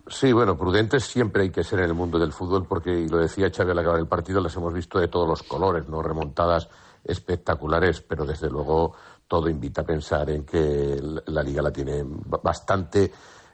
Sí, 0.07 0.33
bueno, 0.33 0.57
prudentes 0.57 1.05
siempre 1.05 1.43
hay 1.43 1.49
que 1.49 1.63
ser 1.63 1.79
en 1.79 1.85
el 1.85 1.93
mundo 1.93 2.19
del 2.19 2.33
fútbol 2.33 2.65
porque, 2.67 2.91
y 2.91 3.07
lo 3.07 3.17
decía 3.19 3.49
Xavi 3.49 3.71
al 3.71 3.79
acabar 3.79 3.99
el 3.99 4.07
partido, 4.07 4.41
las 4.41 4.55
hemos 4.57 4.73
visto 4.73 4.99
de 4.99 5.07
todos 5.07 5.27
los 5.27 5.43
colores, 5.43 5.87
¿no? 5.87 6.01
Remontadas 6.01 6.67
espectaculares, 7.05 8.01
pero 8.01 8.25
desde 8.25 8.49
luego 8.49 8.93
todo 9.27 9.49
invita 9.49 9.81
a 9.81 9.85
pensar 9.85 10.29
en 10.29 10.45
que 10.45 10.97
la- 11.27 11.41
liga 11.43 11.61
la 11.61 11.71
tiene 11.71 12.03
ba- 12.05 12.39
bastante, 12.43 13.11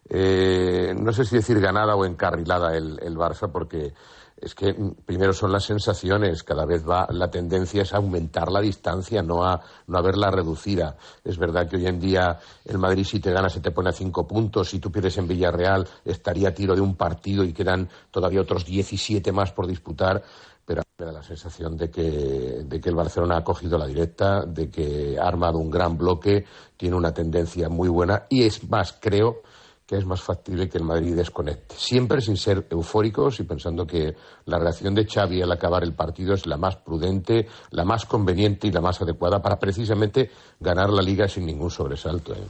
eh, 0.09 0.93
no 0.99 1.13
sé 1.13 1.23
si 1.25 1.35
decir 1.35 1.59
ganada 1.59 1.95
o 1.95 2.03
encarrilada 2.05 2.75
el, 2.75 2.97
el 3.01 3.15
Barça, 3.15 3.51
porque 3.51 3.93
es 4.41 4.55
que 4.55 4.73
mm, 4.73 4.91
primero 5.05 5.33
son 5.33 5.51
las 5.51 5.65
sensaciones, 5.65 6.43
cada 6.43 6.65
vez 6.65 6.87
va 6.87 7.07
la 7.11 7.29
tendencia 7.29 7.81
es 7.81 7.93
aumentar 7.93 8.51
la 8.51 8.61
distancia, 8.61 9.21
no 9.21 9.43
a, 9.43 9.61
no 9.87 9.97
a 9.97 10.01
verla 10.01 10.31
reducida. 10.31 10.97
Es 11.23 11.37
verdad 11.37 11.67
que 11.67 11.77
hoy 11.77 11.87
en 11.87 11.99
día 11.99 12.39
el 12.65 12.77
Madrid 12.77 13.03
si 13.03 13.19
te 13.19 13.31
gana 13.31 13.49
se 13.49 13.61
te 13.61 13.71
pone 13.71 13.89
a 13.89 13.93
cinco 13.93 14.27
puntos, 14.27 14.69
si 14.69 14.79
tú 14.79 14.91
pierdes 14.91 15.17
en 15.17 15.27
Villarreal 15.27 15.87
estaría 16.05 16.49
a 16.49 16.53
tiro 16.53 16.75
de 16.75 16.81
un 16.81 16.95
partido 16.95 17.43
y 17.43 17.53
quedan 17.53 17.89
todavía 18.11 18.41
otros 18.41 18.65
17 18.65 19.31
más 19.31 19.51
por 19.51 19.67
disputar, 19.67 20.23
pero 20.65 20.83
me 20.99 21.05
da 21.05 21.11
la 21.11 21.23
sensación 21.23 21.75
de 21.75 21.89
que, 21.89 22.63
de 22.63 22.79
que 22.79 22.89
el 22.89 22.95
Barcelona 22.95 23.37
ha 23.37 23.43
cogido 23.43 23.77
la 23.77 23.87
directa, 23.87 24.45
de 24.45 24.69
que 24.69 25.17
ha 25.19 25.27
armado 25.27 25.57
un 25.57 25.71
gran 25.71 25.97
bloque, 25.97 26.45
tiene 26.77 26.95
una 26.95 27.13
tendencia 27.13 27.69
muy 27.69 27.89
buena 27.89 28.25
y 28.29 28.43
es 28.43 28.69
más, 28.69 28.95
creo 28.99 29.41
que 29.89 29.97
es 29.97 30.05
más 30.05 30.21
factible 30.21 30.69
que 30.69 30.77
el 30.77 30.83
Madrid 30.83 31.15
desconecte. 31.15 31.73
Siempre 31.75 32.21
sin 32.21 32.37
ser 32.37 32.67
eufóricos 32.69 33.39
y 33.39 33.43
pensando 33.43 33.87
que 33.87 34.15
la 34.45 34.59
reacción 34.59 34.93
de 34.93 35.07
Xavi 35.07 35.41
al 35.41 35.51
acabar 35.51 35.83
el 35.83 35.93
partido 35.93 36.35
es 36.35 36.45
la 36.45 36.57
más 36.57 36.75
prudente, 36.75 37.47
la 37.71 37.83
más 37.85 38.05
conveniente 38.05 38.67
y 38.67 38.71
la 38.71 38.81
más 38.81 39.01
adecuada 39.01 39.41
para 39.41 39.57
precisamente 39.57 40.29
ganar 40.59 40.91
la 40.91 41.01
liga 41.01 41.27
sin 41.27 41.47
ningún 41.47 41.71
sobresalto. 41.71 42.33
¿eh? 42.33 42.45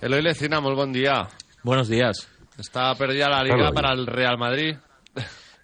Eloy 0.00 0.22
Lecina, 0.22 0.60
molt 0.60 0.74
bon 0.74 0.92
dia. 0.92 1.28
Buenos 1.62 1.86
días. 1.86 2.26
Està 2.58 2.90
perdida 2.98 3.30
la 3.30 3.44
Liga 3.44 3.70
para 3.70 3.94
el 3.94 4.08
Real 4.08 4.36
Madrid. 4.36 4.74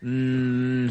Mm, 0.08 0.86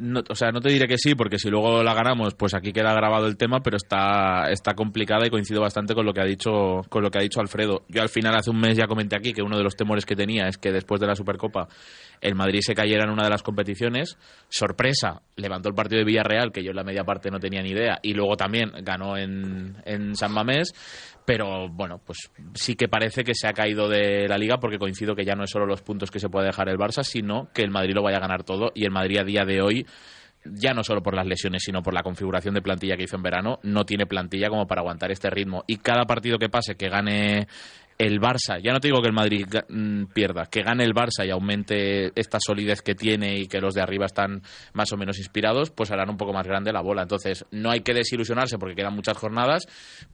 no, 0.00 0.20
o 0.28 0.34
sea, 0.34 0.50
no 0.52 0.60
te 0.60 0.68
diré 0.68 0.86
que 0.86 0.98
sí, 0.98 1.14
porque 1.14 1.38
si 1.38 1.48
luego 1.48 1.82
la 1.82 1.94
ganamos, 1.94 2.34
pues 2.34 2.52
aquí 2.52 2.74
queda 2.74 2.92
grabado 2.92 3.26
el 3.26 3.38
tema, 3.38 3.60
pero 3.60 3.78
está, 3.78 4.50
está 4.50 4.74
complicada 4.74 5.26
y 5.26 5.30
coincido 5.30 5.62
bastante 5.62 5.94
con 5.94 6.04
lo 6.04 6.12
que 6.12 6.20
ha 6.20 6.26
dicho, 6.26 6.82
con 6.90 7.02
lo 7.02 7.10
que 7.10 7.18
ha 7.18 7.22
dicho 7.22 7.40
Alfredo. 7.40 7.84
Yo 7.88 8.02
al 8.02 8.10
final 8.10 8.36
hace 8.36 8.50
un 8.50 8.60
mes 8.60 8.76
ya 8.76 8.86
comenté 8.86 9.16
aquí 9.16 9.32
que 9.32 9.40
uno 9.40 9.56
de 9.56 9.64
los 9.64 9.76
temores 9.76 10.04
que 10.04 10.14
tenía 10.14 10.46
es 10.46 10.58
que 10.58 10.72
después 10.72 11.00
de 11.00 11.06
la 11.06 11.14
Supercopa 11.14 11.68
el 12.20 12.34
Madrid 12.34 12.60
se 12.62 12.74
cayera 12.74 13.04
en 13.04 13.10
una 13.10 13.24
de 13.24 13.30
las 13.30 13.42
competiciones. 13.42 14.18
Sorpresa, 14.50 15.22
levantó 15.36 15.70
el 15.70 15.74
partido 15.74 16.00
de 16.00 16.04
Villarreal, 16.04 16.52
que 16.52 16.62
yo 16.62 16.70
en 16.70 16.76
la 16.76 16.84
media 16.84 17.04
parte 17.04 17.30
no 17.30 17.38
tenía 17.40 17.62
ni 17.62 17.70
idea, 17.70 17.98
y 18.02 18.12
luego 18.12 18.36
también 18.36 18.72
ganó 18.82 19.16
en, 19.16 19.76
en 19.86 20.14
San 20.14 20.34
Mamés. 20.34 20.74
Pero 21.24 21.68
bueno, 21.68 22.00
pues 22.04 22.30
sí 22.54 22.74
que 22.74 22.88
parece 22.88 23.24
que 23.24 23.34
se 23.34 23.46
ha 23.46 23.52
caído 23.52 23.88
de 23.88 24.26
la 24.28 24.38
liga 24.38 24.58
porque 24.58 24.78
coincido 24.78 25.14
que 25.14 25.24
ya 25.24 25.34
no 25.34 25.44
es 25.44 25.50
solo 25.50 25.66
los 25.66 25.82
puntos 25.82 26.10
que 26.10 26.18
se 26.18 26.28
puede 26.28 26.46
dejar 26.46 26.68
el 26.68 26.78
Barça, 26.78 27.02
sino 27.02 27.50
que 27.52 27.62
el 27.62 27.70
Madrid 27.70 27.94
lo 27.94 28.02
vaya 28.02 28.16
a 28.16 28.20
ganar 28.20 28.42
todo 28.42 28.72
y 28.74 28.84
el 28.84 28.90
Madrid 28.90 29.18
a 29.18 29.24
día 29.24 29.44
de 29.44 29.62
hoy 29.62 29.86
ya 30.44 30.72
no 30.72 30.82
solo 30.82 31.02
por 31.02 31.14
las 31.14 31.26
lesiones, 31.26 31.62
sino 31.62 31.82
por 31.82 31.94
la 31.94 32.02
configuración 32.02 32.54
de 32.54 32.62
plantilla 32.62 32.96
que 32.96 33.04
hizo 33.04 33.16
en 33.16 33.22
verano, 33.22 33.58
no 33.62 33.84
tiene 33.84 34.06
plantilla 34.06 34.48
como 34.48 34.66
para 34.66 34.80
aguantar 34.80 35.10
este 35.10 35.28
ritmo. 35.30 35.64
Y 35.66 35.76
cada 35.76 36.04
partido 36.04 36.38
que 36.38 36.48
pase 36.48 36.76
que 36.76 36.88
gane 36.88 37.46
el 38.00 38.18
Barça, 38.18 38.58
ya 38.62 38.72
no 38.72 38.80
te 38.80 38.88
digo 38.88 39.02
que 39.02 39.08
el 39.08 39.12
Madrid 39.12 39.46
mm, 39.68 40.06
pierda, 40.14 40.46
que 40.46 40.62
gane 40.62 40.84
el 40.84 40.94
Barça 40.94 41.26
y 41.26 41.30
aumente 41.30 42.18
esta 42.18 42.38
solidez 42.40 42.80
que 42.80 42.94
tiene 42.94 43.38
y 43.38 43.46
que 43.46 43.60
los 43.60 43.74
de 43.74 43.82
arriba 43.82 44.06
están 44.06 44.40
más 44.72 44.90
o 44.92 44.96
menos 44.96 45.18
inspirados, 45.18 45.70
pues 45.70 45.90
harán 45.90 46.08
un 46.08 46.16
poco 46.16 46.32
más 46.32 46.46
grande 46.46 46.72
la 46.72 46.80
bola. 46.80 47.02
Entonces, 47.02 47.44
no 47.50 47.70
hay 47.70 47.80
que 47.80 47.92
desilusionarse 47.92 48.56
porque 48.56 48.74
quedan 48.74 48.94
muchas 48.94 49.18
jornadas, 49.18 49.66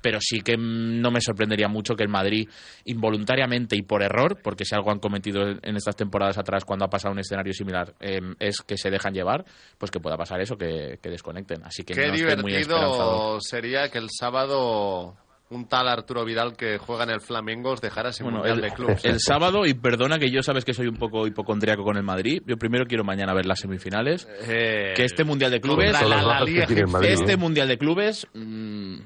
pero 0.03 0.19
sí 0.21 0.41
que 0.41 0.57
no 0.59 1.13
me 1.13 1.21
sorprendería 1.21 1.69
mucho 1.69 1.95
que 1.95 2.03
el 2.03 2.09
Madrid 2.09 2.49
involuntariamente 2.87 3.77
y 3.77 3.83
por 3.83 4.03
error, 4.03 4.41
porque 4.43 4.65
si 4.65 4.75
algo 4.75 4.91
han 4.91 4.99
cometido 4.99 5.43
en 5.43 5.77
estas 5.77 5.95
temporadas 5.95 6.39
atrás 6.39 6.65
cuando 6.65 6.87
ha 6.87 6.91
pasado 6.91 7.13
un 7.13 7.21
escenario 7.21 7.53
similar, 7.53 7.95
eh, 8.01 8.19
es 8.41 8.63
que 8.63 8.77
se 8.77 8.91
dejan 8.91 9.15
llevar, 9.15 9.45
pues 9.79 9.93
que 9.93 10.01
pueda 10.01 10.17
pasar 10.17 10.41
eso, 10.41 10.57
que, 10.57 10.99
que 11.01 11.09
desconecten. 11.09 11.63
Así 11.65 11.85
que 11.85 11.95
Qué 11.95 12.07
no 12.07 12.09
muy 12.43 12.53
divertido 12.53 13.41
sería 13.41 13.89
que 13.91 13.99
el 13.99 14.09
sábado 14.11 15.15
un 15.51 15.69
tal 15.69 15.87
Arturo 15.89 16.25
Vidal 16.25 16.57
que 16.57 16.77
juega 16.79 17.05
en 17.05 17.11
el 17.11 17.21
Flamengo 17.21 17.71
os 17.71 17.81
dejara 17.81 18.13
sin 18.13 18.25
Bueno, 18.25 18.39
Mundial 18.39 18.57
el, 18.59 18.63
de 18.63 18.71
Clubs. 18.77 19.05
el 19.05 19.21
sábado, 19.21 19.65
y 19.65 19.75
perdona 19.75 20.19
que 20.19 20.31
yo 20.31 20.43
sabes 20.43 20.65
que 20.65 20.75
soy 20.75 20.89
un 20.89 20.97
poco 20.97 21.27
hipocondriaco 21.27 21.85
con 21.85 21.97
el 21.97 22.03
Madrid, 22.03 22.43
yo 22.47 22.57
primero 22.57 22.85
quiero 22.87 23.05
mañana 23.05 23.33
ver 23.33 23.47
las 23.47 23.61
semifinales. 23.61 24.29
Eh, 24.49 24.93
que 24.97 25.05
este 25.05 25.23
Mundial 25.25 25.53
de 25.53 25.61
Clubes, 25.61 25.93
contra 25.97 26.09
la- 26.09 26.23
la 26.23 26.41
Liga 26.41 26.67
este. 27.03 27.37
Mundial 27.37 27.69
de 27.69 27.79
Clubes 27.79 28.27
mm, 28.35 28.97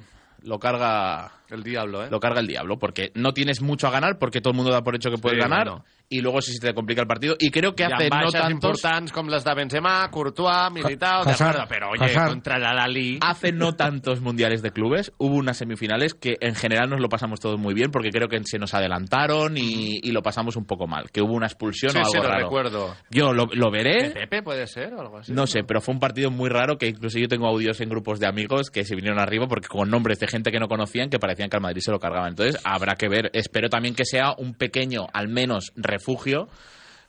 lo 0.45 0.59
carga 0.59 1.33
el 1.53 1.63
diablo, 1.63 2.05
¿eh? 2.05 2.09
lo 2.11 2.21
carga 2.21 2.41
el 2.41 2.47
diablo, 2.47 2.79
porque 2.79 3.11
no 3.15 3.33
tienes 3.33 3.61
mucho 3.63 3.87
a 3.87 3.91
ganar, 3.91 4.19
porque 4.19 4.41
todo 4.41 4.53
el 4.53 4.57
mundo 4.57 4.73
da 4.73 4.83
por 4.83 4.95
hecho 4.97 5.11
que 5.11 5.19
puedes 5.19 5.37
Sí, 5.37 5.49
ganar, 5.49 5.69
bueno. 5.69 5.85
y 6.09 6.21
luego 6.21 6.41
sí 6.43 6.53
se 6.53 6.67
te 6.67 6.75
complica 6.75 7.01
el 7.03 7.07
partido. 7.09 7.37
Y 7.39 7.51
creo 7.51 7.75
que 7.75 7.85
hace 7.85 8.09
no 8.09 8.31
tantos... 8.31 8.51
importants 8.51 9.13
com 9.13 9.29
les 9.29 9.45
de 9.45 9.55
Benzema, 9.55 10.09
Courtois, 10.11 10.71
Militao, 10.73 11.25
de 11.25 11.33
acuerdo, 11.33 11.65
pero 11.69 11.91
oye, 11.91 12.05
Hazard. 12.05 12.29
contra 12.29 12.59
la 12.59 12.73
Lali... 12.75 13.19
Hace 13.23 13.53
no 13.53 13.75
tantos 13.75 14.21
mundiales 14.21 14.63
de 14.63 14.71
clubes 14.73 15.13
hubo 15.19 15.35
unas 15.37 15.57
semifinales 15.57 16.15
que 16.15 16.37
en 16.41 16.55
general 16.55 16.91
nos 16.91 17.01
lo 17.01 17.09
pasamos 17.09 17.41
todos 17.41 17.59
muy 17.59 17.75
bien 17.75 17.91
porque 17.91 18.11
creo 18.11 18.29
que 18.29 18.41
se 18.45 18.59
nos 18.59 18.75
adelantaron 18.75 19.57
y, 19.57 20.01
y 20.03 20.13
lo 20.13 20.23
pasamos 20.23 20.57
un 20.57 20.65
poco 20.65 20.87
mal. 20.87 21.11
Que 21.11 21.23
hubo 21.23 21.35
una 21.35 21.47
expulsión 21.47 21.93
Sí, 21.93 21.99
o 21.99 22.01
algo 22.01 22.11
sí, 22.13 22.17
lo 22.19 22.25
raro. 22.25 22.45
recuerdo. 22.45 22.97
Yo 23.11 23.33
lo, 23.33 23.47
lo 23.53 23.71
veré. 23.71 24.09
¿De 24.09 24.11
Pepe 24.11 24.43
puede 24.43 24.67
ser 24.67 24.95
o 24.95 25.01
algo 25.01 25.19
así? 25.19 25.33
No 25.33 25.47
sé, 25.47 25.63
pero 25.65 25.81
fue 25.81 25.95
un 25.95 26.01
partido 26.01 26.31
muy 26.31 26.49
raro 26.49 26.79
que 26.79 26.89
incluso 26.89 27.19
yo 27.19 27.29
tengo 27.29 27.47
audios 27.47 27.81
en 27.81 27.89
grupos 27.89 28.19
de 28.21 28.27
amigos 28.27 28.71
que 28.71 28.85
se 28.85 28.95
vinieron 28.95 29.19
arriba 29.21 29.47
porque 29.49 29.69
con 29.69 29.91
nombres 29.91 30.19
de 30.21 30.27
gente 30.29 30.51
que 30.51 30.59
no 30.59 30.69
conocían 30.69 31.11
que 31.11 31.19
parecían 31.41 31.51
que 31.51 31.57
al 31.57 31.63
Madrid 31.63 31.81
se 31.85 31.91
lo 31.91 31.99
cargaban. 31.99 32.31
Entonces 32.31 32.61
habrá 32.65 32.95
que 32.97 33.09
ver. 33.09 33.31
Espero 33.33 33.69
también 33.69 33.95
que 33.95 34.05
sea 34.05 34.35
un 34.37 34.55
pequeño, 34.55 35.07
al 35.13 35.29
menos, 35.29 35.73
refugio 35.77 36.49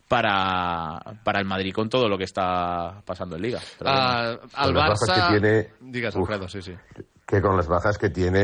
para, 0.07 0.99
para 1.23 1.39
el 1.39 1.45
Madrid 1.45 1.73
con 1.73 1.89
todo 1.89 2.07
lo 2.09 2.17
que 2.17 2.25
está 2.25 3.01
pasando 3.05 3.35
en 3.35 3.41
Liga. 3.41 3.59
Pero 3.79 3.89
Ah, 3.91 4.23
bueno. 4.23 4.49
al 4.53 4.65
Con 4.65 4.75
las 4.75 4.89
bajas 4.89 5.09
Barça... 5.09 5.27
que 5.33 5.39
tiene- 5.39 6.09
Uf. 6.09 6.15
Alfredo, 6.29 6.47
sí, 6.49 6.61
sí. 6.61 6.73
que 7.25 7.41
con 7.41 7.55
las 7.55 7.65
bajas 7.69 7.97
que 7.97 8.09
tiene 8.09 8.41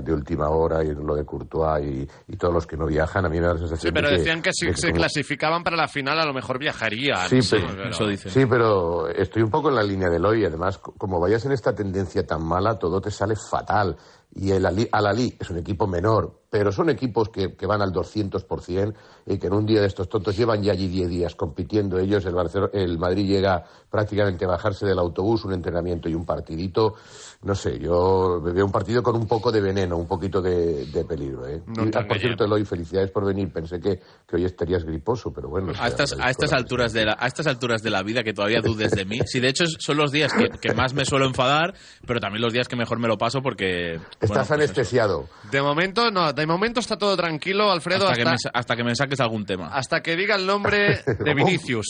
de 0.00 0.12
última 0.12 0.48
hora 0.50 0.84
y 0.84 0.94
lo 0.94 1.16
de 1.16 1.24
Courtois 1.24 1.84
y, 1.84 2.08
y 2.32 2.36
todos 2.36 2.54
los 2.54 2.64
que 2.64 2.76
no 2.76 2.86
viajan, 2.86 3.26
a 3.26 3.28
mí 3.28 3.40
me 3.40 3.46
da 3.46 3.54
la 3.54 3.58
sensación 3.58 3.90
Sí, 3.90 3.92
pero 3.92 4.08
de 4.08 4.18
decían 4.18 4.40
que 4.40 4.50
si 4.52 4.66
de 4.66 4.76
se 4.76 4.88
como- 4.90 4.98
clasificaban 5.00 5.64
para 5.64 5.76
la 5.76 5.88
final 5.88 6.16
a 6.20 6.24
lo 6.24 6.32
mejor 6.32 6.60
viajarían. 6.60 7.28
Sí, 7.28 7.40
pero, 7.50 7.92
sí, 8.16 8.46
pero 8.46 9.08
estoy 9.08 9.42
un 9.42 9.50
poco 9.50 9.70
en 9.70 9.74
la 9.74 9.82
línea 9.82 10.08
del 10.08 10.24
hoy. 10.24 10.44
Además, 10.44 10.78
co- 10.78 10.94
como 10.96 11.18
vayas 11.18 11.44
en 11.44 11.50
esta 11.50 11.74
tendencia 11.74 12.24
tan 12.24 12.44
mala, 12.46 12.78
todo 12.78 13.00
te 13.00 13.10
sale 13.10 13.34
fatal. 13.34 13.96
Y 14.32 14.52
el 14.52 14.64
Ali, 14.64 14.88
Al 14.92 15.06
Ali 15.06 15.34
es 15.38 15.50
un 15.50 15.58
equipo 15.58 15.86
menor, 15.86 16.40
pero 16.50 16.70
son 16.70 16.88
equipos 16.88 17.30
que, 17.30 17.56
que 17.56 17.66
van 17.66 17.82
al 17.82 17.92
200% 17.92 18.94
y 19.26 19.38
que 19.38 19.46
en 19.48 19.52
un 19.52 19.66
día 19.66 19.80
de 19.80 19.86
estos 19.86 20.08
tontos 20.08 20.36
llevan 20.36 20.62
ya 20.62 20.72
allí 20.72 20.88
10 20.88 21.08
días 21.08 21.34
compitiendo 21.34 21.98
ellos. 21.98 22.24
El, 22.24 22.34
el 22.72 22.98
Madrid 22.98 23.26
llega 23.26 23.64
prácticamente 23.90 24.44
a 24.44 24.48
bajarse 24.48 24.86
del 24.86 24.98
autobús, 24.98 25.44
un 25.44 25.52
entrenamiento 25.52 26.08
y 26.08 26.14
un 26.14 26.24
partidito. 26.24 26.94
No 27.42 27.54
sé, 27.54 27.78
yo 27.78 28.40
veo 28.40 28.64
un 28.64 28.72
partido 28.72 29.02
con 29.02 29.16
un 29.16 29.26
poco 29.26 29.50
de 29.50 29.60
veneno, 29.60 29.96
un 29.96 30.06
poquito 30.06 30.40
de, 30.40 30.86
de 30.86 31.04
peligro. 31.04 31.46
¿eh? 31.48 31.62
No 31.66 31.86
Y, 31.86 31.90
por 31.90 32.18
cierto, 32.18 32.44
Eloy, 32.44 32.64
felicidades 32.64 33.10
por 33.10 33.24
venir. 33.24 33.52
Pensé 33.52 33.80
que, 33.80 34.00
que 34.28 34.36
hoy 34.36 34.44
estarías 34.44 34.84
griposo, 34.84 35.32
pero 35.32 35.48
bueno. 35.48 35.72
A 35.78 35.88
estas, 35.88 36.16
a 36.18 36.30
estas 36.30 36.52
alturas 36.52 36.92
de 36.92 37.06
la, 37.06 37.16
a 37.18 37.26
estas 37.26 37.46
alturas 37.46 37.82
de 37.82 37.90
la 37.90 38.02
vida 38.02 38.22
que 38.22 38.32
todavía 38.32 38.60
dudes 38.60 38.92
de 38.92 39.04
mí. 39.04 39.20
Si 39.24 39.40
de 39.40 39.48
hecho 39.48 39.64
son 39.78 39.96
los 39.96 40.12
días 40.12 40.32
que, 40.32 40.50
que 40.50 40.74
más 40.74 40.94
me 40.94 41.04
suelo 41.04 41.26
enfadar, 41.26 41.74
pero 42.06 42.20
también 42.20 42.42
los 42.42 42.52
días 42.52 42.68
que 42.68 42.76
mejor 42.76 42.98
me 42.98 43.08
lo 43.08 43.16
paso 43.16 43.40
porque 43.42 43.98
Estás 44.20 44.28
bueno, 44.28 44.44
pues 44.46 44.50
anestesiado. 44.50 45.28
De 45.50 45.62
momento, 45.62 46.10
no, 46.10 46.32
de 46.32 46.46
momento 46.46 46.80
está 46.80 46.96
todo 46.98 47.16
tranquilo, 47.16 47.70
Alfredo, 47.72 48.06
hasta, 48.08 48.12
hasta, 48.12 48.24
que 48.24 48.30
me, 48.30 48.38
sa- 48.38 48.50
hasta 48.52 48.76
que 48.76 48.84
me 48.84 48.94
saques 48.94 49.20
algún 49.20 49.46
tema. 49.46 49.68
hasta 49.68 50.02
que 50.02 50.14
diga 50.16 50.36
el 50.36 50.46
nombre 50.46 51.02
de 51.18 51.34
Vinicius. 51.34 51.86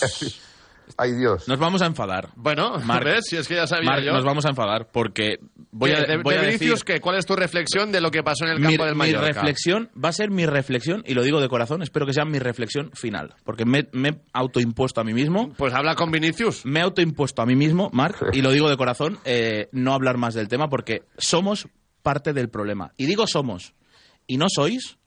Ay, 0.97 1.12
Dios. 1.12 1.47
Nos 1.47 1.59
vamos 1.61 1.83
a 1.83 1.87
enfadar. 1.87 2.31
Bueno, 2.35 2.78
Marc, 2.85 3.05
¿ves? 3.05 3.24
Si 3.28 3.37
es 3.37 3.47
que 3.47 3.55
ya 3.55 3.66
sabía 3.66 3.91
Marc, 3.91 4.03
yo. 4.05 4.12
nos 4.12 4.24
vamos 4.24 4.45
a 4.45 4.49
enfadar 4.51 4.89
porque 4.93 5.39
voy 5.70 5.93
a, 5.93 6.01
de, 6.03 6.16
voy 6.16 6.35
de 6.35 6.41
a 6.41 6.43
decir... 6.43 6.74
¿qué? 6.85 7.01
¿cuál 7.01 7.16
es 7.16 7.26
tu 7.26 7.37
reflexión 7.37 7.93
de 7.93 8.01
lo 8.01 8.11
que 8.11 8.24
pasó 8.24 8.45
en 8.45 8.51
el 8.51 8.59
Mi, 8.59 8.64
campo 8.76 8.85
del 8.87 8.95
mi 8.95 8.99
Mallorca? 8.99 9.26
reflexión 9.28 9.89
va 10.03 10.09
a 10.09 10.12
ser 10.12 10.31
mi 10.33 10.47
reflexión, 10.47 11.05
y 11.07 11.14
lo 11.14 11.22
digo 11.22 11.41
de 11.41 11.49
corazón, 11.49 11.83
espero 11.83 12.07
que 12.07 12.12
sea 12.12 12.24
mi 12.24 12.41
reflexión 12.41 12.91
final, 12.93 13.35
porque 13.45 13.64
me, 13.64 13.87
me 13.93 14.09
he 14.09 14.20
autoimpuesto 14.33 15.01
a 15.01 15.05
mí 15.05 15.14
mismo. 15.14 15.53
Pues 15.57 15.72
habla 15.74 15.95
con 15.95 16.11
Vinicius. 16.11 16.66
Me 16.66 16.81
he 16.81 16.83
autoimpuesto 16.83 17.41
a 17.41 17.47
mí 17.47 17.55
mismo, 17.55 17.89
Marc, 17.93 18.18
y 18.33 18.43
lo 18.43 18.51
digo 18.51 18.68
de 18.68 18.76
corazón, 18.76 19.18
eh, 19.24 19.68
no 19.70 19.95
hablar 19.95 20.16
más 20.16 20.35
del 20.35 20.49
tema 20.49 20.68
porque 20.68 21.03
somos 21.18 21.68
parte 22.03 22.32
del 22.32 22.48
problema. 22.48 22.92
Y 22.96 23.07
digo 23.07 23.26
somos, 23.26 23.74
y 24.26 24.36
no 24.36 24.46
sois, 24.48 24.98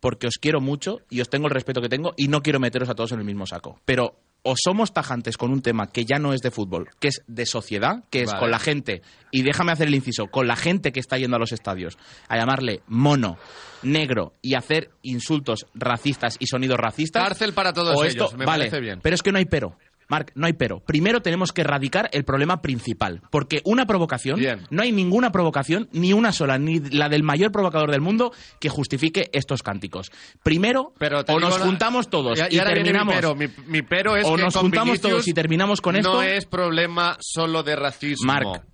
porque 0.00 0.26
os 0.26 0.34
quiero 0.40 0.60
mucho 0.60 0.98
y 1.10 1.20
os 1.20 1.28
tengo 1.28 1.46
el 1.46 1.52
respeto 1.54 1.80
que 1.82 1.88
tengo 1.88 2.14
y 2.16 2.28
no 2.28 2.42
quiero 2.42 2.58
meteros 2.60 2.88
a 2.88 2.94
todos 2.94 3.12
en 3.12 3.18
el 3.18 3.24
mismo 3.24 3.46
saco. 3.46 3.78
Pero 3.84 4.18
o 4.42 4.54
somos 4.56 4.94
tajantes 4.94 5.36
con 5.36 5.52
un 5.52 5.60
tema 5.60 5.88
que 5.92 6.06
ya 6.06 6.18
no 6.18 6.32
es 6.32 6.40
de 6.40 6.50
fútbol, 6.50 6.88
que 6.98 7.08
es 7.08 7.20
de 7.26 7.44
sociedad, 7.44 8.04
que 8.08 8.22
es 8.22 8.28
Vale. 8.28 8.40
con 8.40 8.50
la 8.50 8.58
gente, 8.58 9.02
y 9.30 9.42
déjame 9.42 9.72
hacer 9.72 9.88
el 9.88 9.94
inciso, 9.94 10.28
con 10.28 10.46
la 10.46 10.56
gente 10.56 10.92
que 10.92 11.00
está 11.00 11.18
yendo 11.18 11.36
a 11.36 11.38
los 11.38 11.52
estadios, 11.52 11.98
a 12.26 12.38
llamarle 12.38 12.80
mono, 12.86 13.36
negro 13.82 14.32
y 14.40 14.54
hacer 14.54 14.90
insultos 15.02 15.66
racistas 15.74 16.36
y 16.38 16.46
sonidos 16.46 16.78
racistas. 16.78 17.22
Cárcel 17.22 17.52
para 17.52 17.74
todos 17.74 17.94
o 17.94 18.02
ellos, 18.04 18.14
esto- 18.28 18.36
me 18.38 18.46
vale, 18.46 18.64
parece 18.70 18.80
bien. 18.80 19.00
Pero 19.02 19.14
es 19.14 19.22
que 19.22 19.30
no 19.30 19.36
hay 19.38 19.44
pero. 19.44 19.76
Marc, 20.10 20.32
no 20.34 20.46
hay 20.46 20.52
pero. 20.52 20.80
Primero 20.80 21.22
tenemos 21.22 21.52
que 21.52 21.62
erradicar 21.62 22.10
el 22.12 22.24
problema 22.24 22.60
principal. 22.60 23.22
Porque 23.30 23.62
una 23.64 23.86
provocación, 23.86 24.40
no 24.70 24.82
hay 24.82 24.92
ninguna 24.92 25.30
provocación, 25.32 25.88
ni 25.92 26.12
una 26.12 26.32
sola, 26.32 26.58
ni 26.58 26.80
la 26.80 27.08
del 27.08 27.22
mayor 27.22 27.52
provocador 27.52 27.90
del 27.90 28.00
mundo, 28.00 28.32
que 28.60 28.68
justifique 28.68 29.30
estos 29.32 29.62
cánticos. 29.62 30.10
Primero, 30.42 30.92
te 30.98 31.32
o 31.32 31.38
nos 31.40 31.58
la- 31.58 31.64
juntamos 31.64 32.10
todos 32.10 32.38
Y- 32.38 32.42
y 32.52 32.56
y, 32.56 32.58
ahora 32.58 32.72
viene 32.74 32.90
mi 32.90 32.98
terminamos. 32.98 33.14
pero. 33.14 33.34
Mi, 33.34 33.46
mi 33.66 33.82
pero 33.82 34.16
es 34.16 34.26
o 34.26 34.34
que 34.36 34.42
nos 34.42 34.54
con 34.54 34.62
juntamos 34.62 34.86
Vinicius 34.94 35.10
todos 35.12 35.28
y 35.28 35.32
terminamos 35.32 35.80
con 35.80 35.96
esto. 35.96 36.12
No 36.14 36.22
es 36.22 36.44
problema 36.46 37.16
solo 37.20 37.62
de 37.62 37.76
racismo. 37.76 38.26
Marc, 38.26 38.64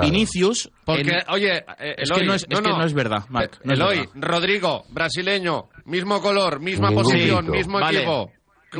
Vinicius. 0.00 0.70
Porque, 0.84 1.10
en- 1.10 1.30
oye, 1.30 1.58
eh, 1.78 1.94
es 1.98 2.10
Eloy, 2.10 2.20
que 2.20 2.26
no 2.26 2.34
es, 2.34 2.42
es 2.48 2.60
que 2.60 2.68
no 2.68 2.84
es 2.84 2.92
verdad, 2.94 3.24
Marc. 3.28 3.60
no 3.64 3.72
es 3.72 3.78
Eloy, 3.78 3.96
verdad. 3.98 4.12
Rodrigo, 4.16 4.84
brasileño, 4.90 5.68
mismo 5.84 6.20
color, 6.20 6.60
misma 6.60 6.88
Ningún 6.90 7.04
posición, 7.04 7.50
mismo 7.50 7.80
Vale. 7.80 7.98
equipo. 7.98 8.30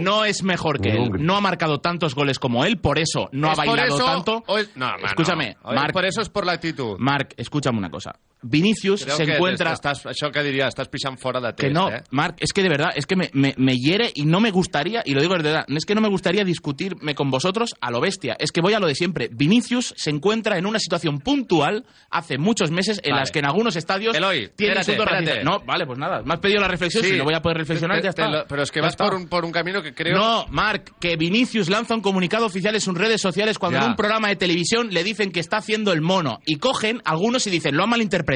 No 0.01 0.25
es 0.25 0.43
mejor 0.43 0.81
que 0.81 0.91
él. 0.91 1.11
No 1.19 1.37
ha 1.37 1.41
marcado 1.41 1.81
tantos 1.81 2.15
goles 2.15 2.39
como 2.39 2.65
él, 2.65 2.79
por 2.79 2.99
eso 2.99 3.29
no 3.33 3.49
ha 3.51 3.55
bailado 3.55 3.97
eso- 3.97 4.05
tanto. 4.05 4.45
es- 4.59 4.77
no, 4.77 4.87
mano. 4.87 5.07
Escúchame, 5.07 5.57
Marc. 5.65 5.93
Por 5.93 6.05
eso 6.05 6.21
es 6.23 6.29
por 6.29 6.47
la 6.47 6.53
actitud. 6.53 6.97
Marc, 6.99 7.35
escúchame 7.37 7.79
una 7.79 7.91
cosa. 7.91 8.15
Vinicius 8.43 9.05
Creo 9.05 9.17
se 9.17 9.25
que 9.27 9.35
encuentra... 9.37 9.73
Estás, 9.73 10.05
això 10.07 10.31
que 10.33 10.43
diria, 10.43 10.67
estàs 10.69 10.89
pixant 10.91 11.17
fora 11.19 11.41
de 11.41 11.53
Que 11.55 11.69
test, 11.69 11.75
no, 11.75 11.89
eh? 11.91 12.03
Marc, 12.11 12.37
es 12.41 12.53
que 12.53 12.63
de 12.63 12.69
verdad, 12.69 12.91
es 12.95 13.07
que 13.07 13.17
me, 13.17 13.31
me- 13.33 13.55
me 13.57 13.77
hiere 13.77 14.11
y 14.15 14.25
no 14.25 14.41
me 14.41 14.51
gustaría, 14.51 15.03
y 15.05 15.15
lo 15.15 15.21
digo 15.21 15.35
de 15.37 15.43
verdad, 15.43 15.65
es 15.69 15.85
que 15.85 15.95
no 15.95 16.01
me 16.01 16.09
gustaría 16.09 16.45
discutirme 16.45 17.15
con 17.15 17.31
vosotros 17.31 17.71
a 17.81 17.91
lo 17.91 18.01
bestia. 18.01 18.37
Es 18.39 18.51
que 18.53 18.61
voy 18.61 18.75
a 18.75 18.81
lo 18.81 18.87
de 18.87 18.95
siempre. 18.95 19.29
Vinicius 19.33 19.95
se 19.97 20.11
encuentra 20.11 20.59
en 20.59 20.67
una 20.67 20.79
situación 20.79 21.21
puntual 21.21 21.85
hace 22.11 22.39
muchos 22.39 22.71
meses 22.71 23.01
en 23.05 23.13
Vale. 23.13 23.21
las 23.23 23.31
que 23.31 23.39
en 23.39 23.47
algunos 23.47 23.77
estadios 23.77 24.17
Eloy, 24.17 24.51
tiene 24.57 24.81
espérate. 24.81 25.45
No, 25.45 25.61
vale, 25.65 25.87
pues 25.87 25.99
nada. 25.99 26.23
Me 26.25 26.35
has 26.35 26.41
pedido 26.41 26.61
la 26.61 26.69
reflexión, 26.69 27.05
Sí. 27.05 27.11
si 27.11 27.17
no 27.19 27.25
voy 27.25 27.35
a 27.35 27.41
poder 27.43 27.59
reflexionar, 27.59 27.99
Te- 27.99 28.05
ya 28.05 28.11
está. 28.11 28.29
lo- 28.29 28.47
pero 28.47 28.63
es 28.63 28.71
que 28.71 28.81
Ya 28.81 28.87
vas 28.87 28.97
por 28.97 29.15
un, 29.15 29.29
por 29.29 29.45
un 29.45 29.53
camino 29.53 29.83
que 29.83 29.95
creo... 29.95 30.17
No, 30.19 30.47
Marc, 30.51 30.93
que 31.01 31.17
Vinicius 31.17 31.69
lanza 31.71 31.95
un 31.95 32.01
comunicado 32.01 32.47
oficial 32.47 32.75
en 32.75 32.81
sus 32.81 32.95
redes 32.97 33.21
sociales 33.21 33.59
cuando 33.59 33.79
Ya. 33.79 33.85
en 33.85 33.91
un 33.91 33.97
programa 33.97 34.29
de 34.29 34.37
televisión 34.37 34.89
le 34.91 35.05
dicen 35.05 35.31
que 35.31 35.41
está 35.41 35.59
haciendo 35.59 35.93
el 35.93 36.01
mono. 36.01 36.41
Y 36.45 36.57
cogen 36.57 37.01
algunos 37.05 37.47
y 37.47 37.51
dicen, 37.51 37.77
lo 37.77 37.85
han 37.85 37.91
malinterpretado. 37.91 38.32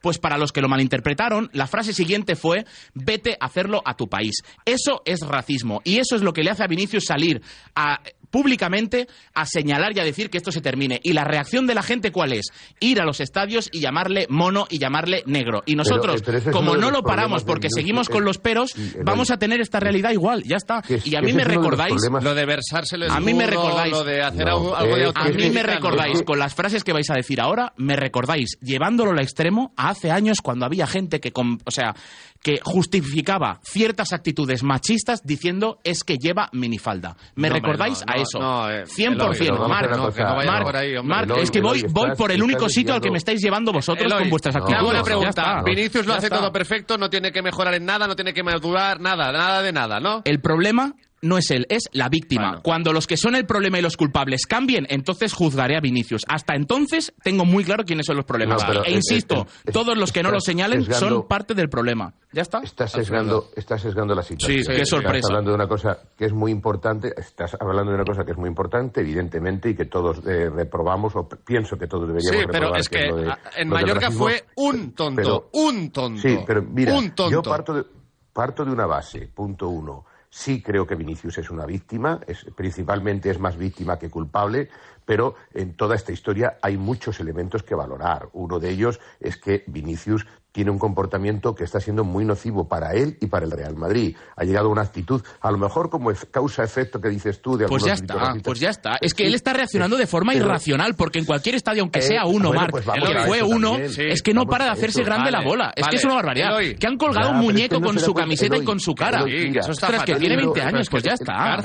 Pues 0.00 0.18
para 0.18 0.38
los 0.38 0.52
que 0.52 0.60
lo 0.60 0.68
malinterpretaron, 0.68 1.50
la 1.52 1.66
frase 1.66 1.92
siguiente 1.92 2.36
fue, 2.36 2.64
vete 2.94 3.36
a 3.40 3.46
hacerlo 3.46 3.82
a 3.84 3.94
tu 3.96 4.08
país. 4.08 4.42
Eso 4.64 5.02
es 5.04 5.20
racismo. 5.20 5.80
Y 5.84 5.98
eso 5.98 6.16
es 6.16 6.22
lo 6.22 6.32
que 6.32 6.42
le 6.42 6.50
hace 6.50 6.64
a 6.64 6.66
Vinicius 6.68 7.04
salir 7.06 7.42
a- 7.74 8.00
públicamente 8.32 9.06
a 9.34 9.46
señalar 9.46 9.96
y 9.96 10.00
a 10.00 10.04
decir 10.04 10.30
que 10.30 10.38
esto 10.38 10.50
se 10.50 10.60
termine. 10.60 10.98
Y 11.04 11.12
la 11.12 11.22
reacción 11.22 11.66
de 11.68 11.74
la 11.76 11.82
gente, 11.82 12.10
¿cuál 12.10 12.32
es? 12.32 12.46
Ir 12.80 13.00
a 13.00 13.04
los 13.04 13.20
estadios 13.20 13.68
y 13.70 13.78
llamarle 13.80 14.26
mono 14.28 14.66
y 14.70 14.78
llamarle 14.78 15.22
negro. 15.26 15.62
Y 15.66 15.76
nosotros, 15.76 16.14
Pero- 16.22 16.24
pero 16.26 16.38
ese 16.38 16.50
es 16.50 16.56
como 16.56 16.76
no 16.76 16.90
lo 16.90 17.02
paramos 17.02 17.44
porque 17.44 17.68
seguimos 17.70 18.08
con 18.08 18.22
eh, 18.22 18.26
los 18.26 18.38
peros, 18.38 18.74
vamos 19.04 19.30
a 19.30 19.36
tener 19.38 19.60
esta 19.60 19.78
realidad 19.78 20.10
igual. 20.10 20.42
Ya 20.44 20.56
está. 20.56 20.82
Es- 20.88 21.06
y 21.06 21.14
a 21.14 21.20
mí 21.20 21.32
me 21.32 21.44
recordáis... 21.44 21.94
Lo 22.22 22.34
de 22.34 22.46
versárselo 22.46 23.12
A 23.12 23.20
mí 23.20 23.34
me 23.34 23.46
recordáis. 23.46 23.92
Lo 23.92 24.02
de 24.02 24.22
hacer 24.22 24.46
No, 24.46 24.74
algo, 24.74 24.96
de 24.96 25.12
A 25.14 25.24
mí 25.28 25.50
me 25.50 25.62
recordáis, 25.62 26.22
con 26.22 26.38
las 26.38 26.54
frases 26.54 26.82
que 26.82 26.92
vais 26.94 27.10
a 27.10 27.14
decir 27.14 27.40
ahora, 27.40 27.74
me 27.76 27.96
recordáis 27.96 28.56
llevándolo 28.62 29.10
al 29.10 29.20
extremo 29.20 29.74
a 29.76 29.90
hace 29.90 30.10
años 30.10 30.38
cuando 30.42 30.64
había 30.64 30.86
gente 30.86 31.20
que, 31.20 31.32
con- 31.32 31.58
o 31.66 31.70
sea, 31.70 31.94
que 32.42 32.58
justificaba 32.62 33.60
ciertas 33.62 34.12
actitudes 34.12 34.62
machistas 34.62 35.22
diciendo 35.24 35.78
es 35.84 36.02
que 36.04 36.16
lleva 36.18 36.48
minifalda. 36.52 37.16
¿Me 37.36 37.48
No, 37.48 37.54
recordáis 37.54 38.04
no, 38.06 38.12
a 38.12 38.16
eso. 38.16 38.38
no, 38.40 38.70
eh, 38.70 38.84
100%. 38.84 39.12
Eloy, 39.12 39.48
vamos 39.50 39.64
a 39.64 39.68
Marc, 39.68 39.84
hacer 39.90 40.00
una 40.00 40.06
cosa. 40.08 40.12
Marc, 40.12 40.14
Que 40.16 40.22
no 40.24 40.34
vaya 40.36 40.50
Marc, 40.50 40.64
por 40.64 40.76
ahí, 40.76 40.96
hombre. 40.96 41.16
Marc, 41.16 41.30
Eloy, 41.30 41.42
es 41.42 41.50
que 41.50 41.60
voy, 41.60 41.84
voy 41.88 42.10
por 42.16 42.32
el 42.32 42.42
único 42.42 42.68
sitio 42.68 42.94
al 42.94 43.00
que 43.00 43.10
me 43.10 43.18
estáis 43.18 43.40
llevando 43.40 43.72
vosotros 43.72 44.04
Eloy, 44.06 44.20
con 44.22 44.30
vuestras 44.30 44.56
actitudes. 44.56 44.80
hago 44.80 44.90
una 44.90 45.02
pregunta. 45.02 45.62
Vinicius 45.64 46.06
lo 46.06 46.14
hace 46.14 46.28
todo 46.28 46.52
perfecto, 46.52 46.98
no 46.98 47.08
tiene 47.08 47.30
que 47.32 47.42
mejorar 47.42 47.74
en 47.74 47.84
nada, 47.84 48.06
no 48.06 48.16
tiene 48.16 48.32
que 48.34 48.42
madurar, 48.42 49.00
nada, 49.00 49.30
nada 49.32 49.62
de 49.62 49.72
nada, 49.72 50.00
¿no? 50.00 50.22
El 50.24 50.40
problema 50.40 50.94
no 51.22 51.38
es 51.38 51.50
él, 51.50 51.66
es 51.70 51.84
la 51.92 52.08
víctima. 52.08 52.60
Cuando 52.62 52.92
los 52.92 53.06
que 53.06 53.16
son 53.16 53.34
el 53.36 53.46
problema 53.46 53.78
y 53.78 53.82
los 53.82 53.96
culpables 53.96 54.44
cambien, 54.46 54.86
entonces 54.90 55.32
juzgaré 55.32 55.76
a 55.76 55.80
Vinicius. 55.80 56.22
Hasta 56.28 56.54
entonces 56.56 57.12
tengo 57.22 57.44
muy 57.44 57.64
claro 57.64 57.84
quiénes 57.84 58.06
son 58.06 58.16
los 58.16 58.24
problemas. 58.24 58.62
No, 58.66 58.82
e 58.84 58.88
es- 58.90 58.94
insisto, 58.96 59.46
es- 59.46 59.62
es- 59.66 59.72
todos 59.72 59.96
los 59.96 60.12
que 60.12 60.22
no 60.22 60.30
lo 60.32 60.40
señalen 60.40 60.84
sesgando- 60.84 61.08
son 61.20 61.28
parte 61.28 61.54
del 61.54 61.68
problema. 61.68 62.12
¿Ya 62.32 62.42
está? 62.42 62.60
Estás 62.62 62.92
sesgando, 62.92 63.50
estás 63.56 63.82
sesgando 63.82 64.14
la 64.14 64.22
situación. 64.22 64.64
Sí, 64.64 64.70
qué 64.70 64.84
sorpresa. 64.86 65.16
Estás 65.18 65.30
hablando 65.30 65.50
de 65.50 65.54
una 65.54 65.68
cosa 65.68 65.98
que 66.16 66.24
es 66.24 66.32
muy 66.32 66.50
importante, 66.50 67.12
estás 67.16 67.56
hablando 67.60 67.90
de 67.92 67.96
una 67.96 68.04
cosa 68.04 68.24
que 68.24 68.32
es 68.32 68.38
muy 68.38 68.48
importante, 68.48 69.00
evidentemente, 69.00 69.70
y 69.70 69.74
que 69.76 69.84
todos 69.84 70.18
eh, 70.26 70.50
reprobamos, 70.50 71.14
o 71.14 71.28
pienso 71.28 71.76
que 71.78 71.86
todos 71.86 72.08
deberíamos 72.08 72.36
Sí, 72.40 72.46
pero 72.50 72.52
reprobar, 72.72 72.80
es 72.80 72.88
que 72.88 72.98
de- 72.98 73.34
en 73.56 73.68
Mallorca 73.68 74.10
fue 74.10 74.44
un 74.56 74.92
tonto, 74.92 75.16
Pero- 75.22 75.50
un 75.52 75.90
tonto. 75.90 76.20
Sí, 76.20 76.38
pero 76.46 76.62
mira, 76.62 76.94
un 76.94 77.10
tonto. 77.14 77.30
yo 77.30 77.42
parto 77.42 77.74
de, 77.74 77.84
parto 78.32 78.64
de 78.64 78.72
una 78.72 78.86
base, 78.86 79.28
punto 79.28 79.68
uno. 79.68 80.06
Sí 80.34 80.62
creo 80.62 80.86
que 80.86 80.94
Vinicius 80.94 81.36
es 81.36 81.50
una 81.50 81.66
víctima, 81.66 82.18
principalmente 82.56 83.28
es 83.28 83.38
más 83.38 83.58
víctima 83.58 83.98
que 83.98 84.08
culpable, 84.08 84.70
pero 85.04 85.34
en 85.52 85.76
toda 85.76 85.94
esta 85.94 86.10
historia 86.10 86.56
hay 86.62 86.78
muchos 86.78 87.20
elementos 87.20 87.62
que 87.62 87.74
valorar. 87.74 88.30
Uno 88.32 88.58
de 88.58 88.70
ellos 88.70 88.98
es 89.20 89.36
que 89.36 89.62
Vinicius 89.66 90.26
tiene 90.52 90.70
un 90.70 90.78
comportamiento 90.78 91.54
que 91.54 91.64
está 91.64 91.80
siendo 91.80 92.04
muy 92.04 92.24
nocivo 92.24 92.68
para 92.68 92.92
él 92.92 93.16
y 93.20 93.26
para 93.26 93.46
el 93.46 93.50
Real 93.50 93.74
Madrid. 93.74 94.14
Ha 94.36 94.44
llegado 94.44 94.68
a 94.68 94.70
una 94.70 94.82
actitud, 94.82 95.22
a 95.40 95.50
lo 95.50 95.56
mejor 95.58 95.88
como 95.90 96.10
ef- 96.12 96.30
causa-efecto 96.30 97.00
que 97.00 97.08
dices 97.08 97.40
tú 97.40 97.56
de 97.56 97.66
Pues 97.66 97.82
algunos 97.84 98.00
ya 98.00 98.14
está, 98.14 98.34
pues 98.44 98.60
ya 98.60 98.68
está. 98.70 98.98
Es 99.00 99.14
que 99.14 99.26
él 99.26 99.34
está 99.34 99.52
reaccionando 99.54 99.96
de 99.96 100.06
forma 100.06 100.34
irracional, 100.34 100.94
porque 100.94 101.18
en 101.18 101.24
cualquier 101.24 101.54
estadio, 101.54 101.82
aunque 101.82 102.00
Eh, 102.00 102.02
sea 102.02 102.26
uno, 102.26 102.48
bueno, 102.48 102.60
Marc, 102.60 102.70
pues 102.70 102.84
que 102.84 103.18
fue 103.26 103.38
eso 103.38 103.46
uno. 103.46 103.76
Sí, 103.88 104.02
es 104.02 104.22
que 104.22 104.34
no 104.34 104.46
para 104.46 104.66
de 104.66 104.70
hacerse 104.72 105.00
eso. 105.00 105.06
grande 105.06 105.30
Vale, 105.30 105.42
la 105.44 105.48
bola. 105.50 105.72
Es 105.74 105.82
vale. 105.82 105.90
que 105.90 105.96
es 105.96 106.04
una 106.04 106.14
barbaridad. 106.16 106.48
Eloy. 106.50 106.74
que 106.76 106.86
han 106.86 106.96
colgado 106.98 107.28
Ya, 107.30 107.34
un 107.34 107.40
es 107.40 107.44
muñeco 107.44 107.74
que 107.76 107.80
no 107.80 107.86
con 107.86 107.98
su 107.98 108.12
camiseta 108.14 108.56
y 108.58 108.64
con 108.64 108.78
su 108.80 108.94
cara. 108.94 109.18
Eloy, 109.22 109.48
mira, 109.48 109.62
Ostras, 109.66 110.04
que 110.04 110.16
tiene 110.16 110.36
20 110.36 110.60
años, 110.60 110.88
pues 110.90 111.02
ya 111.02 111.12
está. 111.14 111.56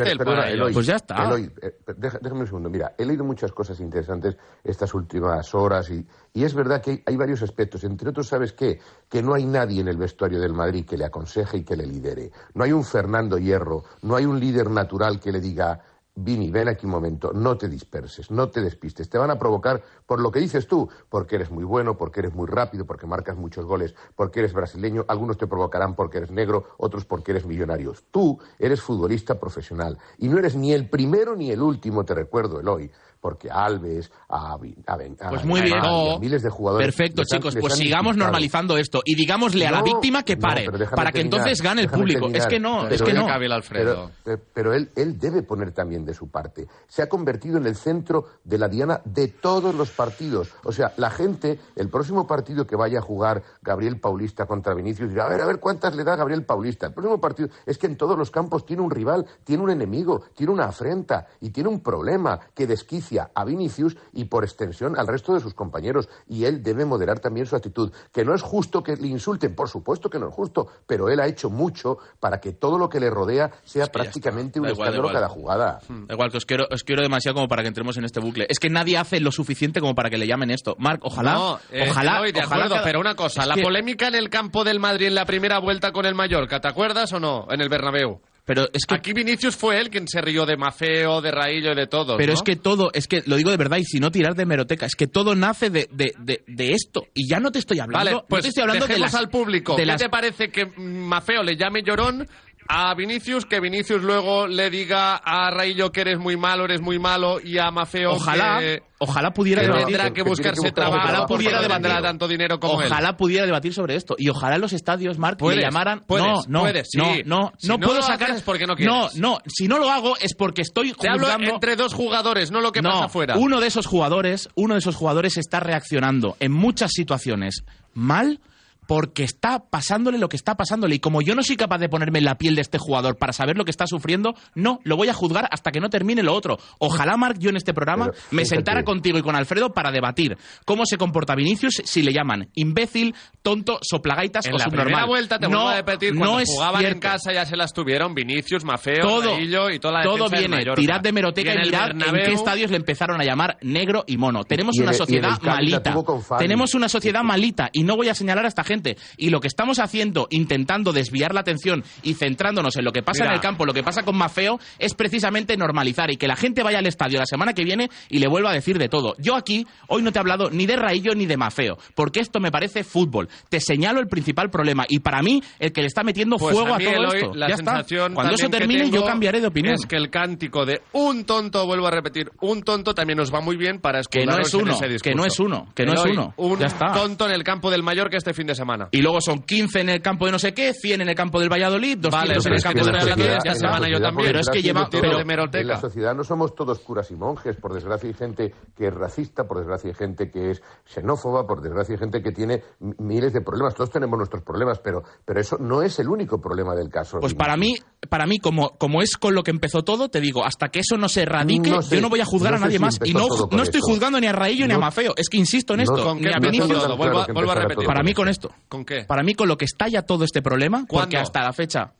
Eloy, 0.49 0.73
Pues 0.73 0.85
ya 0.85 0.95
está. 0.95 1.25
Eloy, 1.25 1.51
eh, 1.61 1.71
deja- 1.97 2.19
déjame 2.21 2.41
un 2.41 2.47
segundo. 2.47 2.69
Mira, 2.69 2.93
he 2.97 3.05
leído 3.05 3.23
muchas 3.25 3.51
cosas 3.51 3.79
interesantes 3.81 4.38
estas 4.63 4.93
últimas 4.93 5.53
horas 5.53 5.89
y, 5.89 6.05
y 6.33 6.43
es 6.43 6.53
verdad 6.53 6.81
que 6.81 6.91
hay, 6.91 7.03
hay 7.05 7.17
varios 7.17 7.41
aspectos. 7.41 7.83
Entre 7.83 8.09
otros, 8.09 8.27
¿sabes 8.27 8.53
qué? 8.53 8.76
Que 9.09 9.21
no 9.21 9.34
hay 9.34 9.45
nadie 9.45 9.82
en 9.82 9.88
el 9.88 9.97
vestuario 9.97 10.39
del 10.39 10.53
Madrid 10.53 10.86
que 10.86 10.97
le 10.97 11.05
aconseje 11.05 11.57
y 11.57 11.63
que 11.63 11.78
le 11.78 11.86
lidere. 11.86 12.32
No 12.53 12.63
hay 12.63 12.73
un 12.73 12.84
Fernando 12.84 13.38
Hierro, 13.38 13.84
no 14.01 14.15
hay 14.15 14.25
un 14.25 14.39
líder 14.39 14.69
natural 14.69 15.19
que 15.19 15.32
le 15.32 15.39
diga 15.39 15.82
Vini, 16.19 16.49
ven 16.49 16.67
aquí 16.67 16.88
un 16.88 16.93
momento, 16.93 17.32
no 17.32 17.59
te 17.59 17.69
disperses, 17.69 18.32
no 18.32 18.49
te 18.49 18.59
despistes. 18.59 19.07
Te 19.07 19.19
van 19.19 19.30
a 19.30 19.38
provocar 19.38 19.84
por 20.07 20.19
lo 20.19 20.32
que 20.32 20.39
dices 20.39 20.67
tú, 20.67 20.89
porque 21.09 21.36
eres 21.36 21.51
muy 21.51 21.63
bueno, 21.63 21.95
porque 21.95 22.21
eres 22.21 22.34
muy 22.34 22.47
rápido, 22.47 22.86
porque 22.86 23.05
marcas 23.05 23.38
muchos 23.38 23.65
goles, 23.65 23.93
porque 24.15 24.39
eres 24.39 24.51
brasileño. 24.51 25.05
Algunos 25.09 25.38
te 25.38 25.45
provocarán 25.45 25.93
porque 25.93 26.17
eres 26.17 26.32
negro, 26.32 26.69
otros 26.78 27.05
porque 27.05 27.34
eres 27.34 27.45
millonario. 27.45 27.93
Tú 28.09 28.39
eres 28.57 28.82
futbolista 28.82 29.39
profesional 29.39 29.99
y 30.17 30.28
no 30.28 30.39
eres 30.39 30.55
ni 30.55 30.73
el 30.73 30.89
primero 30.89 31.36
ni 31.36 31.51
el 31.51 31.61
último, 31.61 32.03
te 32.03 32.15
recuerdo, 32.15 32.59
Eloy. 32.59 32.89
Porque 33.28 33.51
a 33.51 33.65
Alves, 33.65 34.09
a, 34.30 34.53
a, 34.53 34.57
Ben- 34.57 35.17
a 35.19 35.30
Pues 35.30 35.43
muy 35.43 35.59
bien. 35.59 35.80
A 35.84 36.17
miles 36.17 36.41
de 36.43 36.49
jugadores. 36.49 36.88
Perfecto, 36.88 37.23
chicos. 37.25 37.57
Pues 37.59 37.73
sigamos 37.75 38.15
normalizando 38.15 38.78
esto 38.78 39.01
y 39.03 39.15
digámosle 39.15 39.67
a 39.67 39.71
la 39.71 39.82
víctima 39.82 40.23
que 40.23 40.38
pare, 40.38 40.65
para 40.71 41.11
que 41.11 41.19
terminar, 41.19 41.19
entonces 41.19 41.61
gane 41.61 41.82
el 41.82 41.89
público. 41.89 42.21
terminar. 42.21 42.41
Es 42.41 42.47
que 42.47 42.59
no, 42.61 42.84
es 42.84 42.89
Pero 42.89 43.05
que 43.05 43.11
él- 43.11 43.17
no. 43.17 43.28
Pero, 43.69 44.11
pero- 44.23 44.41
pero 44.53 44.73
él, 44.73 44.89
él 44.95 45.19
debe 45.19 45.43
poner 45.43 45.71
también 45.73 46.05
de 46.05 46.13
su 46.13 46.30
parte. 46.30 46.67
Se 46.88 47.01
ha 47.01 47.09
convertido 47.09 47.57
en 47.57 47.65
el 47.65 47.75
centro 47.75 48.28
de 48.45 48.57
la 48.57 48.69
diana 48.69 49.01
de 49.03 49.28
todos 49.28 49.75
los 49.75 49.89
partidos. 49.91 50.49
O 50.63 50.71
sea, 50.71 50.93
la 50.95 51.09
gente, 51.09 51.59
el 51.75 51.89
próximo 51.89 52.25
partido 52.25 52.65
que 52.65 52.78
vaya 52.78 52.99
a 52.99 53.01
jugar 53.01 53.43
Gabriel 53.61 53.99
Paulista 53.99 54.45
contra 54.45 54.73
Vinicius, 54.73 55.09
dirá, 55.09 55.25
a 55.25 55.30
ver, 55.30 55.41
a 55.41 55.45
ver 55.47 55.59
cuántas 55.59 55.93
le 55.97 56.05
da 56.05 56.15
Gabriel 56.15 56.45
Paulista. 56.45 56.88
El 56.88 56.93
próximo 56.93 57.19
partido 57.19 57.49
es 57.65 57.78
que 57.78 57.88
en 57.88 57.97
todos 57.97 58.17
los 58.17 58.32
campos 58.32 58.65
tiene 58.65 58.82
un 58.84 58.89
rival, 58.91 59.25
tiene 59.43 59.63
un 59.63 59.69
enemigo, 59.69 60.21
tiene 60.34 60.53
una 60.53 60.65
afrenta 60.65 61.28
y 61.41 61.49
tiene 61.49 61.67
un 61.69 61.82
problema 61.82 62.39
que 62.53 62.67
desquicia 62.67 63.16
a 63.20 63.45
Vinicius 63.45 63.95
y 64.13 64.26
por 64.26 64.43
extensión 64.43 64.97
al 64.97 65.07
resto 65.07 65.34
de 65.34 65.39
sus 65.39 65.53
compañeros. 65.53 66.09
Y 66.28 66.45
él 66.45 66.63
debe 66.63 66.86
moderar 66.86 67.20
también 67.20 67.45
su 67.45 67.55
actitud. 67.55 67.91
Que 68.11 68.24
no 68.26 68.34
es 68.36 68.41
justo 68.41 68.84
que 68.84 68.95
le 68.95 69.07
insulten, 69.07 69.55
por 69.55 69.70
supuesto 69.70 70.09
que 70.09 70.20
no 70.20 70.30
es 70.30 70.34
justo, 70.34 70.68
pero 70.86 71.09
él 71.09 71.20
ha 71.20 71.28
hecho 71.28 71.49
mucho 71.49 71.97
para 72.20 72.39
que 72.39 72.53
todo 72.53 72.78
lo 72.78 72.89
que 72.89 72.99
le 72.99 73.09
rodea 73.09 73.51
sea 73.63 73.88
prácticamente 73.88 74.59
un 74.59 74.68
igual, 74.68 74.78
da 74.78 74.84
escándalo 74.89 75.13
cada 75.13 75.30
jugada. 75.30 75.80
Da 76.07 76.13
igual, 76.13 76.32
que 76.32 76.38
os 76.38 76.45
quiero, 76.45 76.68
os 76.72 76.84
quiero 76.84 77.01
demasiado 77.01 77.36
como 77.36 77.47
para 77.47 77.61
que 77.61 77.68
entremos 77.70 77.97
en 77.97 78.05
este 78.05 78.20
bucle. 78.20 78.45
Es 78.49 78.59
que 78.59 78.70
nadie 78.70 78.97
hace 78.97 79.20
lo 79.20 79.32
suficiente 79.32 79.80
como 79.80 79.95
para 79.95 80.09
que 80.09 80.18
le 80.18 80.28
llamen 80.28 80.51
esto. 80.51 80.76
Marc, 80.80 81.01
ojalá. 81.03 81.34
No, 81.34 81.59
eh, 81.72 81.88
ojalá. 81.89 82.18
Eloy, 82.18 82.32
de 82.32 82.39
ojalá 82.39 82.55
acuerdo, 82.55 82.76
cada- 82.76 82.84
pero 82.86 82.99
una 82.99 83.15
cosa, 83.15 83.41
Es 83.41 83.47
la 83.47 83.55
que- 83.55 83.61
polémica 83.63 84.07
en 84.07 84.15
el 84.15 84.30
campo 84.30 84.63
del 84.63 84.80
Madrid 84.80 85.07
en 85.07 85.15
la 85.15 85.26
primera 85.26 85.59
vuelta 85.59 85.91
con 85.91 86.05
el 86.05 86.15
Mallorca, 86.15 86.59
¿te 86.59 86.68
acuerdas 86.68 87.11
o 87.13 87.20
no? 87.20 87.47
En 87.49 87.61
el 87.61 87.70
Bernabéu. 87.70 88.22
Pero 88.47 88.63
es 88.73 88.85
que 88.87 88.95
Aquí 88.95 89.11
Vinicius 89.13 89.55
fue 89.57 89.77
él 89.79 89.89
quien 89.89 90.07
se 90.07 90.21
rió 90.21 90.45
de 90.45 90.55
Mafeo, 90.57 91.21
de 91.21 91.31
Raillo 91.31 91.73
y 91.73 91.75
de 91.75 91.85
todos, 91.85 92.15
Pero 92.17 92.31
¿no? 92.31 92.33
es 92.33 92.41
que 92.41 92.55
todo, 92.55 92.89
es 92.93 93.07
que 93.07 93.21
lo 93.27 93.35
digo 93.35 93.51
de 93.51 93.57
verdad, 93.57 93.77
y 93.77 93.83
si 93.83 93.99
no 93.99 94.09
tirar 94.09 94.35
de 94.35 94.45
meroteca, 94.45 94.85
es 94.85 94.95
que 94.95 95.05
todo 95.07 95.35
nace 95.35 95.69
de, 95.69 95.89
de, 95.91 96.13
de, 96.17 96.43
de 96.47 96.71
esto. 96.71 97.03
Y 97.13 97.29
ya 97.29 97.39
no 97.41 97.51
te 97.51 97.59
estoy 97.59 97.79
hablando, 97.79 98.05
Vale, 98.11 98.23
pues 98.27 98.39
no 98.39 98.43
te 98.43 98.47
estoy 98.47 98.61
hablando 98.63 98.87
de 98.87 98.97
las, 98.99 99.13
al 99.15 99.29
público. 99.29 99.73
de 99.75 99.81
¿Qué 99.81 99.85
las- 99.85 100.01
te 100.01 100.09
parece 100.09 100.49
que 100.49 100.65
Mafeo 100.77 101.43
le 101.43 101.57
llame 101.57 101.83
llorón 101.83 102.25
a 102.70 102.93
Vinicius, 102.95 103.45
que 103.45 103.59
Vinicius 103.59 104.01
luego 104.03 104.47
le 104.47 104.70
diga 104.70 105.15
a 105.15 105.49
Raillo 105.51 105.91
que 105.91 106.01
eres 106.01 106.20
muy 106.20 106.38
malo, 106.38 106.65
eres 106.65 106.82
muy 106.82 106.99
malo, 106.99 107.39
y 107.43 107.57
a 107.57 107.72
Mafeo 107.72 108.11
Ojalá, 108.13 108.59
que, 108.59 108.84
ojalá 108.99 109.32
pudiera 109.32 109.61
que 109.61 109.68
debatir- 109.70 109.86
tendrá 109.86 110.13
que 110.13 110.24
buscarse 110.24 110.61
que 110.61 110.68
buscar 110.68 110.74
trabajo, 110.74 111.03
ojalá 111.07 111.26
pudiera 111.26 111.57
no 111.57 111.61
debatir. 111.63 112.01
tanto 112.01 112.28
dinero 112.28 112.59
como 112.59 112.82
él. 112.82 112.91
Ojalá 112.91 113.15
pudiera 113.18 113.45
debatir 113.45 113.74
sobre 113.74 113.95
esto. 113.95 114.15
Y 114.18 114.30
ojalá 114.30 114.55
en 114.55 114.61
los 114.61 114.74
estadios, 114.74 115.18
Puedes, 115.38 115.57
le 115.57 115.63
llamaran. 115.63 116.03
puedes, 116.05 116.26
no, 116.28 116.41
no, 116.47 116.59
puedes, 116.61 116.88
sí. 116.91 116.97
no, 116.97 117.05
no, 117.26 117.53
Si 117.57 117.68
no 117.68 117.78
no 117.78 117.86
puedo 117.88 117.99
lo 117.99 118.05
sacar. 118.05 118.30
haces 118.30 118.38
es 118.38 118.43
porque 118.43 118.65
no 118.65 118.74
no, 118.74 118.76
quieres. 118.76 119.15
no. 119.15 119.39
Si 119.47 119.68
no 119.68 119.78
lo 119.80 119.89
hago 119.89 120.15
es 120.20 120.34
porque 120.36 120.61
estoy 120.61 120.93
Te 120.93 121.09
hablo 121.09 121.28
juzgando. 121.28 121.49
entre 121.53 121.76
dos 121.76 121.93
jugadores, 121.93 122.51
no 122.51 122.59
lo 122.61 122.72
que 122.72 122.82
no, 122.82 122.89
pasa 122.91 123.05
afuera. 123.05 123.36
uno 123.38 123.59
de 123.59 123.68
esos 123.68 123.86
jugadores, 123.86 124.49
uno 124.55 124.74
de 124.74 124.80
esos 124.80 124.95
jugadores 124.95 125.38
está 125.38 125.59
reaccionando 125.59 126.36
en 126.39 126.51
muchas 126.51 126.91
situaciones 126.93 127.63
mal 127.93 128.39
porque 128.88 129.23
está 129.23 129.59
pasándole 129.59 130.17
lo 130.17 130.29
que 130.29 130.38
está 130.38 130.55
pasándole 130.55 130.95
y 130.95 130.99
como 130.99 131.21
yo 131.21 131.35
no 131.35 131.43
soy 131.43 131.57
capaz 131.57 131.77
de 131.77 131.89
ponerme 131.89 132.19
en 132.19 132.25
la 132.25 132.38
piel 132.38 132.55
de 132.55 132.61
este 132.61 132.77
jugador 132.77 133.17
para 133.17 133.33
saber 133.33 133.57
lo 133.57 133.65
que 133.65 133.71
está 133.71 133.85
sufriendo, 133.85 134.33
no, 134.55 134.79
lo 134.83 134.95
voy 134.95 135.09
a 135.09 135.13
juzgar 135.13 135.47
hasta 135.51 135.71
que 135.71 135.79
no 135.79 135.89
termine 135.89 136.23
lo 136.23 136.33
otro. 136.33 136.57
Ojalá 136.79 137.17
Marc 137.17 137.38
yo 137.38 137.49
en 137.49 137.57
este 137.57 137.73
programa 137.73 138.05
Pero, 138.05 138.17
me 138.31 138.45
sentara 138.45 138.83
contigo 138.83 139.17
y 139.17 139.21
con 139.21 139.35
Alfredo 139.35 139.73
para 139.73 139.91
debatir 139.91 140.38
cómo 140.65 140.85
se 140.85 140.97
comporta 140.97 141.35
Vinicius 141.35 141.81
si 141.83 142.01
le 142.01 142.13
llaman 142.13 142.49
imbécil, 142.55 143.13
tonto, 143.47 143.79
soplagaitas 143.81 144.45
En 144.45 144.53
o 144.55 144.57
la 144.57 144.63
subnormal. 144.65 144.85
primera 144.87 145.05
vuelta 145.05 145.39
te 145.39 145.47
no, 145.47 145.49
vuelvo 145.59 145.69
a 145.69 145.75
repetir, 145.77 146.13
no 146.13 146.39
es 146.41 146.49
jugaban 146.49 146.85
en 146.85 146.99
casa 146.99 147.31
ya 147.31 147.45
se 147.45 147.55
las 147.55 147.71
tuvieron 147.71 148.13
Vinicius, 148.13 148.65
Mafeo, 148.65 149.01
todo, 149.01 149.39
y 149.71 149.79
toda 149.79 149.99
la 149.99 150.03
todo 150.03 150.27
viene, 150.29 150.49
Mallorca. 150.57 150.81
tirad 150.81 150.99
de 150.99 151.11
meroteca 151.13 151.51
y, 151.51 151.53
en 151.53 151.59
el 151.61 151.65
mirad 151.67 151.91
en 151.91 152.25
qué 152.25 152.33
estadios 152.33 152.71
le 152.71 152.77
empezaron 152.77 153.21
a 153.21 153.23
llamar 153.23 153.57
negro 153.61 154.03
y 154.05 154.17
mono. 154.17 154.43
Tenemos 154.43 154.75
y 154.75 154.81
una 154.81 154.91
el- 154.91 154.97
sociedad 154.97 155.41
malita. 155.41 155.95
Tenemos 156.37 156.73
una 156.75 156.89
sociedad 156.89 157.23
malita 157.23 157.69
y 157.71 157.83
no 157.83 157.95
voy 157.95 158.09
a 158.09 158.15
señalar 158.15 158.43
a 158.43 158.47
esta 158.49 158.65
gente. 158.65 158.97
Y 159.15 159.29
lo 159.29 159.39
que 159.39 159.47
estamos 159.47 159.79
haciendo, 159.79 160.27
intentando 160.29 160.91
desviar 160.91 161.33
la 161.33 161.39
atención 161.39 161.83
y 162.03 162.15
centrándonos 162.15 162.75
en 162.75 162.83
lo 162.83 162.91
que 162.91 163.01
pasa 163.03 163.23
Mira. 163.23 163.31
en 163.31 163.35
el 163.35 163.41
campo, 163.41 163.65
lo 163.65 163.73
que 163.73 163.83
pasa 163.83 164.03
con 164.03 164.17
Mafeo, 164.17 164.59
es 164.79 164.93
precisamente 164.93 165.55
normalizar 165.55 166.11
y 166.11 166.17
que 166.17 166.27
la 166.27 166.35
gente 166.35 166.63
vaya 166.63 166.79
al 166.79 166.85
estadio 166.87 167.19
la 167.19 167.25
semana 167.25 167.53
que 167.53 167.63
viene 167.63 167.89
y 168.09 168.19
le 168.19 168.27
vuelva 168.27 168.49
a 168.49 168.53
decir 168.53 168.77
de 168.77 168.89
todo. 168.89 169.15
Yo 169.19 169.35
aquí 169.35 169.65
hoy 169.87 170.01
no 170.01 170.11
te 170.11 170.19
he 170.19 170.21
hablado 170.21 170.49
ni 170.49 170.65
de 170.65 170.75
Raillo 170.75 171.15
ni 171.15 171.25
de 171.25 171.37
Mafeo, 171.37 171.77
porque 171.95 172.19
esto 172.19 172.39
me 172.39 172.51
parece 172.51 172.83
fútbol. 172.83 173.29
Te 173.49 173.59
señalo 173.59 173.99
el 173.99 174.07
principal 174.07 174.49
problema 174.49 174.85
y 174.88 174.99
para 174.99 175.21
mí 175.21 175.41
el 175.59 175.71
que 175.71 175.81
le 175.81 175.88
está 175.88 176.03
metiendo 176.03 176.38
Pues 176.38 176.55
fuego 176.55 176.73
a, 176.73 176.77
mí, 176.77 176.85
todo 176.85 176.93
Eloy, 176.95 177.15
esto. 177.17 177.33
La 177.35 177.47
ya 177.49 177.55
está. 177.55 177.71
sensación 177.71 178.13
Cuando 178.13 178.33
eso 178.35 178.49
también 178.49 178.59
termine 178.69 178.89
yo 178.97 179.05
cambiaré 179.05 179.41
de 179.41 179.47
opinión. 179.47 179.75
Es 179.75 179.85
que 179.85 179.95
el 179.95 180.09
cántico 180.09 180.65
de 180.65 180.81
un 180.93 181.25
tonto, 181.25 181.65
vuelvo 181.65 181.88
a 181.88 181.91
repetir, 181.91 182.31
un 182.41 182.63
tonto 182.63 182.93
también 182.93 183.17
nos 183.17 183.33
va 183.33 183.41
muy 183.41 183.55
bien 183.57 183.79
para 183.79 184.01
Que 184.09 184.25
no 184.25 184.38
es 184.38 184.53
uno, 184.53 184.77
que 185.01 185.13
no 185.15 185.25
es 185.25 185.39
uno, 185.39 185.67
que 185.75 185.85
no 185.85 185.93
es 185.93 186.03
uno. 186.05 186.33
Un 186.38 186.59
Ya 186.59 186.67
está. 186.67 186.93
tonto 186.93 187.25
en 187.25 187.31
el 187.31 187.43
campo 187.43 187.69
del 187.71 187.83
Mallorca 187.83 188.17
este 188.17 188.33
fin 188.33 188.47
de 188.47 188.55
semana. 188.55 188.89
Y 188.91 189.01
luego 189.01 189.21
son 189.21 189.41
15 189.43 189.81
en 189.81 189.89
el 189.89 190.01
campo 190.01 190.25
de 190.25 190.31
no 190.31 190.39
sé 190.39 190.53
qué, 190.53 190.73
100 190.73 191.01
en 191.01 191.09
el 191.09 191.15
campo 191.15 191.39
del 191.39 191.49
Valladolid, 191.51 191.97
200 191.97 192.11
Vale, 192.11 192.33
en 192.47 192.53
el 192.53 192.61
campo 192.63 192.83
del 192.85 192.93
Madrid, 192.93 193.07
ya 193.17 193.23
en 193.23 193.29
la 193.29 193.35
está. 193.35 193.77
sociedad, 193.77 194.13
por 194.13 194.23
Pero 194.25 194.39
es 194.39 194.49
que 194.49 194.61
lleva... 194.61 194.89
pero- 194.89 195.17
de 195.17 195.59
en 195.61 195.67
la 195.67 195.79
sociedad 195.79 196.15
no 196.15 196.23
somos 196.23 196.55
todos 196.55 196.79
curas 196.79 197.09
y 197.11 197.15
monjes. 197.15 197.55
Por 197.57 197.73
desgracia 197.73 198.07
hay 198.07 198.13
gente 198.15 198.53
que 198.75 198.88
es 198.88 198.93
racista, 198.93 199.47
por 199.47 199.57
desgracia 199.57 199.89
hay 199.89 199.95
gente 199.95 200.29
que 200.31 200.51
es 200.51 200.61
xenófoba, 200.85 201.45
por 201.45 201.61
desgracia 201.61 201.93
hay 201.93 201.99
gente 201.99 202.21
que 202.21 202.31
tiene 202.31 202.61
m- 202.81 202.95
miles 203.28 203.34
de 203.34 203.41
problemas. 203.41 203.75
Todos 203.75 203.89
tenemos 203.89 204.17
nuestros 204.17 204.43
problemas, 204.43 204.80
pero, 204.84 205.03
pero 205.25 205.39
eso 205.39 205.57
no 205.59 205.82
es 205.82 205.99
el 205.99 206.07
único 206.07 206.39
problema 206.39 206.75
del 206.75 206.89
caso. 206.89 207.19
Pues 207.19 207.34
para 207.34 207.57
mí, 207.57 207.75
para 208.09 208.25
mí 208.25 208.39
como, 208.39 208.69
como 208.78 209.01
es 209.01 209.17
con 209.17 209.36
lo 209.36 209.43
que 209.43 209.51
empezó 209.51 209.84
todo, 209.84 210.09
te 210.09 210.21
digo, 210.21 210.45
hasta 210.45 210.69
que 210.69 210.80
eso 210.80 210.97
no 210.97 211.09
se 211.09 211.23
erradique, 211.23 211.69
No 211.69 211.82
sé, 211.82 211.95
yo 211.97 212.01
no 212.01 212.09
voy 212.09 212.21
a 212.21 212.25
juzgar 212.25 212.51
no 212.53 212.57
a 212.57 212.61
nadie 212.61 212.78
si 212.78 212.84
más. 212.84 212.99
Y 213.03 213.13
no, 213.13 213.28
no 213.51 213.63
estoy 213.63 213.80
eso. 213.80 213.88
juzgando 213.88 214.19
ni 214.19 214.28
a 214.28 214.34
Raillo 214.34 214.67
ni 214.67 214.73
a 214.73 214.80
Mafeo. 214.80 215.13
Es 215.17 215.30
que 215.30 215.38
insisto 215.38 215.73
en 215.73 215.82
esto. 215.82 216.03
¿Con 216.03 216.21
ni 216.21 216.28
a 216.32 216.39
Vinicius. 216.39 216.67
todo? 216.69 216.97
Vuelvo 216.97 217.19
a- 217.19 217.25
Claro 217.25 217.34
vuelvo 217.34 217.51
a 217.51 217.55
repetir. 217.55 217.86
Para 217.86 218.03
mí 218.03 218.13
con 218.13 218.28
esto. 218.30 218.51
¿Con 218.69 218.86
qué? 218.86 219.03
Para 219.05 219.23
mí 219.23 219.34
con 219.36 219.47
lo 219.47 219.57
que 219.57 219.65
estalla 219.65 220.03
todo 220.03 220.23
este 220.23 220.41
problema, 220.41 220.80
porque 220.88 220.93
¿Cuándo? 220.95 221.19
hasta 221.19 221.41
la 221.43 221.53
fecha... 221.53 221.93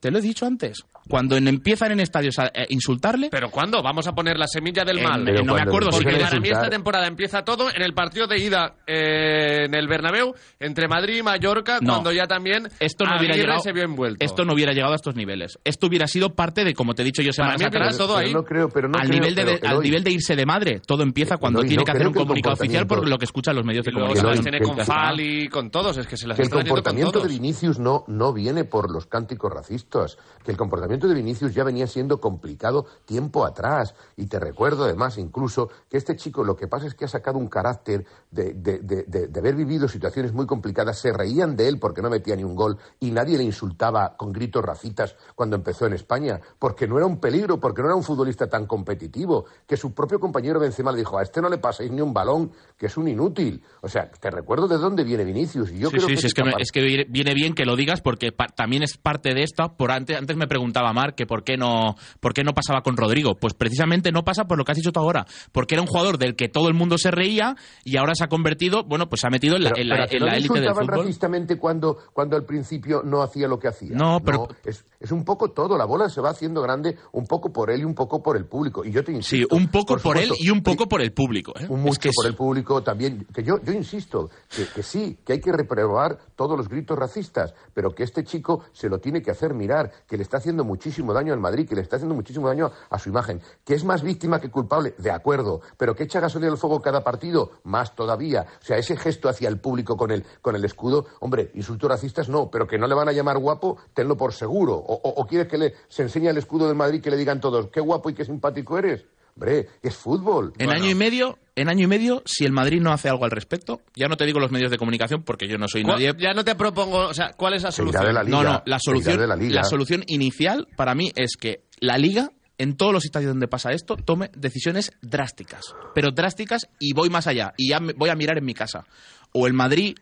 Te 0.00 0.12
lo 0.12 0.18
he 0.18 0.20
dicho 0.20 0.46
antes. 0.46 0.84
Cuando 1.08 1.36
en- 1.36 1.48
empiezan 1.48 1.92
en 1.92 2.00
estadios 2.00 2.38
a 2.38 2.46
eh, 2.46 2.66
insultarle... 2.70 3.28
¿Pero 3.30 3.50
cuándo? 3.50 3.82
Vamos 3.82 4.06
a 4.06 4.12
poner 4.12 4.38
la 4.38 4.46
semilla 4.46 4.84
del 4.84 4.98
En- 4.98 5.04
mal. 5.04 5.24
No 5.44 5.54
me 5.54 5.60
acuerdo, 5.62 5.90
Porque 5.90 6.10
que- 6.14 6.20
para 6.20 6.40
mí 6.40 6.48
esta 6.48 6.70
temporada 6.70 7.06
empieza 7.06 7.42
todo 7.44 7.68
en 7.70 7.82
el 7.82 7.92
partido 7.94 8.26
de 8.26 8.38
ida 8.38 8.74
eh, 8.86 9.64
en 9.66 9.74
el 9.74 9.86
Bernabéu 9.88 10.34
entre 10.60 10.88
Madrid 10.88 11.16
y 11.18 11.22
Mallorca, 11.22 11.78
No. 11.80 11.92
cuando 11.94 12.12
ya 12.12 12.26
también 12.26 12.68
esto 12.80 13.04
no 13.04 13.18
hubiera 13.18 13.34
llegado, 13.36 13.60
se 13.60 13.72
vio 13.72 13.84
envuelto. 13.84 14.24
Esto 14.24 14.44
no 14.44 14.54
hubiera 14.54 14.72
llegado 14.72 14.92
a 14.92 14.96
estos 14.96 15.14
niveles. 15.14 15.58
Esto 15.64 15.86
hubiera 15.88 16.06
sido 16.06 16.34
parte 16.34 16.64
de, 16.64 16.74
como 16.74 16.94
te 16.94 17.02
he 17.02 17.04
dicho 17.04 17.22
yo 17.22 17.32
semanas 17.32 17.58
mí 17.58 17.64
empieza 17.64 17.84
atrás, 17.84 17.98
todo 17.98 18.16
ahí. 18.16 18.26
Pero 18.28 18.38
no 18.40 18.44
creo- 18.44 18.68
pero 18.70 18.88
no 18.88 18.98
al, 18.98 19.06
creo, 19.08 19.20
nivel 19.20 19.34
de, 19.34 19.44
pero, 19.44 19.68
al 19.68 19.80
nivel 19.80 20.04
de 20.04 20.10
irse 20.12 20.36
de 20.36 20.46
madre. 20.46 20.80
Todo 20.86 21.02
empieza 21.02 21.36
cuando 21.36 21.60
tiene 21.60 21.76
no 21.76 21.84
que 21.84 21.90
hacer 21.92 22.08
un 22.08 22.14
comunicado 22.14 22.54
oficial 22.54 22.86
por 22.86 23.06
lo 23.08 23.18
que 23.18 23.24
escuchan 23.26 23.54
los 23.56 23.64
medios 23.64 23.84
de 23.84 23.92
comunicación. 23.92 24.42
tiene 24.42 24.60
con 24.60 24.76
Ya 24.76 24.82
está. 24.82 24.94
Fal 24.94 25.20
y 25.20 25.48
con 25.48 25.70
todos, 25.70 25.96
es 25.98 26.06
que 26.06 26.16
se 26.16 26.26
las 26.26 26.38
el 26.38 26.48
comportamiento 26.50 27.20
de. 27.20 27.28
Vinicius 27.28 27.78
no, 27.78 28.04
no 28.08 28.32
viene 28.32 28.64
por 28.64 28.90
los 28.92 29.06
cánticos 29.06 29.52
racistas, 29.52 30.16
que 30.44 30.50
el 30.52 30.56
comportamiento 30.56 30.93
de 31.00 31.14
Vinicius 31.14 31.54
ya 31.54 31.64
venía 31.64 31.86
siendo 31.86 32.20
complicado 32.20 32.86
tiempo 33.04 33.44
atrás. 33.44 33.94
Y 34.16 34.26
te 34.26 34.38
recuerdo 34.38 34.84
además 34.84 35.18
incluso 35.18 35.68
que 35.90 35.96
este 35.96 36.16
chico 36.16 36.44
lo 36.44 36.56
que 36.56 36.68
pasa 36.68 36.86
es 36.86 36.94
que 36.94 37.04
ha 37.04 37.08
sacado 37.08 37.38
un 37.38 37.48
carácter 37.48 38.04
de, 38.30 38.54
de- 38.54 38.78
de- 38.78 39.38
haber 39.38 39.56
vivido 39.56 39.88
situaciones 39.88 40.32
muy 40.32 40.46
complicadas, 40.46 40.98
se 40.98 41.12
reían 41.12 41.56
de 41.56 41.68
él 41.68 41.78
porque 41.78 42.00
no 42.02 42.08
metía 42.10 42.34
ni 42.36 42.44
un 42.44 42.54
gol 42.54 42.78
y 43.00 43.10
nadie 43.10 43.36
le 43.36 43.44
insultaba 43.44 44.16
con 44.16 44.32
gritos 44.32 44.64
racistas 44.64 45.16
cuando 45.34 45.56
empezó 45.56 45.86
en 45.86 45.92
España, 45.92 46.40
porque 46.58 46.86
no 46.88 46.96
era 46.96 47.06
un 47.06 47.18
peligro, 47.18 47.60
porque 47.60 47.82
no 47.82 47.88
era 47.88 47.96
un 47.96 48.02
futbolista 48.02 48.48
tan 48.48 48.66
competitivo, 48.66 49.44
que 49.66 49.76
su 49.76 49.92
propio 49.92 50.18
compañero 50.20 50.60
Benzema 50.60 50.92
le 50.92 50.98
dijo, 50.98 51.18
a 51.18 51.22
este 51.22 51.40
no 51.42 51.48
le 51.48 51.58
paséis 51.58 51.90
ni 51.90 52.00
un 52.00 52.14
balón, 52.14 52.52
que 52.78 52.86
es 52.86 52.96
un 52.96 53.08
inútil. 53.08 53.62
O 53.82 53.88
sea, 53.88 54.10
te 54.10 54.30
recuerdo 54.30 54.68
de 54.68 54.78
dónde 54.78 55.04
viene 55.04 55.24
Vinicius 55.24 55.70
y 55.72 55.78
yo 55.78 55.88
sí, 55.90 55.96
creo 55.96 56.08
sí, 56.08 56.14
que 56.14 56.20
sí, 56.20 56.26
es 56.28 56.34
que, 56.34 56.44
me- 56.44 56.52
es 56.58 56.70
que 56.72 56.80
viene- 57.06 57.34
bien 57.34 57.54
que 57.54 57.64
lo 57.64 57.76
digas 57.76 58.00
porque 58.00 58.32
también 58.56 58.82
es 58.82 58.96
parte 58.96 59.34
de 59.34 59.42
esto. 59.42 59.74
Por 59.76 59.90
antes, 59.90 60.16
antes 60.16 60.36
me 60.36 60.46
preguntaba 60.46 60.83
Marc 60.92 61.14
que 61.14 61.26
por 61.26 61.44
qué 61.44 61.56
no 61.56 61.94
por 62.20 62.34
qué 62.34 62.44
no 62.44 62.52
pasaba 62.52 62.82
con 62.82 62.96
Rodrigo. 62.96 63.34
Pues 63.36 63.54
precisamente 63.54 64.12
no 64.12 64.22
pasa 64.24 64.44
por 64.44 64.58
lo 64.58 64.64
que 64.64 64.72
has 64.72 64.76
dicho 64.78 64.92
tú 64.92 65.00
ahora, 65.00 65.26
porque 65.52 65.74
era 65.74 65.82
un 65.82 65.88
jugador 65.88 66.18
del 66.18 66.36
que 66.36 66.48
todo 66.48 66.68
el 66.68 66.74
mundo 66.74 66.96
se 66.98 67.10
reía 67.10 67.56
y 67.84 67.96
ahora 67.96 68.14
se 68.14 68.24
ha 68.24 68.28
convertido, 68.28 68.84
bueno, 68.84 69.08
pues 69.08 69.20
se 69.22 69.26
ha 69.26 69.30
metido 69.30 69.56
en 69.56 69.64
la 69.64 69.70
Pero- 69.70 69.82
en 69.82 69.88
la- 69.88 69.96
pero 70.06 70.12
en 70.12 70.20
no 70.20 70.26
la 70.26 70.36
élite 70.36 70.60
del 70.60 70.70
fútbol. 70.74 70.86
racistamente 70.88 71.58
cuando, 71.58 71.96
cuando 72.12 72.36
al 72.36 72.44
principio 72.44 73.02
no 73.04 73.22
hacía 73.22 73.48
lo 73.48 73.58
que 73.58 73.68
hacía. 73.68 73.96
No, 73.96 74.20
pero- 74.24 74.48
es, 74.64 74.84
es 75.00 75.12
un 75.12 75.24
poco 75.24 75.50
todo. 75.50 75.76
La 75.78 75.84
bola 75.84 76.08
se 76.08 76.20
va 76.20 76.30
haciendo 76.30 76.60
grande 76.62 76.96
un 77.12 77.26
poco 77.26 77.52
por 77.52 77.70
él 77.70 77.80
y 77.80 77.84
un 77.84 77.94
poco 77.94 78.22
por 78.22 78.36
el 78.36 78.46
público. 78.46 78.84
Y 78.84 78.90
yo 78.92 79.02
te 79.04 79.12
Sí, 79.12 79.16
insisto. 79.38 79.54
un 79.56 79.68
poco 79.68 79.96
por, 79.98 80.16
él 80.16 80.24
supuesto, 80.24 80.44
y 80.44 80.50
un 80.50 80.62
poco 80.62 80.86
por 80.88 81.00
el 81.02 81.12
público. 81.12 81.52
¿eh? 81.58 81.66
un 81.68 81.78
Es 81.80 81.84
mucho 81.84 82.00
que 82.00 82.10
por 82.14 82.26
es- 82.26 82.30
el 82.30 82.36
público 82.36 82.82
también. 82.82 83.26
Que 83.34 83.42
yo, 83.42 83.60
yo 83.62 83.72
insisto, 83.72 84.30
que, 84.54 84.66
que 84.74 84.82
sí, 84.82 85.18
que 85.24 85.34
hay 85.34 85.40
que 85.40 85.52
reprobar 85.52 86.18
todos 86.36 86.56
los 86.56 86.68
gritos 86.68 86.98
racistas, 86.98 87.54
pero 87.72 87.90
que 87.94 88.02
este 88.02 88.24
chico 88.24 88.64
se 88.72 88.88
lo 88.88 88.98
tiene 88.98 89.22
que 89.22 89.30
hacer 89.30 89.54
mirar, 89.54 89.90
que 90.08 90.16
le 90.16 90.22
está 90.22 90.38
haciendo 90.38 90.64
muchísimo 90.74 91.12
daño 91.12 91.32
al 91.32 91.38
Madrid, 91.40 91.68
que 91.68 91.76
le 91.76 91.82
está 91.82 91.96
haciendo 91.96 92.14
muchísimo 92.16 92.48
daño 92.48 92.70
a 92.90 92.98
su 92.98 93.08
imagen, 93.08 93.40
que 93.64 93.74
es 93.74 93.84
más 93.84 94.02
víctima 94.02 94.40
que 94.40 94.50
culpable, 94.50 94.94
de 94.98 95.10
acuerdo, 95.12 95.60
pero 95.76 95.94
que 95.94 96.02
echa 96.02 96.18
gasolina 96.20 96.50
al 96.50 96.58
fuego 96.58 96.80
cada 96.82 97.04
partido, 97.04 97.52
más 97.62 97.94
todavía. 97.94 98.46
O 98.60 98.64
sea, 98.64 98.76
ese 98.76 98.96
gesto 98.96 99.28
hacia 99.28 99.48
el 99.48 99.60
público 99.60 99.96
con 99.96 100.10
el, 100.10 100.24
con 100.42 100.56
el 100.56 100.64
escudo, 100.64 101.06
hombre, 101.20 101.52
insultos 101.54 101.88
racistas 101.88 102.28
no, 102.28 102.50
pero 102.50 102.66
que 102.66 102.76
no 102.78 102.86
le 102.88 102.94
van 102.94 103.08
a 103.08 103.12
llamar 103.12 103.38
guapo, 103.38 103.78
tenlo 103.94 104.16
por 104.16 104.32
seguro. 104.32 104.74
O, 104.74 104.94
o- 104.94 105.14
o 105.22 105.26
quieres 105.26 105.46
que 105.48 105.58
le, 105.58 105.74
se 105.88 106.02
enseñe 106.02 106.28
el 106.28 106.38
escudo 106.38 106.66
del 106.66 106.76
Madrid 106.76 107.00
que 107.00 107.10
le 107.10 107.16
digan 107.16 107.40
todos, 107.40 107.68
qué 107.68 107.80
guapo 107.80 108.10
y 108.10 108.14
qué 108.14 108.24
simpático 108.24 108.76
eres. 108.78 109.04
Hombre, 109.36 109.66
es 109.82 109.96
fútbol. 109.96 110.52
En 110.58 110.70
año 110.70 110.88
y 110.90 110.94
medio, 110.94 111.38
en 111.56 111.68
año 111.68 111.84
y 111.84 111.86
medio, 111.88 112.22
si 112.24 112.44
el 112.44 112.52
Madrid 112.52 112.80
no 112.80 112.92
hace 112.92 113.08
algo 113.08 113.24
al 113.24 113.30
respecto, 113.32 113.80
ya 113.96 114.06
no 114.06 114.16
te 114.16 114.26
digo 114.26 114.38
los 114.38 114.52
medios 114.52 114.70
de 114.70 114.78
comunicación 114.78 115.22
porque 115.24 115.48
yo 115.48 115.58
no 115.58 115.66
soy 115.68 115.82
nadie. 115.84 116.12
Ya 116.18 116.32
no 116.34 116.44
te 116.44 116.54
propongo, 116.54 116.98
o 117.08 117.14
sea, 117.14 117.32
¿cuál 117.36 117.54
es 117.54 117.62
la 117.64 117.72
solución? 117.72 118.04
de 118.04 118.12
la 118.12 118.22
liga. 118.22 118.36
No, 118.36 118.42
no, 118.44 118.62
la 118.64 118.78
solución, 118.78 119.18
de 119.18 119.26
la 119.26 119.36
liga. 119.36 119.54
la 119.56 119.64
solución 119.64 120.04
inicial 120.06 120.68
para 120.76 120.94
mí 120.94 121.10
es 121.16 121.36
que 121.36 121.64
la 121.80 121.98
liga 121.98 122.30
en 122.58 122.76
todos 122.76 122.92
los 122.92 123.04
estadios 123.04 123.30
donde 123.32 123.48
pasa 123.48 123.72
esto 123.72 123.96
tome 123.96 124.30
decisiones 124.36 124.92
drásticas, 125.02 125.74
pero 125.96 126.12
drásticas 126.12 126.68
y 126.78 126.92
voy 126.92 127.10
más 127.10 127.26
allá 127.26 127.52
y 127.56 127.70
ya 127.70 127.80
me- 127.80 127.92
voy 127.94 128.10
a 128.10 128.14
mirar 128.14 128.38
en 128.38 128.44
mi 128.44 128.54
casa. 128.54 128.86
O 129.32 129.48
el 129.48 129.52
Madrid 129.54 129.96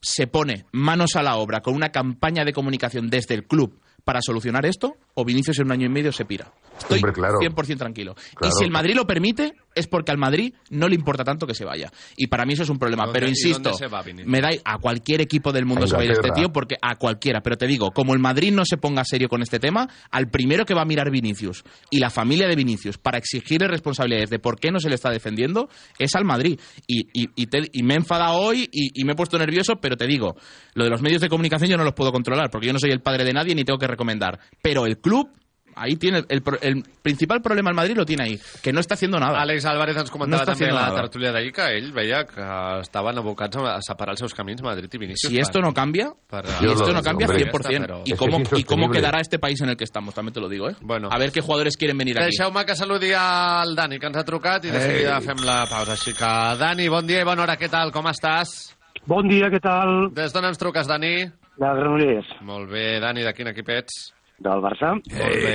se 0.00 0.26
pone 0.26 0.64
manos 0.72 1.14
a 1.16 1.22
la 1.22 1.36
obra 1.36 1.60
con 1.60 1.74
una 1.74 1.90
campaña 1.90 2.44
de 2.44 2.54
comunicación 2.54 3.10
desde 3.10 3.34
el 3.34 3.44
club 3.46 3.78
para 4.04 4.20
solucionar 4.22 4.66
esto, 4.66 4.96
o 5.14 5.24
Vinicius 5.24 5.58
en 5.58 5.66
un 5.66 5.72
año 5.72 5.86
y 5.86 5.90
medio 5.90 6.12
se 6.12 6.24
pira. 6.24 6.52
Estoy 6.78 6.98
Hombre, 6.98 7.12
claro. 7.12 7.38
100% 7.38 7.76
tranquilo. 7.78 8.14
Claro. 8.34 8.54
Y 8.54 8.58
si 8.58 8.64
el 8.64 8.70
Madrid 8.70 8.94
lo 8.96 9.06
permite, 9.06 9.52
es 9.74 9.86
porque 9.86 10.10
al 10.10 10.16
Madrid 10.18 10.54
no 10.70 10.88
le 10.88 10.94
importa 10.94 11.22
tanto 11.22 11.46
que 11.46 11.54
se 11.54 11.64
vaya. 11.64 11.90
Y 12.16 12.26
para 12.28 12.44
mí 12.46 12.54
eso 12.54 12.62
es 12.62 12.70
un 12.70 12.78
problema. 12.78 13.04
¿Dónde- 13.04 13.18
Pero 13.20 13.28
insisto, 13.28 13.70
va 13.92 14.02
me 14.24 14.40
da 14.40 14.48
a 14.64 14.78
cualquier 14.78 15.20
equipo 15.20 15.52
del 15.52 15.66
mundo 15.66 15.86
se 15.86 15.94
va 15.94 16.00
a 16.02 16.04
ir 16.04 16.12
este 16.12 16.30
tío, 16.30 16.48
porque 16.50 16.76
a 16.80 16.96
cualquiera. 16.96 17.40
Pero 17.42 17.56
te 17.56 17.66
digo, 17.66 17.90
como 17.90 18.14
el 18.14 18.20
Madrid 18.20 18.52
no 18.52 18.64
se 18.64 18.78
ponga 18.78 19.04
serio 19.04 19.28
con 19.28 19.42
este 19.42 19.58
tema, 19.60 19.86
al 20.10 20.28
primero 20.30 20.64
que 20.64 20.74
va 20.74 20.82
a 20.82 20.84
mirar 20.86 21.10
Vinicius 21.10 21.62
y 21.90 21.98
la 22.00 22.10
familia 22.10 22.48
de 22.48 22.56
Vinicius 22.56 22.96
para 22.98 23.18
exigirle 23.18 23.68
responsabilidades 23.68 24.30
de 24.30 24.38
por 24.38 24.58
qué 24.58 24.70
no 24.72 24.80
se 24.80 24.88
le 24.88 24.94
está 24.94 25.10
defendiendo 25.10 25.68
es 25.98 26.14
al 26.16 26.24
Madrid. 26.24 26.58
Y, 26.86 27.02
y- 27.12 27.28
y 27.36 27.46
te- 27.46 27.68
y 27.72 27.82
me 27.82 27.94
he 27.94 27.98
enfadado 27.98 28.38
hoy 28.38 28.68
y, 28.72 28.98
y 29.00 29.04
me 29.04 29.12
he 29.12 29.16
puesto 29.16 29.38
nervioso, 29.38 29.74
pero 29.80 29.96
te 29.96 30.06
digo, 30.06 30.36
lo 30.74 30.84
de 30.84 30.90
los 30.90 31.02
medios 31.02 31.20
de 31.20 31.28
comunicación 31.28 31.70
yo 31.70 31.76
no 31.76 31.84
los 31.84 31.94
puedo 31.94 32.12
controlar, 32.12 32.50
porque 32.50 32.66
yo 32.66 32.72
no 32.72 32.78
soy 32.78 32.90
el 32.90 33.00
padre 33.02 33.24
de 33.24 33.32
nadie 33.34 33.54
ni 33.54 33.62
tengo 33.64 33.78
que 33.78 33.86
recomendar. 33.86 34.40
Pero 34.62 34.86
el 34.86 34.96
club, 35.02 35.28
ahí 35.74 35.96
tiene 35.96 36.18
el, 36.28 36.42
el 36.60 36.82
principal 37.00 37.40
problema 37.40 37.70
el 37.70 37.74
Madrid 37.76 37.96
lo 37.96 38.04
tiene 38.04 38.24
ahí, 38.24 38.38
que 38.62 38.72
no 38.74 38.80
está 38.80 38.92
haciendo 38.94 39.18
nada. 39.18 39.40
Àlex 39.40 39.64
Álvarez 39.64 39.96
ens 39.96 40.10
No 40.10 40.12
comentava 40.12 40.42
està 40.44 40.52
també 40.52 40.68
a 40.68 40.74
la 40.74 40.82
nada. 40.88 41.00
tertúlia 41.00 41.32
d'ahir 41.32 41.50
que 41.52 41.64
ell 41.78 41.92
veia 41.92 42.26
que 42.28 42.42
estaven 42.82 43.18
abocats 43.18 43.56
a 43.56 43.78
separar 43.80 44.12
els 44.12 44.20
seus 44.20 44.34
camins 44.34 44.60
Madrid 44.62 44.92
i 44.92 44.98
Vinícius. 44.98 45.32
Si 45.32 45.38
esto 45.40 45.60
no 45.62 45.72
cambia, 45.72 46.12
per- 46.28 46.44
y 46.60 46.64
Yo 46.64 46.72
esto 46.72 46.88
lo- 46.88 46.92
no 46.94 47.02
cambia 47.02 47.26
hombre, 47.26 47.44
100%. 47.50 47.80
pero- 47.86 48.02
¿Y, 48.04 48.12
cómo, 48.12 48.38
es 48.38 48.52
¿Y 48.60 48.64
cómo 48.64 48.90
quedará 48.90 49.20
este 49.20 49.38
país 49.38 49.60
en 49.62 49.70
el 49.70 49.76
que 49.78 49.84
estamos? 49.84 50.14
También 50.14 50.34
te 50.34 50.40
lo 50.40 50.48
digo, 50.50 50.68
¿eh? 50.68 50.76
Bueno. 50.82 51.08
A 51.10 51.18
ver 51.18 51.32
qué 51.32 51.40
jugadores 51.40 51.76
quieren 51.78 51.96
venir 51.96 52.18
aquí. 52.18 52.26
Deixeu-me 52.36 52.64
que 52.66 52.76
saludi 52.76 53.12
al 53.16 53.74
Dani, 53.74 53.98
que 53.98 54.06
ens 54.06 54.16
ha 54.18 54.24
trucat, 54.24 54.64
i 54.66 54.70
de 54.70 54.78
seguida 54.80 55.20
fem 55.22 55.40
la 55.42 55.64
pausa. 55.66 55.92
Així 55.92 56.12
que, 56.12 56.32
Dani, 56.58 56.88
bon 56.88 57.06
dia 57.06 57.22
i 57.22 57.24
bona 57.24 57.42
hora, 57.44 57.56
què 57.58 57.70
tal, 57.70 57.90
com 57.90 58.04
estàs? 58.12 58.76
Bon 59.06 59.26
dia, 59.26 59.48
què 59.50 59.58
tal? 59.58 60.12
Des 60.14 60.32
d'on 60.32 60.44
ens 60.44 60.58
truques, 60.60 60.86
Dani? 60.86 61.24
De 61.56 61.68
Granollers. 61.68 62.26
Molt 62.42 62.70
bé, 62.70 63.00
Dani, 63.00 63.22
de 63.24 63.32
quin 63.32 63.48
equip 63.48 63.68
ets? 63.70 64.12
Del 64.42 64.60
Barça. 64.64 64.92
Molt 64.96 65.36
bé. 65.44 65.54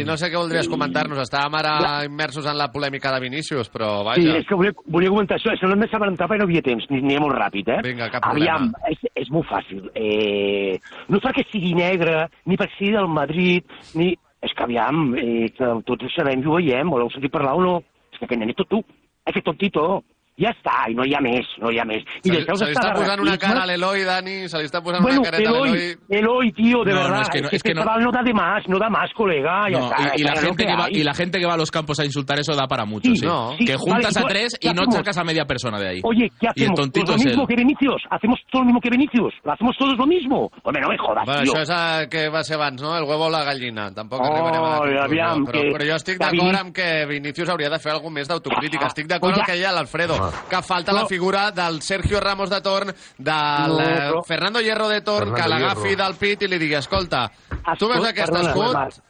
I 0.00 0.04
no 0.04 0.16
sé 0.20 0.28
què 0.30 0.36
voldries 0.36 0.68
comentar-nos. 0.68 1.18
Estàvem 1.24 1.54
ara 1.58 2.04
immersos 2.04 2.46
en 2.46 2.58
la 2.58 2.68
polèmica 2.72 3.12
de 3.14 3.20
Vinícius, 3.24 3.70
però 3.72 4.02
Sí, 4.02 4.26
vaja. 4.26 4.38
és 4.38 4.46
que 4.46 4.54
volia, 4.58 4.72
volia 4.86 5.08
comentar 5.10 5.38
això. 5.38 5.52
Això 5.54 5.70
de 5.72 5.88
sabentar 5.88 6.28
perquè 6.28 6.38
no 6.42 6.44
havia 6.44 6.62
temps. 6.62 6.84
Ni, 6.90 7.00
ni 7.00 7.16
molt 7.18 7.36
ràpid, 7.38 7.68
eh? 7.68 7.80
Vinga, 7.86 8.10
cap 8.10 8.26
Aviam, 8.30 8.68
problema. 8.70 8.90
és, 8.92 8.98
és 9.24 9.30
molt 9.30 9.46
fàcil. 9.48 9.88
Eh, 9.94 10.78
no 11.08 11.18
perquè 11.24 11.44
sigui 11.50 11.72
negre, 11.74 12.28
ni 12.46 12.56
perquè 12.56 12.76
sigui 12.78 12.92
del 12.92 13.08
Madrid, 13.08 13.64
ni... 13.94 14.12
És 14.42 14.50
que 14.58 14.64
aviam, 14.64 15.12
eh, 15.14 15.52
que 15.54 15.66
tots 15.86 16.02
ho 16.02 16.08
sabem 16.16 16.40
i 16.42 16.46
ho 16.50 16.56
veiem, 16.58 16.88
voleu 16.90 17.08
sentir 17.14 17.30
parlar 17.30 17.52
o 17.54 17.60
no? 17.62 17.76
És 18.12 18.18
que 18.18 18.24
aquest 18.26 18.40
nen 18.40 18.50
és 18.50 18.56
tot 18.58 18.66
tu. 18.68 18.80
És 19.24 19.36
que 19.36 19.42
tot 19.46 19.54
tito. 19.56 20.02
Ja 20.42 20.50
està, 20.50 20.90
i 20.90 20.94
no 20.98 21.04
més, 21.22 21.46
no 21.62 21.70
més. 21.86 22.02
I 22.24 22.28
Se, 22.28 22.34
deixeu 22.34 22.56
se 22.56 22.66
de 22.66 22.74
posant 22.96 23.20
una 23.22 23.38
cara 23.38 23.62
a 23.62 23.66
l'Eloi, 23.66 24.02
Dani, 24.02 24.48
se 24.48 24.58
li 24.58 24.64
està 24.66 24.82
posant 24.82 25.02
Bueno, 25.02 25.20
una 25.20 25.30
careta 25.30 25.50
a 25.50 25.52
Eloy. 25.52 25.96
Eloy, 26.08 26.52
tío, 26.52 26.82
de 26.84 26.92
No, 26.92 26.96
no, 26.98 27.04
verdad. 27.04 27.22
es 27.22 27.28
que 27.30 27.40
no- 27.40 27.44
este 27.46 27.56
es 27.56 27.62
que 27.62 27.74
no- 27.74 27.84
no 27.84 28.10
da 28.10 28.22
de 28.22 28.32
más, 28.34 28.66
no 28.68 28.78
da 28.78 28.88
más, 28.90 29.10
colega. 29.14 29.68
Ya 29.70 29.78
No, 29.78 29.84
está, 29.90 30.12
y, 30.16 30.20
y 30.20 30.24
la 30.24 30.36
gente 30.36 30.66
que 30.66 30.74
va, 30.76 30.86
y 30.90 31.02
la 31.04 31.14
gente 31.14 31.38
que 31.38 31.46
va 31.46 31.54
a 31.54 31.56
los 31.56 31.70
campos 31.70 32.00
a 32.00 32.04
insultar 32.04 32.40
eso 32.40 32.54
da 32.56 32.66
para 32.66 32.84
mucho, 32.84 33.10
Sí, 33.10 33.16
sí. 33.18 33.26
no. 33.26 33.52
sí, 33.56 33.64
que 33.64 33.76
vale, 33.76 33.78
juntas 33.78 34.16
¿y 34.16 34.18
a 34.18 34.22
tres 34.26 34.56
y 34.60 34.68
no 34.74 34.82
sacas 34.90 35.16
a 35.18 35.24
media 35.24 35.44
persona 35.44 35.78
de 35.78 35.88
ahí. 35.88 36.00
Oye, 36.02 36.28
¿qué 36.40 36.46
y 36.56 36.64
hacemos? 36.64 36.90
Pues 36.92 37.08
lo 37.08 37.16
mismo 37.16 37.42
él. 37.42 37.48
que 37.48 37.56
Vinicius. 37.56 38.02
Hacemos 38.10 38.40
todo 38.50 38.62
lo 38.62 38.66
mismo 38.66 38.80
que 38.80 38.90
Vinicius. 38.90 39.34
Lo 39.44 39.52
hacemos 39.52 39.76
todos 39.78 39.96
lo 39.96 40.06
mismo. 40.06 40.50
Hombre, 40.64 40.82
no 40.82 40.88
me 40.88 40.98
jodas, 40.98 41.24
Bueno, 41.24 41.42
tío. 41.42 41.52
això 41.52 41.60
és 41.62 41.70
eh, 41.70 42.08
que 42.10 42.28
va 42.28 42.42
ser 42.42 42.56
abans, 42.56 42.82
no? 42.82 42.96
El 42.96 43.04
huevo 43.04 43.26
o 43.26 43.30
la 43.30 43.44
gallina. 43.44 43.92
Tampoc 43.92 44.20
Oh, 44.20 44.24
arribarem 44.26 44.64
a 44.64 44.68
la 44.68 44.76
conclusió. 44.78 45.02
aviam, 45.04 45.44
però, 45.46 45.52
que- 45.62 45.70
però 45.72 45.84
jo 45.90 45.96
estic 45.96 46.18
d'acord 46.18 46.56
amb 46.56 46.74
que 46.74 47.06
Vinícius 47.06 47.48
hauria 47.48 47.70
de 47.70 47.78
fer 47.78 47.92
alguna 47.92 48.14
més 48.14 48.28
d'autocrítica. 48.28 48.86
Estic 48.86 49.06
d'acord 49.06 49.32
amb 49.34 49.40
el 49.42 49.46
que 49.46 49.52
deia 49.52 49.72
l'Alfredo, 49.72 50.14
que 50.48 50.62
falta 50.62 50.92
No. 50.92 51.00
la 51.02 51.06
figura 51.06 51.50
del 51.50 51.82
Sergio 51.82 52.20
Ramos 52.20 52.50
de 52.50 52.60
Torn, 52.60 52.94
del 53.18 53.68
No, 53.68 53.78
però- 53.78 54.24
Fernando 54.24 54.60
Hierro 54.60 54.88
de 54.88 55.00
Torn, 55.00 55.30
Fernando 55.34 55.42
que 55.42 55.48
l'agafi 55.48 55.94
del 55.96 56.14
pit 56.16 56.42
i 56.42 56.48
li 56.48 56.58
digui, 56.58 56.74
escolta, 56.74 57.30
tu 57.78 57.88
veus 57.88 58.06
aquest 58.06 58.30
perdona, 58.30 58.50
escut? 58.50 59.02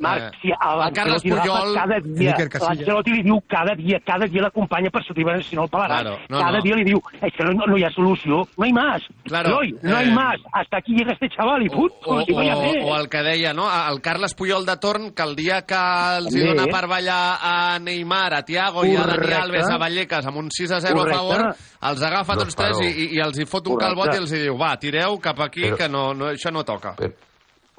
Marc, 0.00 0.32
Eh, 0.34 0.38
si 0.40 0.50
a 0.50 0.90
Carles 0.92 1.22
Puyol... 1.22 1.74
cada 1.74 2.00
dia, 2.00 2.34
l'Ancelotti 2.36 3.12
li 3.12 3.22
diu 3.22 3.36
cada 3.46 3.74
dia, 3.76 4.00
cada 4.04 4.26
dia 4.26 4.42
l'acompanya 4.46 4.90
per 4.90 5.02
sortir, 5.04 5.24
si 5.44 5.54
no 5.56 5.64
el 5.64 5.70
pelarà. 5.70 6.00
Claro, 6.00 6.16
no, 6.28 6.38
cada 6.40 6.58
no. 6.58 6.62
dia 6.64 6.76
li 6.76 6.84
diu, 6.88 7.00
es 7.20 7.32
que 7.36 7.44
no, 7.44 7.66
no 7.68 7.76
hi 7.76 7.84
ha 7.84 7.90
solució, 7.92 8.40
no 8.56 8.64
hay 8.64 8.72
más. 8.72 9.02
Claro, 9.24 9.50
Eloy, 9.60 9.74
no 9.82 9.96
hay 9.96 10.08
eh, 10.08 10.12
más. 10.14 10.36
Hasta 10.52 10.78
aquí 10.78 10.94
llega 10.96 11.12
este 11.12 11.28
chaval 11.28 11.62
y 11.62 11.68
put, 11.68 11.92
o, 12.06 12.20
hi 12.22 12.32
o, 12.32 12.60
més. 12.62 12.82
o 12.82 12.96
el 12.96 13.08
que 13.12 13.22
deia, 13.22 13.52
no? 13.52 13.68
El 13.90 14.00
Carles 14.00 14.34
Puyol 14.34 14.64
de 14.66 14.76
Torn, 14.78 15.10
que 15.12 15.22
el 15.22 15.36
dia 15.36 15.62
que 15.68 15.76
els 16.16 16.34
hi 16.34 16.46
dona 16.48 16.66
per 16.72 16.86
ballar 16.88 17.38
a 17.42 17.78
Neymar, 17.78 18.32
a 18.34 18.42
Thiago 18.42 18.84
i 18.88 18.96
a 18.96 19.04
Dani. 19.04 19.32
Alves 19.40 19.68
a 19.68 19.78
Vallecas 19.78 20.26
amb 20.26 20.38
un 20.40 20.48
6 20.50 20.72
a 20.72 20.80
0 20.80 20.96
Correcte. 20.96 21.16
a 21.16 21.20
favor, 21.20 21.56
els 21.92 22.02
agafa 22.02 22.34
No 22.34 22.44
tots 22.44 22.56
tres 22.56 22.80
i, 22.80 22.88
i, 22.88 23.08
i 23.16 23.20
els 23.20 23.38
hi 23.38 23.44
fot 23.44 23.66
un 23.68 23.74
Correcte. 23.76 23.94
calbot 23.94 24.14
i 24.14 24.22
els 24.24 24.32
hi 24.32 24.42
diu, 24.48 24.56
va, 24.56 24.74
tireu 24.80 25.18
cap 25.20 25.40
aquí, 25.40 25.68
Però- 25.68 25.76
que 25.76 25.88
no, 25.88 26.12
no, 26.14 26.32
això 26.32 26.52
no 26.52 26.64
toca. 26.64 26.96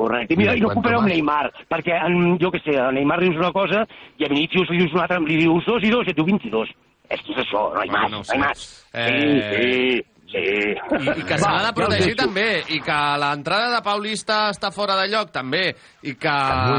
Correcte. 0.01 0.33
I, 0.33 0.37
mira, 0.41 0.55
i 0.57 0.61
no 0.63 0.73
compareu 0.73 0.99
amb. 1.03 1.09
Neymar, 1.13 1.51
perquè, 1.71 1.97
en, 2.09 2.37
jo 2.41 2.51
què 2.53 2.61
sé, 2.65 2.77
a 2.81 2.91
Neymar 2.95 3.19
dius 3.23 3.37
una 3.39 3.51
cosa 3.55 3.85
i 4.17 4.25
a 4.25 4.31
Vinícius 4.31 4.69
li 4.73 4.81
dius 4.83 4.93
una 4.97 5.05
altra, 5.07 5.19
li 5.25 5.37
dius 5.45 5.67
dos 5.69 5.83
i 5.85 5.91
dos 5.93 6.07
i 6.09 6.13
et 6.13 6.17
diu 6.17 6.25
22. 6.27 6.71
És 7.11 7.21
que 7.27 7.33
és 7.35 7.41
això, 7.43 7.67
no 7.75 7.83
hi 7.83 7.89
Bueno, 7.91 8.01
más, 8.01 8.11
no 8.11 8.23
no, 8.23 8.35
hi 8.35 8.39
más. 8.47 8.65
Eh, 8.93 9.09
Sí, 9.11 9.41
sí. 9.51 10.07
Sí. 10.31 10.39
I, 10.39 11.09
i 11.19 11.23
que 11.27 11.35
l'ha 11.35 11.49
de 11.59 11.65
ja 11.65 11.71
protegir 11.75 12.13
deixo. 12.13 12.21
també, 12.21 12.45
i 12.71 12.77
que 12.79 12.99
l'entrada 13.19 13.65
de 13.75 13.81
Paulista 13.83 14.37
està 14.53 14.69
fora 14.71 14.95
de 14.95 15.09
lloc 15.11 15.27
també, 15.35 15.73
i 16.07 16.13
que, 16.15 16.35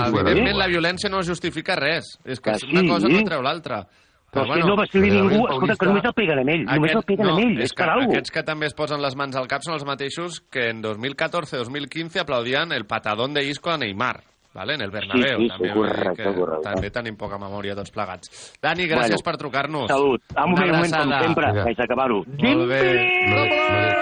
evidentment, 0.09 0.57
la 0.57 0.69
violència 0.73 1.11
no 1.13 1.21
justifica 1.27 1.77
res. 1.77 2.15
És 2.25 2.41
que 2.41 2.55
Que 2.57 2.71
una 2.73 2.81
sí. 2.81 2.89
cosa 2.89 3.09
no 3.13 3.21
treu 3.29 3.43
l'altra. 3.45 3.83
Però 4.33 4.47
és 4.49 4.63
que 4.63 4.65
no 4.65 4.77
va 4.79 4.87
ser 4.89 5.01
ningú, 5.05 5.43
escolta, 5.45 5.75
que 5.77 5.87
només 5.91 6.07
el 6.09 6.15
peguen 6.17 6.39
amb 6.41 6.51
ell, 6.55 6.63
només 6.65 6.95
el 6.97 7.03
peguen 7.05 7.27
no, 7.29 7.33
amb 7.35 7.43
ell, 7.45 7.59
és 7.59 7.67
és 7.69 7.75
que 7.77 7.83
per 7.83 7.91
alguna 7.93 8.15
aquests 8.17 8.33
que 8.33 8.43
també 8.49 8.69
es 8.71 8.75
posen 8.79 9.03
les 9.05 9.17
mans 9.21 9.37
al 9.37 9.49
cap 9.51 9.65
són 9.67 9.75
els 9.77 9.85
mateixos 9.85 10.39
que 10.49 10.71
en 10.73 10.81
2014-2015 10.83 12.23
aplaudien 12.23 12.73
el 12.73 12.87
patadón 12.89 13.35
de 13.37 13.45
Isco 13.45 13.71
a 13.71 13.77
Neymar. 13.77 14.23
¿Vale? 14.55 14.75
En 14.75 14.83
el 14.83 14.91
Bernabéu. 14.91 15.39
Sí, 15.39 15.45
sí, 15.45 15.49
també, 15.49 15.71
correcte, 15.73 16.23
que 16.23 16.35
correcte. 16.37 16.69
també 16.69 16.91
tenim 16.93 17.17
poca 17.17 17.39
memòria 17.41 17.73
tots 17.75 17.91
plegats. 17.91 18.29
Dani, 18.61 18.85
gràcies 18.85 19.17
Bueno, 19.17 19.25
per 19.25 19.37
trucar-nos. 19.41 19.89
Salut. 19.89 20.21
Ah, 20.35 20.45
un 20.45 20.53
moment, 20.53 20.69
un 20.69 20.77
moment, 20.77 20.93
com 20.93 21.25
sempre, 21.25 21.53
vaig 21.65 21.81
a 21.81 21.85
acabar-ho. 21.89 22.23
Molt 22.37 22.69
bé. 22.69 24.02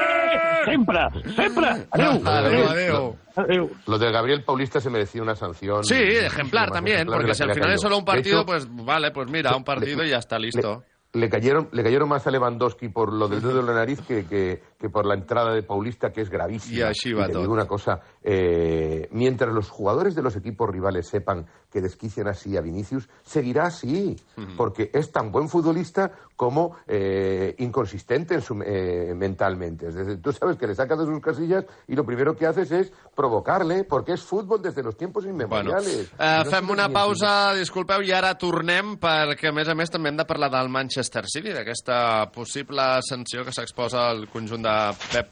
Sempre, 0.65 0.99
sempre. 1.35 1.67
Adéu. 1.91 2.23
Adéu, 2.27 2.69
adéu. 2.69 3.17
Adéu. 3.37 3.71
Lo 3.87 3.99
de 3.99 4.11
Gabriel 4.11 4.45
Paulista 4.45 4.81
se 4.81 4.91
merecía 4.91 5.23
una 5.23 5.35
sanción. 5.35 5.85
Sí, 5.85 5.95
ejemplar 5.95 6.69
Más 6.69 6.77
también, 6.77 6.97
ejemplar 6.97 7.21
porque 7.21 7.35
si 7.35 7.43
al 7.43 7.49
le 7.49 7.55
final 7.55 7.73
es 7.73 7.81
solo 7.81 7.99
un 7.99 8.05
partido, 8.05 8.39
hecho, 8.39 8.47
pues 8.47 8.67
vale, 8.71 9.11
pues 9.11 9.31
mira, 9.31 9.57
un 9.57 9.65
partido 9.65 10.05
y 10.05 10.11
ya 10.11 10.19
está 10.19 10.39
listo. 10.39 10.85
le 11.13 11.29
cayeron, 11.29 11.69
le 11.73 11.83
cayeron 11.83 12.09
más 12.09 12.27
a 12.27 12.31
Lewandowski 12.31 12.89
por 12.89 13.13
lo 13.13 13.29
del 13.29 13.41
dedo 13.41 13.63
de 13.63 13.67
la 13.67 13.75
nariz 13.75 14.01
que, 14.07 14.27
que, 14.27 14.63
que 14.81 14.89
por 14.89 15.05
la 15.05 15.13
entrada 15.15 15.53
de 15.53 15.63
Paulista, 15.63 16.11
que 16.11 16.23
es 16.23 16.31
gravísima. 16.31 16.79
Y 16.79 16.83
així 16.83 17.13
va 17.13 17.27
te 17.27 17.35
tot. 17.35 17.43
digo 17.43 17.53
una 17.53 17.67
cosa, 17.67 18.01
eh, 18.23 19.07
mientras 19.13 19.53
los 19.53 19.69
jugadores 19.69 20.15
de 20.15 20.23
los 20.23 20.35
equipos 20.37 20.71
rivales 20.71 21.07
sepan 21.07 21.45
que 21.71 21.83
desquician 21.83 22.27
así 22.29 22.57
a 22.57 22.63
Vinicius, 22.63 23.07
seguirá 23.23 23.67
así, 23.67 24.17
porque 24.57 24.91
es 24.95 25.13
tan 25.13 25.31
buen 25.31 25.49
futbolista 25.51 26.11
como 26.35 26.77
eh, 26.89 27.55
inconsistente 27.59 28.35
en 28.35 28.41
su, 28.41 28.55
eh, 28.65 29.13
mentalmente. 29.15 29.89
Es 29.89 29.95
decir, 29.95 30.21
tú 30.23 30.33
sabes 30.33 30.57
que 30.57 30.67
le 30.67 30.75
sacas 30.75 30.99
de 30.99 31.05
sus 31.05 31.21
casillas 31.21 31.65
y 31.87 31.95
lo 31.95 32.05
primero 32.05 32.35
que 32.35 32.47
haces 32.47 32.73
es 32.73 32.93
provocarle, 33.15 33.85
porque 33.85 34.13
es 34.15 34.23
fútbol 34.23 34.63
desde 34.63 34.83
los 34.83 34.97
tiempos 34.97 35.25
Bueno, 35.25 35.45
inmemoriales. 35.45 36.11
eh, 36.19 36.43
No 36.45 36.51
fem 36.51 36.71
una 36.71 36.89
pausa, 36.89 37.53
disculpeu, 37.55 38.01
i 38.03 38.11
ara 38.17 38.33
tornem 38.39 38.97
perquè, 38.99 39.51
a 39.51 39.53
més 39.53 39.69
a 39.69 39.75
més, 39.77 39.91
també 39.93 40.09
hem 40.09 40.17
de 40.17 40.25
parlar 40.25 40.49
del 40.51 40.71
Manchester 40.73 41.27
City, 41.29 41.53
d'aquesta 41.53 42.31
possible 42.33 42.83
sanció 43.07 43.45
que 43.45 43.53
s'exposa 43.53 44.09
al 44.09 44.27
conjunt 44.33 44.63
de 44.65 44.70
Pep 45.13 45.29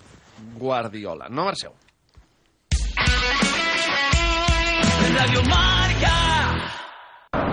Guardiola. 0.56 1.28
No 1.28 1.44
marxeu. 1.44 1.72
Radio 5.14 5.42
Marca. 5.44 6.28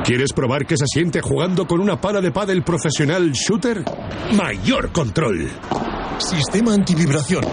¿Quieres 0.04 0.34
probar 0.34 0.66
qué 0.68 0.78
se 0.78 0.86
siente 0.88 1.22
jugando 1.22 1.66
con 1.66 1.80
una 1.80 2.00
pala 2.00 2.22
de 2.22 2.32
pádel 2.32 2.64
profesional 2.64 3.32
shooter? 3.32 3.84
Mayor 4.34 4.92
control. 4.92 5.50
Sistema 6.20 6.74
antivibración. 6.74 7.44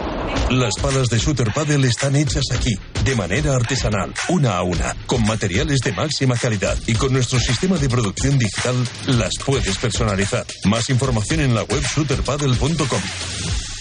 Las 0.51 0.74
palas 0.80 1.09
de 1.09 1.18
Shooter 1.18 1.51
Paddle 1.53 1.89
están 1.89 2.14
hechas 2.14 2.45
aquí, 2.55 2.74
de 3.05 3.16
manera 3.16 3.55
artesanal, 3.55 4.12
una 4.28 4.57
a 4.57 4.62
una, 4.62 4.95
con 5.07 5.24
materiales 5.24 5.80
de 5.80 5.93
máxima 5.93 6.37
calidad 6.37 6.76
y 6.87 6.95
con 6.95 7.12
nuestro 7.12 7.39
sistema 7.39 7.78
de 7.78 7.89
producción 7.89 8.39
digital 8.39 8.76
las 9.07 9.33
puedes 9.45 9.78
personalizar. 9.78 10.45
Más 10.66 10.91
información 10.91 11.41
en 11.41 11.55
la 11.55 11.62
web 11.62 11.83
shooterpaddle.com. 11.83 13.72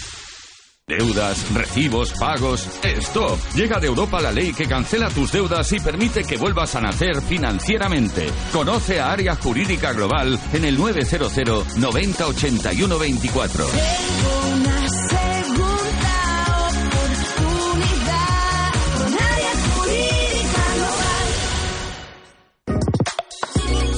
Deudas, 0.97 1.49
recibos, 1.53 2.11
pagos. 2.19 2.67
¡Stop! 2.83 3.39
Llega 3.55 3.79
de 3.79 3.87
Europa 3.87 4.19
la 4.19 4.33
ley 4.33 4.51
que 4.51 4.67
cancela 4.67 5.09
tus 5.09 5.31
deudas 5.31 5.71
y 5.71 5.79
permite 5.79 6.25
que 6.25 6.35
vuelvas 6.35 6.75
a 6.75 6.81
nacer 6.81 7.21
financieramente. 7.21 8.29
Conoce 8.51 8.99
a 8.99 9.13
Área 9.13 9.37
Jurídica 9.37 9.93
Global 9.93 10.37
en 10.51 10.65
el 10.65 10.77
900 10.77 11.77
90 11.77 12.27
81 12.27 12.99
24. 12.99 14.80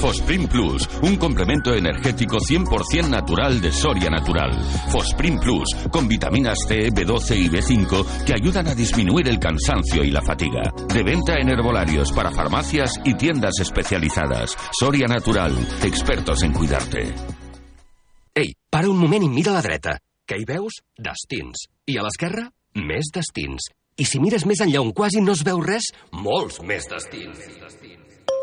Fosprin 0.04 0.46
Plus, 0.48 0.86
un 1.00 1.16
complemento 1.16 1.72
energético 1.72 2.36
100% 2.36 3.08
natural 3.08 3.58
de 3.58 3.72
Soria 3.72 4.10
Natural. 4.10 4.52
Fosprin 4.90 5.38
Plus, 5.38 5.64
con 5.90 6.06
vitaminas 6.06 6.58
C, 6.68 6.90
B12 6.90 7.38
y 7.38 7.48
B5 7.48 8.24
que 8.26 8.34
ayudan 8.34 8.66
a 8.66 8.74
disminuir 8.74 9.26
el 9.28 9.38
cansancio 9.38 10.04
y 10.04 10.10
la 10.10 10.20
fatiga. 10.20 10.60
De 10.92 11.02
venta 11.02 11.38
en 11.40 11.48
herbolarios 11.48 12.12
para 12.12 12.30
farmacias 12.30 13.00
y 13.02 13.14
tiendas 13.14 13.54
especializadas. 13.60 14.54
Soria 14.78 15.06
Natural, 15.06 15.56
expertos 15.82 16.42
en 16.42 16.52
cuidarte. 16.52 17.14
Ei, 18.34 18.52
para 18.68 18.90
un 18.90 18.98
moment 18.98 19.24
mira 19.32 19.52
la 19.52 19.62
dreta. 19.62 19.96
Què 20.28 20.36
hi 20.36 20.44
veus? 20.44 20.82
Destins. 20.98 21.70
I 21.88 21.96
a 21.96 22.04
l'esquerra? 22.04 22.50
Més 22.76 23.08
destins. 23.08 23.72
I 23.96 24.04
si 24.04 24.20
mires 24.20 24.44
més 24.44 24.60
enllà 24.60 24.84
on 24.84 24.92
quasi 24.92 25.24
no 25.24 25.32
es 25.32 25.40
res, 25.64 25.94
molts 26.12 26.60
destins. 26.60 27.40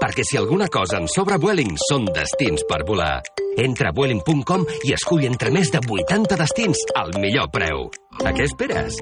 Perquè 0.01 0.23
si 0.25 0.37
alguna 0.39 0.65
cosa 0.67 0.97
en 0.97 1.05
sobra 1.05 1.37
Vueling 1.37 1.75
són 1.77 2.07
destins 2.09 2.65
per 2.69 2.81
volar. 2.87 3.19
Entra 3.61 3.91
a 3.91 3.95
Vueling.com 3.95 4.65
i 4.89 4.95
escull 4.97 5.27
entre 5.29 5.53
més 5.53 5.69
de 5.69 5.83
80 5.85 6.39
destins 6.41 6.81
al 6.97 7.13
millor 7.21 7.51
preu. 7.53 7.85
A 8.25 8.33
què 8.33 8.49
esperes? 8.49 8.97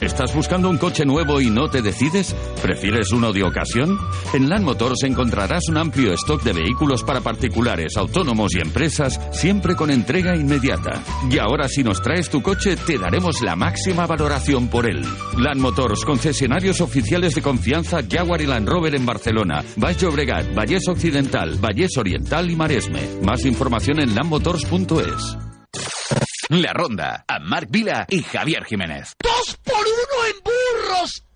¿Estás 0.00 0.32
buscando 0.32 0.70
un 0.70 0.78
coche 0.78 1.04
nuevo 1.04 1.40
y 1.40 1.50
no 1.50 1.68
te 1.68 1.82
decides? 1.82 2.32
¿Prefieres 2.62 3.10
uno 3.10 3.32
de 3.32 3.42
ocasión? 3.42 3.98
En 4.32 4.48
Land 4.48 4.64
Motors 4.64 5.02
encontrarás 5.02 5.68
un 5.68 5.76
amplio 5.76 6.12
stock 6.12 6.40
de 6.44 6.52
vehículos 6.52 7.02
para 7.02 7.20
particulares, 7.20 7.96
autónomos 7.96 8.54
y 8.54 8.60
empresas, 8.60 9.20
siempre 9.32 9.74
con 9.74 9.90
entrega 9.90 10.36
inmediata. 10.36 11.02
Y 11.28 11.38
ahora 11.38 11.66
si 11.66 11.82
nos 11.82 12.00
traes 12.00 12.30
tu 12.30 12.40
coche, 12.42 12.76
te 12.76 12.96
daremos 12.96 13.42
la 13.42 13.56
máxima 13.56 14.06
valoración 14.06 14.68
por 14.68 14.88
él. 14.88 15.02
Land 15.36 15.60
Motors, 15.60 16.04
concesionarios 16.04 16.80
oficiales 16.80 17.34
de 17.34 17.42
confianza 17.42 17.98
Jaguar 18.08 18.40
y 18.40 18.46
Land 18.46 18.68
Rover 18.68 18.94
en 18.94 19.04
Barcelona, 19.04 19.64
Baix 19.74 20.00
Llobregat, 20.00 20.54
Vallès 20.54 20.86
Occidental, 20.86 21.58
Vallès 21.58 21.96
Oriental 21.98 22.48
y 22.48 22.54
Maresme. 22.54 23.02
Más 23.24 23.44
información 23.44 23.98
en 23.98 24.14
landmotors.es. 24.14 25.47
La 26.64 26.72
Ronda, 26.72 27.24
amb 27.28 27.44
Marc 27.44 27.68
Vila 27.68 28.06
i 28.08 28.22
Javier 28.24 28.64
Jiménez. 28.64 29.12
¡Dos 29.20 29.58
por 29.62 29.84
uno 29.84 30.24
en 30.30 30.40
burros! 30.42 31.27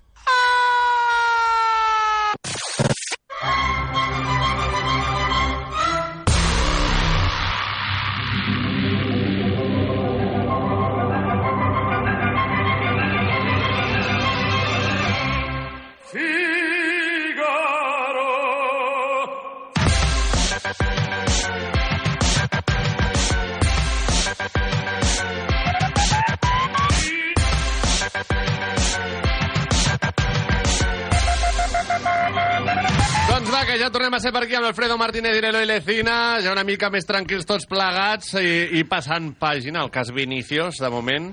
Ja 33.83 33.91
tornem 33.91 34.15
a 34.15 34.21
ser 34.23 34.31
per 34.31 34.45
aquí 34.45 34.55
amb 34.55 34.69
Alfredo 34.69 34.95
Martínez 34.95 35.35
i 35.35 35.67
Lecina, 35.67 36.39
ja 36.39 36.53
una 36.55 36.63
mica 36.63 36.87
més 36.93 37.07
tranquils 37.09 37.47
tots 37.49 37.67
plegats 37.67 38.37
i, 38.39 38.79
i 38.79 38.85
passant 38.87 39.33
pàgina, 39.35 39.83
el 39.83 39.91
cas 39.91 40.13
Vinicius, 40.15 40.79
de 40.79 40.91
moment. 40.93 41.33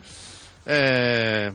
Eh, 0.66 1.52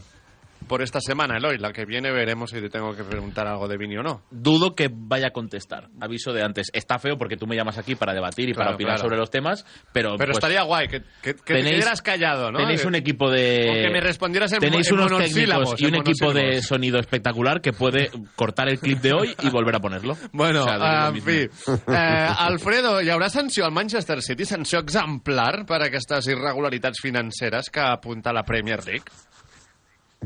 por 0.67 0.83
esta 0.83 1.01
semana, 1.01 1.37
Eloy, 1.37 1.59
la 1.59 1.73
que 1.73 1.85
viene 1.85 2.11
veremos 2.13 2.51
si 2.51 2.61
te 2.61 2.69
tengo 2.69 2.95
que 2.97 3.05
preguntar 3.05 3.47
algo 3.47 3.69
de 3.69 3.77
Vini 3.77 3.97
o 3.97 4.03
no. 4.03 4.23
Dudo 4.31 4.75
que 4.75 4.91
vaya 4.93 5.29
a 5.29 5.31
contestar. 5.31 5.89
Aviso 6.01 6.33
de 6.33 6.43
antes. 6.43 6.69
Está 6.73 6.99
feo 6.99 7.17
porque 7.17 7.37
tú 7.37 7.47
me 7.47 7.57
llamas 7.57 7.79
aquí 7.79 7.95
para 7.95 8.13
debatir 8.15 8.49
y 8.49 8.53
Claro, 8.53 8.69
para 8.69 8.75
opinar 8.77 8.95
claro. 8.95 9.03
sobre 9.09 9.17
los 9.19 9.31
temas, 9.31 9.65
pero... 9.93 10.17
Pero 10.17 10.33
pues, 10.33 10.39
estaría 10.39 10.63
guay 10.63 10.89
que, 10.89 11.01
que, 11.23 11.35
que 11.35 11.55
te 11.55 11.55
tenéis- 11.63 11.79
quedaras 11.81 12.03
callado, 12.03 12.51
¿no? 12.53 12.59
Tenéis 12.59 12.85
un 12.85 12.95
equipo 12.95 13.31
de... 13.31 13.69
O 13.71 13.73
que 13.75 13.91
me 13.91 14.01
respondieras 14.01 14.53
en, 14.53 14.61
Tenéis 14.61 14.89
en 14.89 14.95
unos 14.95 15.19
técnicos 15.19 15.81
y 15.81 15.87
un 15.87 15.95
equipo 15.97 16.33
de 16.33 16.63
sonido 16.63 16.99
espectacular 16.99 17.61
que 17.61 17.73
puede 17.73 18.11
cortar 18.37 18.69
el 18.69 18.79
clip 18.79 19.01
de 19.01 19.13
hoy 19.13 19.35
y 19.43 19.51
volver 19.51 19.77
a 19.77 19.81
ponerlo. 19.81 20.17
Bueno, 20.33 20.65
O 20.65 20.69
sea, 20.69 21.09
en 21.09 21.23
fi, 21.23 21.49
eh, 21.89 22.29
Alfredo, 22.39 23.01
hi 23.01 23.09
haurà 23.11 23.29
sanció 23.31 23.65
al 23.65 23.73
Manchester 23.73 24.21
City, 24.23 24.45
sanció 24.45 24.81
exemplar 24.81 25.65
per 25.67 25.83
aquestes 25.87 26.27
irregularitats 26.33 27.01
financeres 27.01 27.71
que 27.71 27.81
apunta 27.81 28.33
la 28.33 28.43
Premier 28.43 28.85
League? 28.85 29.05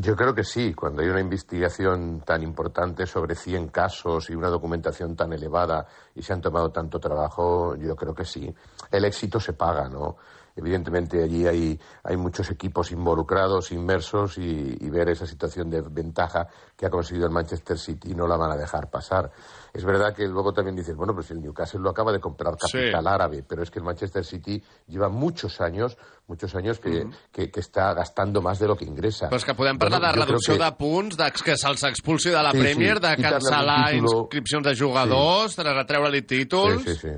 Yo 0.01 0.14
creo 0.14 0.32
que 0.32 0.44
sí, 0.44 0.74
cuando 0.74 1.03
hay 1.03 1.09
una 1.09 1.20
investigación 1.20 2.20
tan 2.20 2.42
importante 2.42 3.05
sobre 3.05 3.34
100 3.34 3.68
casos 3.68 4.30
y 4.30 4.34
una 4.34 4.49
documentación 4.49 5.16
tan 5.16 5.32
elevada 5.32 5.86
y 6.14 6.22
se 6.22 6.32
han 6.32 6.40
tomado 6.40 6.70
tanto 6.70 7.01
trabajo, 7.01 7.74
yo 7.74 7.96
creo 7.96 8.14
que 8.14 8.24
sí. 8.24 8.55
El 8.92 9.05
éxito 9.05 9.40
se 9.40 9.55
paga, 9.55 9.88
¿no? 9.88 10.16
Evidentemente 10.59 11.22
allí 11.22 11.46
hay, 11.46 11.80
hay 12.04 12.16
muchos 12.16 12.50
equipos 12.50 12.90
involucrados, 12.92 13.72
inmersos, 13.72 14.36
y, 14.38 14.76
y 14.80 14.90
ver 14.90 15.09
esa 15.09 15.26
situación 15.26 15.70
de 15.70 15.80
ventaja 15.80 16.46
que 16.76 16.84
ha 16.86 16.90
conseguido 16.90 17.26
el 17.26 17.32
Manchester 17.32 17.78
City 17.78 18.14
no 18.14 18.26
la 18.26 18.36
van 18.36 18.50
a 18.52 18.56
dejar 18.56 18.90
pasar. 18.90 19.30
Es 19.72 19.84
verdad 19.84 20.14
que 20.14 20.26
luego 20.26 20.52
también 20.52 20.74
dices, 20.76 20.96
bueno, 20.96 21.14
pues 21.14 21.30
el 21.30 21.40
Newcastle 21.40 21.80
lo 21.80 21.90
acaba 21.90 22.12
de 22.12 22.20
comprar 22.20 22.56
capital 22.56 23.06
árabe, 23.06 23.44
pero 23.46 23.62
es 23.62 23.70
que 23.70 23.78
el 23.78 23.84
Manchester 23.84 24.24
City 24.24 24.62
lleva 24.88 25.09
muchos 25.09 25.61
años, 25.61 25.96
muchos 26.26 26.54
años 26.54 26.78
que, 26.80 27.06
que, 27.32 27.50
que 27.50 27.61
está 27.61 27.94
gastando 27.94 28.42
más 28.42 28.59
de 28.59 28.66
lo 28.66 28.76
que 28.76 28.84
ingresa. 28.84 29.28
Però 29.28 29.36
és 29.38 29.44
que 29.44 29.54
podem 29.54 29.78
parlar 29.78 30.00
Bueno, 30.00 30.12
de 30.12 30.24
reducció 30.26 30.56
que- 30.59 30.64
de 30.64 30.72
punts, 30.72 31.16
de 31.16 31.30
que 31.32 31.56
se'ls 31.56 31.82
expulsi 31.84 32.30
de 32.30 32.42
la 32.42 32.50
Sí, 32.50 32.59
sí, 32.59 32.62
Premier, 32.64 32.98
de 33.00 33.16
quitarle 33.16 33.38
cancel·lar 33.38 33.90
título. 33.92 34.20
inscripcions 34.22 34.64
de 34.66 34.74
jugadors, 34.76 35.56
de 35.56 35.62
retreure-li 35.72 36.22
títols... 36.22 36.82
Sí, 36.82 36.94
sí, 36.94 37.09
sí. 37.09 37.14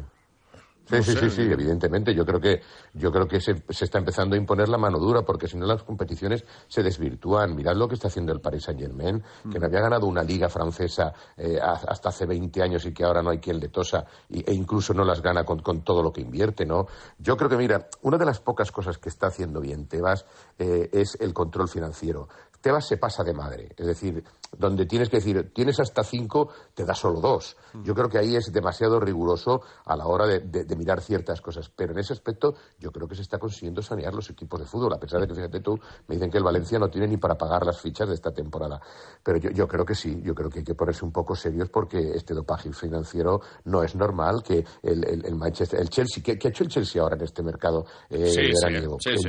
Sí, 0.90 0.96
No 0.96 1.02
sí, 1.02 1.12
sé. 1.12 1.20
sí, 1.20 1.30
sí, 1.30 1.42
evidentemente. 1.42 2.14
Yo 2.14 2.26
creo 2.26 2.40
que, 2.40 2.60
yo 2.94 3.10
creo 3.12 3.26
que 3.28 3.40
se, 3.40 3.62
se 3.68 3.84
está 3.84 3.98
empezando 3.98 4.34
a 4.34 4.38
imponer 4.38 4.68
la 4.68 4.76
mano 4.78 4.98
dura, 4.98 5.22
porque 5.22 5.46
si 5.48 5.56
no 5.56 5.66
las 5.66 5.82
competiciones 5.82 6.44
se 6.68 6.82
desvirtúan. 6.82 7.54
Mirad 7.54 7.76
lo 7.76 7.88
que 7.88 7.94
está 7.94 8.08
haciendo 8.08 8.32
el 8.32 8.40
Paris 8.40 8.64
Saint 8.64 8.80
Germain, 8.80 9.22
que 9.50 9.58
no 9.58 9.66
había 9.66 9.80
ganado 9.80 10.06
una 10.06 10.22
liga 10.22 10.48
francesa 10.48 11.12
eh, 11.36 11.58
ha- 11.62 11.72
hasta 11.88 12.08
hace 12.10 12.26
20 12.26 12.62
años 12.62 12.84
y 12.86 12.92
que 12.92 13.04
ahora 13.04 13.22
no 13.22 13.30
hay 13.30 13.38
quien 13.38 13.60
le 13.60 13.68
tosa, 13.68 14.04
y- 14.28 14.48
e 14.48 14.52
incluso 14.52 14.92
no 14.92 15.04
las 15.04 15.22
gana 15.22 15.44
con, 15.44 15.60
con 15.60 15.82
todo 15.82 16.02
lo 16.02 16.12
que 16.12 16.20
invierte, 16.20 16.66
¿no? 16.66 16.86
Yo 17.18 17.36
creo 17.36 17.48
que, 17.48 17.56
mira, 17.56 17.88
una 18.02 18.18
de 18.18 18.24
las 18.26 18.40
pocas 18.40 18.72
cosas 18.72 18.98
que 18.98 19.08
está 19.08 19.28
haciendo 19.28 19.60
bien 19.60 19.86
Tebas 19.86 20.26
eh, 20.58 20.88
es 20.92 21.16
el 21.20 21.32
control 21.32 21.68
financiero. 21.68 22.28
Tebas 22.60 22.86
se 22.86 22.96
pasa 22.98 23.24
de 23.24 23.32
madre, 23.32 23.68
es 23.76 23.86
decir, 23.86 24.22
donde 24.58 24.84
tienes 24.84 25.08
que 25.08 25.16
decir, 25.16 25.52
tienes 25.54 25.80
hasta 25.80 26.02
cinco, 26.04 26.50
te 26.74 26.84
da 26.84 26.94
solo 26.94 27.20
dos. 27.20 27.56
Yo 27.84 27.94
creo 27.94 28.08
que 28.08 28.18
ahí 28.18 28.36
es 28.36 28.52
demasiado 28.52 29.00
riguroso 29.00 29.62
a 29.86 29.96
la 29.96 30.06
hora 30.06 30.26
de, 30.26 30.40
de- 30.40 30.64
de 30.64 30.76
mirar 30.76 31.00
ciertas 31.00 31.40
cosas, 31.40 31.70
pero 31.74 31.92
en 31.92 32.00
ese 32.00 32.12
aspecto 32.12 32.54
yo 32.78 32.90
creo 32.92 33.06
que 33.08 33.14
se 33.14 33.22
está 33.22 33.38
consiguiendo 33.38 33.80
sanear 33.80 34.12
los 34.14 34.28
equipos 34.28 34.60
de 34.60 34.66
fútbol, 34.66 34.92
a 34.92 34.98
pesar 35.00 35.20
de 35.20 35.26
que, 35.28 35.34
fíjate 35.34 35.60
tú, 35.60 35.78
me 36.08 36.16
dicen 36.16 36.30
que 36.30 36.38
el 36.38 36.44
Valencia 36.44 36.78
no 36.78 36.90
tiene 36.90 37.06
ni 37.08 37.16
para 37.16 37.38
pagar 37.38 37.64
las 37.64 37.80
fichas 37.80 38.08
de 38.08 38.14
esta 38.14 38.32
temporada. 38.32 38.80
Pero 39.22 39.38
yo, 39.38 39.50
yo 39.50 39.66
creo 39.66 39.84
que 39.86 39.94
sí, 39.94 40.20
yo 40.22 40.34
creo 40.34 40.50
que 40.50 40.58
hay 40.58 40.64
que 40.64 40.74
ponerse 40.74 41.04
un 41.04 41.12
poco 41.12 41.34
serios 41.34 41.70
porque 41.70 42.12
este 42.14 42.34
dopaje 42.34 42.72
financiero 42.72 43.40
no 43.64 43.82
es 43.82 43.94
normal 43.94 44.42
que 44.42 44.64
el, 44.82 45.04
el- 45.08 45.24
el 45.24 45.34
Manchester, 45.36 45.80
el 45.80 45.88
Chelsea, 45.88 46.22
¿qué, 46.22 46.38
qué 46.38 46.48
ha 46.48 46.50
hecho 46.50 46.64
el 46.64 46.70
Chelsea 46.70 47.00
ahora 47.00 47.16
en 47.16 47.22
este 47.22 47.42
mercado 47.42 47.86
eh, 48.10 48.26
Sí, 48.26 48.40
veraniego, 48.64 48.96
sí, 49.00 49.10
sí. 49.16 49.28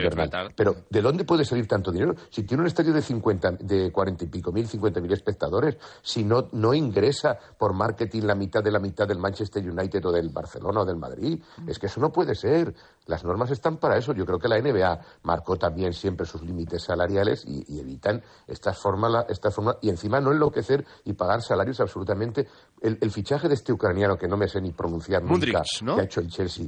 Pero 0.56 0.76
¿de 0.90 1.02
dónde 1.02 1.24
puede 1.24 1.46
salir 1.46 1.68
tanto 1.68 1.92
dinero? 1.92 2.14
Si 2.30 2.44
tiene 2.44 2.62
un 2.62 2.68
estadio 2.68 2.92
de 2.92 3.02
50, 3.02 3.21
de 3.60 3.92
40 3.92 4.24
y 4.24 4.28
pico 4.28 4.52
mil, 4.52 4.68
50 4.68 5.02
mil 5.02 5.12
espectadores, 5.12 5.78
si 6.02 6.24
no, 6.24 6.50
no 6.52 6.74
ingresa 6.74 7.38
por 7.58 7.74
marketing 7.74 8.24
la 8.24 8.36
mitad 8.36 8.64
de 8.64 8.72
la 8.72 8.80
mitad 8.80 9.08
del 9.08 9.20
Manchester 9.20 9.68
United 9.70 10.06
o 10.06 10.12
del 10.12 10.30
Barcelona 10.30 10.82
o 10.82 10.86
del 10.86 10.98
Madrid, 10.98 11.42
es 11.68 11.80
que 11.80 11.88
eso 11.88 12.00
no 12.00 12.12
puede 12.12 12.36
ser. 12.36 12.74
Las 13.08 13.24
normas 13.24 13.50
están 13.52 13.78
para 13.78 13.98
eso. 13.98 14.14
Yo 14.14 14.26
creo 14.26 14.40
que 14.40 14.48
la 14.48 14.60
NBA 14.60 15.00
marcó 15.24 15.58
también 15.58 15.94
siempre 15.94 16.26
sus 16.26 16.42
límites 16.44 16.84
salariales 16.84 17.44
y, 17.46 17.66
y 17.68 17.80
evitan 17.80 18.22
estas 18.48 18.78
formas, 18.78 19.26
esta 19.30 19.52
forma, 19.52 19.78
y 19.82 19.90
encima 19.90 20.22
no 20.22 20.32
enloquecer 20.32 20.86
y 21.06 21.14
pagar 21.14 21.42
salarios 21.42 21.80
absolutamente. 21.80 22.48
El, 22.82 22.98
el 23.02 23.12
fichaje 23.12 23.48
de 23.48 23.56
este 23.56 23.74
ucraniano 23.74 24.18
que 24.18 24.28
no 24.28 24.38
me 24.38 24.48
sé 24.48 24.62
ni 24.62 24.72
pronunciar 24.72 25.24
nunca, 25.24 25.64
¿no? 25.82 25.96
que 25.96 26.02
ha 26.02 26.06
hecho 26.06 26.20
el 26.20 26.30
Chelsea, 26.30 26.68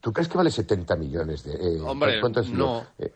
¿tú 0.00 0.12
crees 0.12 0.28
que 0.28 0.36
vale 0.38 0.50
70 0.50 0.96
millones 0.96 1.44
de 1.44 1.54
eh, 1.54 1.80
Hombre, 1.80 2.20
¿cuánto 2.20 2.42
sido? 2.42 2.58
no. 2.58 2.86
Eh, 2.98 3.12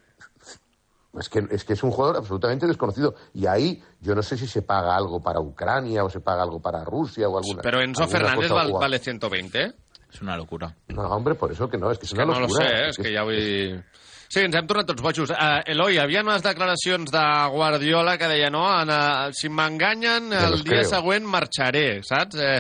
es 1.19 1.29
que, 1.29 1.47
es 1.51 1.65
que 1.65 1.73
es 1.75 1.83
un 1.83 1.91
jugador 1.91 2.17
absolutamente 2.19 2.67
desconocido. 2.67 3.15
Y 3.35 3.47
ahí 3.47 3.83
yo 4.01 4.15
no 4.15 4.23
sé 4.23 4.37
si 4.37 4.47
se 4.47 4.63
paga 4.63 4.97
algo 4.97 5.23
para 5.23 5.41
Ucrania 5.41 6.05
o 6.05 6.11
se 6.11 6.21
paga 6.21 6.43
algo 6.43 6.61
para 6.61 6.85
Rusia 6.85 7.29
o 7.29 7.39
alguna. 7.39 7.63
Però 7.63 7.81
Enzo 7.81 8.03
alguna 8.05 8.19
Fernández 8.19 8.49
cosa 8.51 8.63
val, 8.63 8.73
vale 8.73 8.99
120, 8.99 9.63
eh? 9.63 9.73
És 10.13 10.23
una 10.23 10.37
locura. 10.37 10.75
No, 10.89 11.03
hombre, 11.11 11.35
por 11.35 11.51
eso 11.53 11.69
que 11.69 11.77
no, 11.77 11.91
es 11.91 11.99
que 11.99 12.07
es 12.07 12.13
que 12.13 12.23
una 12.23 12.27
no 12.35 12.41
lo 12.41 12.47
locura. 12.47 12.65
sé, 12.67 12.75
eh? 12.75 12.89
és 12.91 12.97
que 12.97 13.13
ja 13.13 13.25
vull... 13.27 13.83
Sí, 14.27 14.41
ens 14.43 14.57
hem 14.59 14.67
tornat 14.67 14.89
tots 14.89 15.03
bojos. 15.05 15.31
Uh, 15.31 15.61
Eloi, 15.71 15.93
hi 15.95 15.99
havia 16.03 16.23
unes 16.25 16.43
declaracions 16.43 17.13
de 17.15 17.21
Guardiola 17.53 18.17
que 18.19 18.27
deia, 18.27 18.49
no, 18.51 18.65
en, 18.81 18.91
uh, 18.91 19.29
si 19.31 19.47
m'enganyen, 19.49 20.31
Me 20.33 20.41
el 20.49 20.65
dia 20.65 20.81
creo. 20.81 20.89
següent 20.91 21.29
marxaré, 21.31 22.01
saps? 22.03 22.35
Eh, 22.43 22.57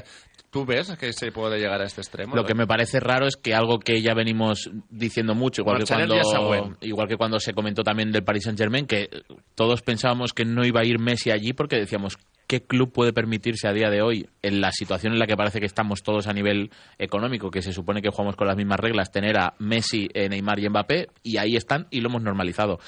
¿Tú 0.50 0.64
ves 0.64 0.96
que 0.96 1.12
se 1.12 1.32
puede 1.32 1.58
llegar 1.58 1.80
a 1.80 1.84
este 1.84 2.00
extremo? 2.00 2.34
Lo 2.34 2.44
que 2.44 2.54
me 2.54 2.66
parece 2.66 3.00
raro 3.00 3.26
es 3.26 3.36
que 3.36 3.54
algo 3.54 3.78
que 3.78 4.00
ya 4.00 4.14
venimos 4.14 4.70
diciendo 4.88 5.34
mucho, 5.34 5.62
igual 5.62 5.78
que, 5.78 5.92
cuando, 5.92 6.76
igual 6.80 7.08
que 7.08 7.16
cuando 7.16 7.38
se 7.40 7.52
comentó 7.52 7.82
también 7.82 8.12
del 8.12 8.24
Paris 8.24 8.44
Saint 8.44 8.58
Germain, 8.58 8.86
que 8.86 9.08
todos 9.54 9.82
pensábamos 9.82 10.32
que 10.32 10.44
no 10.44 10.64
iba 10.64 10.80
a 10.80 10.84
ir 10.84 10.98
Messi 10.98 11.30
allí 11.30 11.52
porque 11.52 11.76
decíamos, 11.76 12.18
¿qué 12.46 12.62
club 12.62 12.92
puede 12.92 13.12
permitirse 13.12 13.68
a 13.68 13.72
día 13.72 13.90
de 13.90 14.02
hoy, 14.02 14.28
en 14.42 14.60
la 14.60 14.70
situación 14.72 15.12
en 15.12 15.18
la 15.18 15.26
que 15.26 15.36
parece 15.36 15.60
que 15.60 15.66
estamos 15.66 16.02
todos 16.02 16.26
a 16.26 16.32
nivel 16.32 16.70
económico, 16.98 17.50
que 17.50 17.62
se 17.62 17.72
supone 17.72 18.00
que 18.00 18.10
jugamos 18.10 18.36
con 18.36 18.46
las 18.46 18.56
mismas 18.56 18.78
reglas, 18.78 19.10
tener 19.10 19.38
a 19.38 19.54
Messi, 19.58 20.08
Neymar 20.14 20.58
y 20.60 20.68
Mbappé, 20.68 21.08
y 21.22 21.38
ahí 21.38 21.56
están 21.56 21.86
y 21.90 22.00
lo 22.00 22.08
hemos 22.08 22.22
normalizado. 22.22 22.78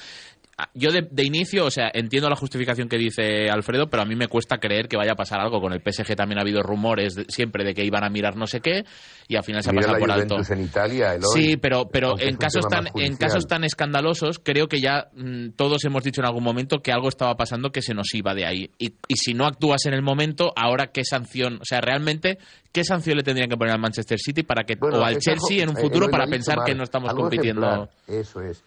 Ah, 0.61 0.69
Yo 0.73 0.91
de, 0.91 1.07
de 1.09 1.23
inicio, 1.23 1.63
o 1.65 1.71
sea, 1.71 1.89
entiendo 1.93 2.29
la 2.29 2.35
justificación 2.35 2.89
que 2.89 2.97
dice 2.97 3.49
Alfredo, 3.49 3.89
pero 3.89 4.03
a 4.03 4.05
mí 4.05 4.17
me 4.17 4.27
cuesta 4.27 4.57
creer 4.57 4.89
que 4.89 4.97
vaya 4.97 5.13
a 5.13 5.15
pasar 5.15 5.39
algo. 5.39 5.61
Con 5.61 5.71
el 5.71 5.79
PSG 5.81 6.15
también 6.17 6.37
ha 6.37 6.41
habido 6.41 6.61
rumores 6.61 7.15
de- 7.15 7.23
siempre 7.29 7.63
de 7.63 7.73
que 7.73 7.85
iban 7.85 8.03
a 8.03 8.09
mirar 8.09 8.35
no 8.35 8.45
sé 8.45 8.59
qué 8.59 8.83
y 9.29 9.37
al 9.37 9.43
final 9.45 9.63
se 9.63 9.69
ha 9.69 9.73
pasado 9.73 9.93
la 9.93 9.99
por 9.99 10.11
alto. 10.11 10.35
En 10.53 10.61
Italia, 10.61 11.15
Eloy. 11.15 11.29
Sí, 11.33 11.55
pero, 11.55 11.87
pero 11.89 12.19
en 12.19 12.35
casos, 12.35 12.67
tan, 12.67 12.87
en 12.95 13.15
casos 13.15 13.47
tan 13.47 13.63
escandalosos, 13.63 14.39
creo 14.43 14.67
que 14.67 14.81
ya 14.81 15.07
mm, 15.13 15.51
todos 15.55 15.85
hemos 15.85 16.03
dicho 16.03 16.19
en 16.19 16.25
algún 16.27 16.43
momento 16.43 16.79
que 16.81 16.91
algo 16.91 17.07
estaba 17.07 17.35
pasando 17.37 17.71
que 17.71 17.81
se 17.81 17.93
nos 17.93 18.13
iba 18.13 18.33
de 18.33 18.45
ahí. 18.45 18.69
Y, 18.79 18.95
y 19.07 19.15
si 19.15 19.33
no 19.33 19.45
actúas 19.45 19.85
en 19.85 19.93
el 19.93 20.01
momento, 20.01 20.51
ahora 20.57 20.87
qué 20.87 21.05
sanción, 21.05 21.59
o 21.61 21.63
sea, 21.65 21.79
realmente, 21.79 22.37
¿qué 22.73 22.83
sanción 22.83 23.15
le 23.15 23.23
tendrían 23.23 23.49
que 23.49 23.55
poner 23.55 23.73
al 23.73 23.79
Manchester 23.79 24.19
City 24.19 24.43
para 24.43 24.65
que, 24.65 24.75
Bueno, 24.75 24.99
o 24.99 25.03
al 25.05 25.19
Chelsea 25.19 25.63
en 25.63 25.69
un 25.69 25.77
eh, 25.77 25.81
futuro 25.81 26.05
Eloy, 26.07 26.11
para 26.11 26.27
pensar 26.27 26.57
que 26.65 26.75
no 26.75 26.83
estamos 26.83 27.13
compitiendo? 27.13 27.65
ejemplar, 27.65 27.89
Eso 28.07 28.41
es. 28.41 28.61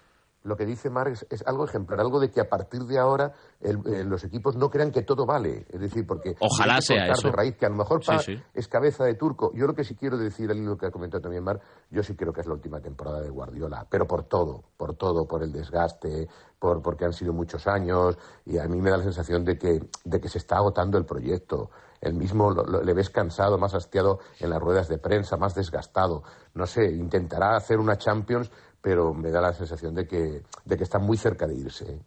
Lo 0.45 0.57
que 0.57 0.67
dice 0.67 0.91
Marx 0.91 1.25
es, 1.31 1.43
algo 1.47 1.65
ejemplar, 1.65 2.01
algo 2.01 2.19
de 2.19 2.31
que 2.31 2.41
a 2.41 2.49
partir 2.49 2.83
de 2.83 2.99
ahora 2.99 3.33
el- 3.61 3.79
eh, 3.87 4.03
los 4.05 4.25
equipos 4.25 4.57
no 4.57 4.71
crean 4.71 4.91
que 4.91 5.03
todo 5.03 5.25
vale. 5.25 5.67
Es 5.71 5.81
decir, 5.81 6.05
porque. 6.07 6.35
Ojalá 6.41 6.77
que 6.77 6.83
sea 6.83 7.07
eso. 7.13 7.29
de 7.29 7.33
raíz, 7.37 7.57
que 7.57 7.67
a 7.67 7.69
lo 7.69 7.77
mejor 7.77 8.03
Sí, 8.05 8.11
pa- 8.11 8.19
sí. 8.19 8.43
es 8.53 8.67
cabeza 8.67 9.05
de 9.05 9.15
turco. 9.15 9.53
Yo 9.55 9.67
lo 9.67 9.75
que 9.75 9.85
sí 9.85 9.95
quiero 9.95 10.17
decir, 10.19 10.51
al 10.51 10.59
hilo 10.59 10.77
que 10.77 10.87
ha 10.87 10.91
comentado 10.91 11.21
también 11.23 11.45
Mar, 11.45 11.61
yo 11.91 12.03
sí 12.03 12.17
creo 12.17 12.33
que 12.33 12.41
es 12.41 12.47
la 12.49 12.55
última 12.55 12.81
temporada 12.81 13.21
de 13.21 13.31
Guardiola, 13.31 13.87
pero 13.89 14.07
por 14.07 14.25
todo, 14.25 14.63
por 14.77 14.95
todo, 14.97 15.27
por 15.29 15.43
el 15.45 15.53
desgaste, 15.53 16.27
por 16.59 16.83
porque 16.83 17.05
han 17.05 17.13
sido 17.13 17.33
muchos 17.33 17.67
años, 17.69 18.19
y 18.45 18.59
a 18.59 18.67
mí 18.67 18.81
me 18.81 18.91
da 18.91 18.97
la 18.97 19.05
sensación 19.05 19.45
de 19.45 19.57
que, 19.59 19.81
de 20.05 20.21
que 20.21 20.29
se 20.29 20.39
está 20.39 20.57
agotando 20.57 20.99
el 20.99 21.05
proyecto. 21.05 21.71
El 22.01 22.15
mismo 22.15 22.51
lo- 22.51 22.65
lo- 22.65 22.83
le 22.83 22.95
ves 22.95 23.11
cansado, 23.11 23.59
más 23.59 23.75
hastiado 23.75 24.19
en 24.41 24.51
las 24.51 24.61
ruedas 24.61 24.89
de 24.89 24.99
prensa, 24.99 25.37
más 25.37 25.55
desgastado. 25.55 26.25
No 26.55 26.67
sé, 26.67 26.91
intentará 26.91 27.55
hacer 27.55 27.79
una 27.79 27.97
Champions, 27.97 28.51
pero 28.83 29.15
me 29.15 29.31
da 29.31 29.41
la 29.41 29.55
sensación 29.55 29.95
de 29.95 30.07
que, 30.07 30.43
de 30.65 30.77
que 30.77 30.85
está 30.85 30.99
muy 30.99 31.17
cerca 31.17 31.47
de 31.47 31.55
irse. 31.55 32.01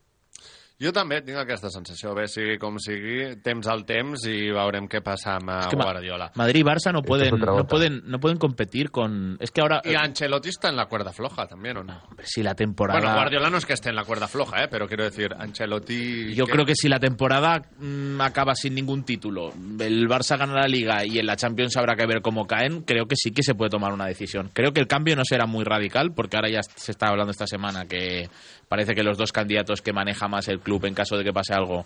¿Eh? 0.80 0.86
Jo 0.86 0.92
també 0.92 1.22
tinc 1.24 1.38
aquesta 1.40 1.70
sensació, 1.70 2.14
bé, 2.14 2.28
sigui 2.28 2.58
com 2.60 2.76
sigui, 2.80 3.38
temps 3.42 3.68
al 3.72 3.86
temps 3.86 4.26
i 4.28 4.52
veurem 4.52 4.90
què 4.92 5.00
passa 5.02 5.38
amb 5.38 5.50
Es 5.62 5.68
que 5.68 5.78
Ma- 5.78 5.86
Guardiola. 5.86 6.32
Madrid 6.36 6.60
y 6.60 6.64
Barça 6.64 6.92
no 6.92 7.02
pueden, 7.02 7.40
no 7.40 7.66
pueden, 7.66 8.02
no 8.06 8.20
pueden 8.20 8.38
competir 8.38 8.92
con. 8.92 9.38
Es 9.40 9.52
que 9.52 9.62
ahora, 9.62 9.82
Y 9.86 9.96
Ancelotti 9.96 10.50
está 10.50 10.70
en 10.70 10.76
la 10.76 10.88
cuerda 10.88 11.14
floja 11.14 11.48
también, 11.48 11.78
¿o 11.78 11.84
no? 11.84 12.02
si 12.24 12.44
la 12.44 12.56
temporada. 12.56 13.00
Bueno, 13.00 13.16
Guardiola 13.16 13.50
no 13.50 13.58
es 13.58 13.66
que 13.66 13.74
esté 13.74 13.90
en 13.90 13.96
la 13.96 14.04
cuerda 14.04 14.28
floja, 14.28 14.64
¿eh? 14.64 14.68
pero 14.70 14.88
quiero 14.88 15.04
decir, 15.06 15.34
Ancelotti... 15.38 16.34
Yo 16.34 16.46
creo 16.46 16.66
que 16.66 16.76
si 16.76 16.90
la 16.90 17.00
temporada 17.00 17.62
mm, 17.80 18.20
acaba 18.22 18.54
sin 18.56 18.76
ningún 18.76 19.04
título, 19.04 19.52
el 19.80 20.08
Barça 20.10 20.38
gana 20.38 20.54
la 20.56 20.68
Liga 20.68 21.06
y 21.06 21.20
en 21.20 21.26
la 21.26 21.36
Champions 21.38 21.78
habrá 21.78 21.96
que 21.96 22.06
ver 22.06 22.22
cómo 22.22 22.48
caen, 22.48 22.82
creo 22.82 23.06
que 23.08 23.16
sí 23.16 23.32
que 23.32 23.44
se 23.44 23.56
puede 23.56 23.70
tomar 23.70 23.94
una 23.94 24.06
decisión. 24.08 24.50
Creo 24.54 24.74
que 24.74 24.82
el 24.82 24.88
cambio 24.88 25.16
no 25.16 25.24
será 25.24 25.46
muy 25.46 25.64
radical, 25.64 26.14
porque 26.14 26.36
ahora 26.36 26.50
ya 26.50 26.62
se 26.64 26.92
está 26.92 27.08
hablando 27.08 27.32
esta 27.32 27.48
semana 27.48 27.86
que 27.86 28.30
parece 28.68 28.94
que 28.94 29.04
los 29.04 29.18
dos 29.18 29.32
candidatos 29.32 29.82
que 29.82 29.94
maneja 29.94 30.28
más 30.28 30.48
el 30.48 30.60
club 30.66 30.84
en 30.86 30.94
caso 30.94 31.16
de 31.16 31.24
que 31.24 31.32
pase 31.32 31.54
algo, 31.54 31.86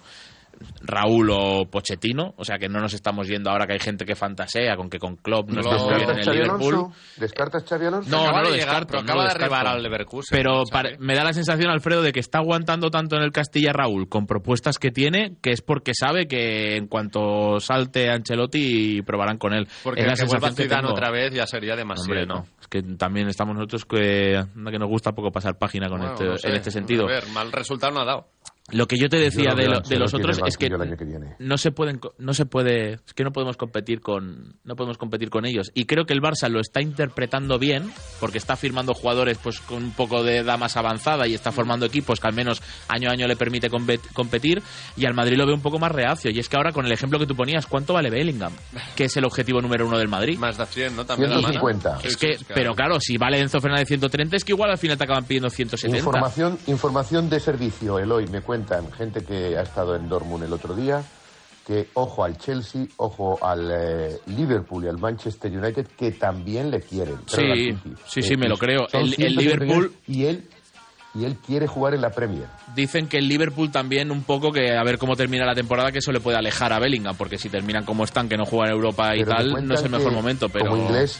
Raúl 0.82 1.30
o 1.32 1.65
Pochettino, 1.71 2.34
o 2.36 2.43
sea 2.43 2.57
que 2.57 2.67
no 2.67 2.80
nos 2.82 2.93
estamos 2.93 3.27
yendo 3.30 3.49
ahora 3.49 3.65
que 3.65 3.73
hay 3.73 3.80
gente 3.80 4.03
que 4.03 4.15
fantasea 4.15 4.75
con 4.75 4.89
que 4.89 4.99
con 4.99 5.15
Klopp 5.15 5.49
no 5.51 5.61
está 5.61 5.77
muy 5.77 5.95
bien 5.95 6.09
en 6.09 6.17
el 6.17 6.25
Xavi 6.25 6.38
Liverpool. 6.38 6.73
Alonso? 6.75 6.97
¿Descartas 7.17 7.63
Xavi 7.63 7.86
Alonso? 7.86 8.09
No, 8.09 8.23
Acaba 8.23 8.38
no 8.39 8.43
lo 8.49 8.51
descarto. 8.55 8.88
pero 8.91 9.03
no 9.03 9.05
acaba 9.05 9.21
lo 9.23 9.30
de 9.30 9.36
arribar 9.36 9.67
al 9.67 9.84
Leverkusen, 9.84 10.38
Pero 10.38 10.63
pare- 10.69 10.97
me 10.99 11.15
da 11.15 11.23
la 11.23 11.32
sensación, 11.32 11.69
Alfredo, 11.71 12.01
de 12.01 12.11
que 12.11 12.19
está 12.19 12.39
aguantando 12.39 12.89
tanto 12.89 13.15
en 13.15 13.21
el 13.23 13.32
Castilla 13.32 13.71
Raúl 13.71 14.09
con 14.09 14.25
propuestas 14.27 14.80
que 14.80 14.91
tiene, 14.91 15.36
que 15.41 15.51
es 15.51 15.61
porque 15.61 15.93
sabe 15.97 16.27
que 16.27 16.75
en 16.75 16.88
cuanto 16.88 17.61
salte 17.61 18.09
Ancelotti 18.09 19.01
probarán 19.03 19.38
con 19.38 19.53
él. 19.53 19.65
Porque 19.82 20.01
es 20.01 20.07
la 20.07 20.13
que 20.13 20.17
sensación 20.17 20.55
que 20.55 20.67
tengo. 20.67 20.89
otra 20.91 21.09
vez 21.09 21.34
ya 21.34 21.47
sería 21.47 21.77
demasiado. 21.77 22.09
Hombre, 22.11 22.25
no. 22.25 22.45
Es 22.59 22.67
que 22.67 22.82
también 22.97 23.30
estamos 23.30 23.55
nosotros 23.55 23.86
que, 23.86 24.43
que 24.71 24.77
nos 24.80 24.89
gusta 24.89 25.13
poco 25.13 25.32
pasar 25.32 25.57
página 25.57 25.88
con 25.88 25.99
Bueno, 25.99 26.13
este, 26.15 26.25
no 26.25 26.38
sé. 26.38 26.49
en 26.49 26.55
este 26.55 26.71
sentido. 26.71 27.05
A 27.05 27.11
ver, 27.11 27.27
mal 27.30 27.49
resultado 27.51 27.93
no 27.93 28.01
ha 28.01 28.05
dado. 28.05 28.27
Lo 28.72 28.88
que 28.88 28.97
yo 28.97 29.09
te 29.09 29.17
decía 29.17 29.51
Yo 29.51 29.55
de, 29.55 29.67
lo- 29.67 29.80
de 29.82 29.97
los 29.97 30.13
otros 30.13 30.39
es 30.45 30.57
que 30.57 30.70
no 31.39 31.57
se 31.57 31.72
pueden 31.72 31.99
no 32.17 32.34
se 32.34 32.45
puede 32.45 32.93
es 32.93 33.13
que 33.15 33.24
no 33.24 33.32
podemos 33.32 33.57
competir 33.57 34.01
con 34.01 34.55
no 34.63 34.76
podemos 34.76 34.97
competir 34.97 35.30
con 35.30 35.45
ellos 35.45 35.72
y 35.74 35.86
creo 35.86 36.05
que 36.05 36.13
el 36.13 36.22
Barça 36.22 36.49
lo 36.49 36.59
está 36.59 36.82
interpretando 36.82 37.57
bien 37.59 37.91
porque 38.20 38.38
está 38.38 38.55
firmando 38.55 38.93
jugadores 38.93 39.38
pues 39.41 39.59
con 39.59 39.84
un 39.84 39.91
poco 39.91 40.24
de 40.24 40.38
edad 40.38 40.57
más 40.59 40.78
avanzada 40.78 41.28
y 41.28 41.34
está 41.34 41.51
formando 41.51 41.86
equipos 41.86 42.20
que 42.20 42.28
al 42.28 42.34
menos 42.34 42.61
año 42.88 43.09
a 43.09 43.13
año 43.13 43.28
le 43.28 43.36
permite 43.36 43.70
compet- 43.70 44.01
competir 44.13 44.61
y 44.97 45.05
al 45.05 45.13
Madrid 45.13 45.38
lo 45.38 45.45
ve 45.47 45.53
un 45.53 45.61
poco 45.61 45.80
más 45.80 45.91
reacio 45.91 46.32
y 46.32 46.39
es 46.39 46.47
que 46.49 46.57
ahora 46.57 46.72
con 46.72 46.86
el 46.86 46.91
ejemplo 46.91 47.20
que 47.20 47.26
tú 47.26 47.36
ponías 47.36 47.65
¿cuánto 47.65 47.93
vale 47.93 48.09
Bellingham? 48.09 48.53
que 48.95 49.05
es 49.05 49.17
el 49.17 49.26
objetivo 49.26 49.61
número 49.61 49.88
uno 49.88 49.97
del 49.97 50.07
Madrid 50.07 50.38
Más 50.38 50.57
de 50.57 50.65
100, 50.65 50.95
¿no? 50.95 51.05
También 51.05 51.32
150. 51.32 51.89
Almana. 51.89 52.07
es 52.07 52.17
que 52.17 52.38
pero 52.53 52.74
claro 52.74 52.97
si 52.99 53.17
vale 53.17 53.39
Enzo 53.39 53.59
Fernández 53.59 53.88
130 53.88 54.36
es 54.38 54.43
que 54.43 54.51
igual 54.51 54.72
al 54.72 54.78
final 54.78 54.97
te 54.97 55.03
acaban 55.03 55.26
pidiendo 55.26 55.49
170 55.49 55.97
Información, 55.99 56.57
información 56.67 57.30
de 57.30 57.39
servicio, 57.39 57.99
Eloy. 57.99 58.28
Me 58.28 58.41
cuentan 58.60 58.91
gente 58.91 59.24
que 59.24 59.57
ha 59.57 59.62
estado 59.62 59.95
en 59.95 60.10
Dortmund 60.10 60.43
el 60.43 60.51
otro 60.53 60.76
día 60.76 61.01
que 61.66 61.88
ojo 61.93 62.24
al 62.24 62.36
Chelsea, 62.38 62.86
ojo 62.97 63.38
al 63.43 63.70
eh, 63.72 64.18
Liverpool 64.26 64.84
y 64.86 64.88
al 64.88 64.97
Manchester 64.97 65.51
United 65.55 65.86
que 65.97 66.12
también 66.12 66.72
le 66.72 66.82
quieren. 66.82 67.20
Sí, 67.28 67.41
al 67.41 67.57
City. 67.57 67.93
sí, 68.07 68.24
sí, 68.24 68.36
me 68.38 68.49
lo 68.49 68.57
creo. 68.57 68.88
El- 68.91 69.01
el 69.01 69.14
150 69.16 69.41
Liverpool- 69.41 69.93
y 70.07 70.26
él 70.26 70.43
y 71.16 71.26
él 71.26 71.38
quiere 71.45 71.68
jugar 71.68 71.93
en 71.95 72.01
la 72.01 72.10
Premier. 72.12 72.45
Dicen 72.76 73.07
que 73.07 73.18
el 73.18 73.28
Liverpool 73.28 73.72
también 73.72 74.12
un 74.12 74.24
poco 74.24 74.51
que 74.51 74.76
a 74.76 74.84
ver 74.84 74.97
cómo 74.97 75.16
termina 75.16 75.45
la 75.45 75.55
temporada 75.55 75.91
que 75.91 75.99
eso 75.99 76.12
le 76.12 76.20
puede 76.20 76.38
alejar 76.38 76.72
a 76.74 76.80
Bellingham 76.80 77.16
porque 77.18 77.38
si 77.38 77.49
terminan 77.49 77.84
como 77.86 78.03
están 78.03 78.28
que 78.30 78.36
no 78.38 78.45
juegan 78.45 78.70
en 78.70 78.76
Europa 78.76 79.16
y 79.16 79.20
Pero 79.24 79.32
me 79.32 79.38
tal 79.53 79.68
no 79.68 79.74
es 79.76 79.84
el 79.84 79.89
mejor 79.91 80.12
momento 80.12 80.49
pero 80.49 80.70
como 80.72 80.84
inglés 80.84 81.20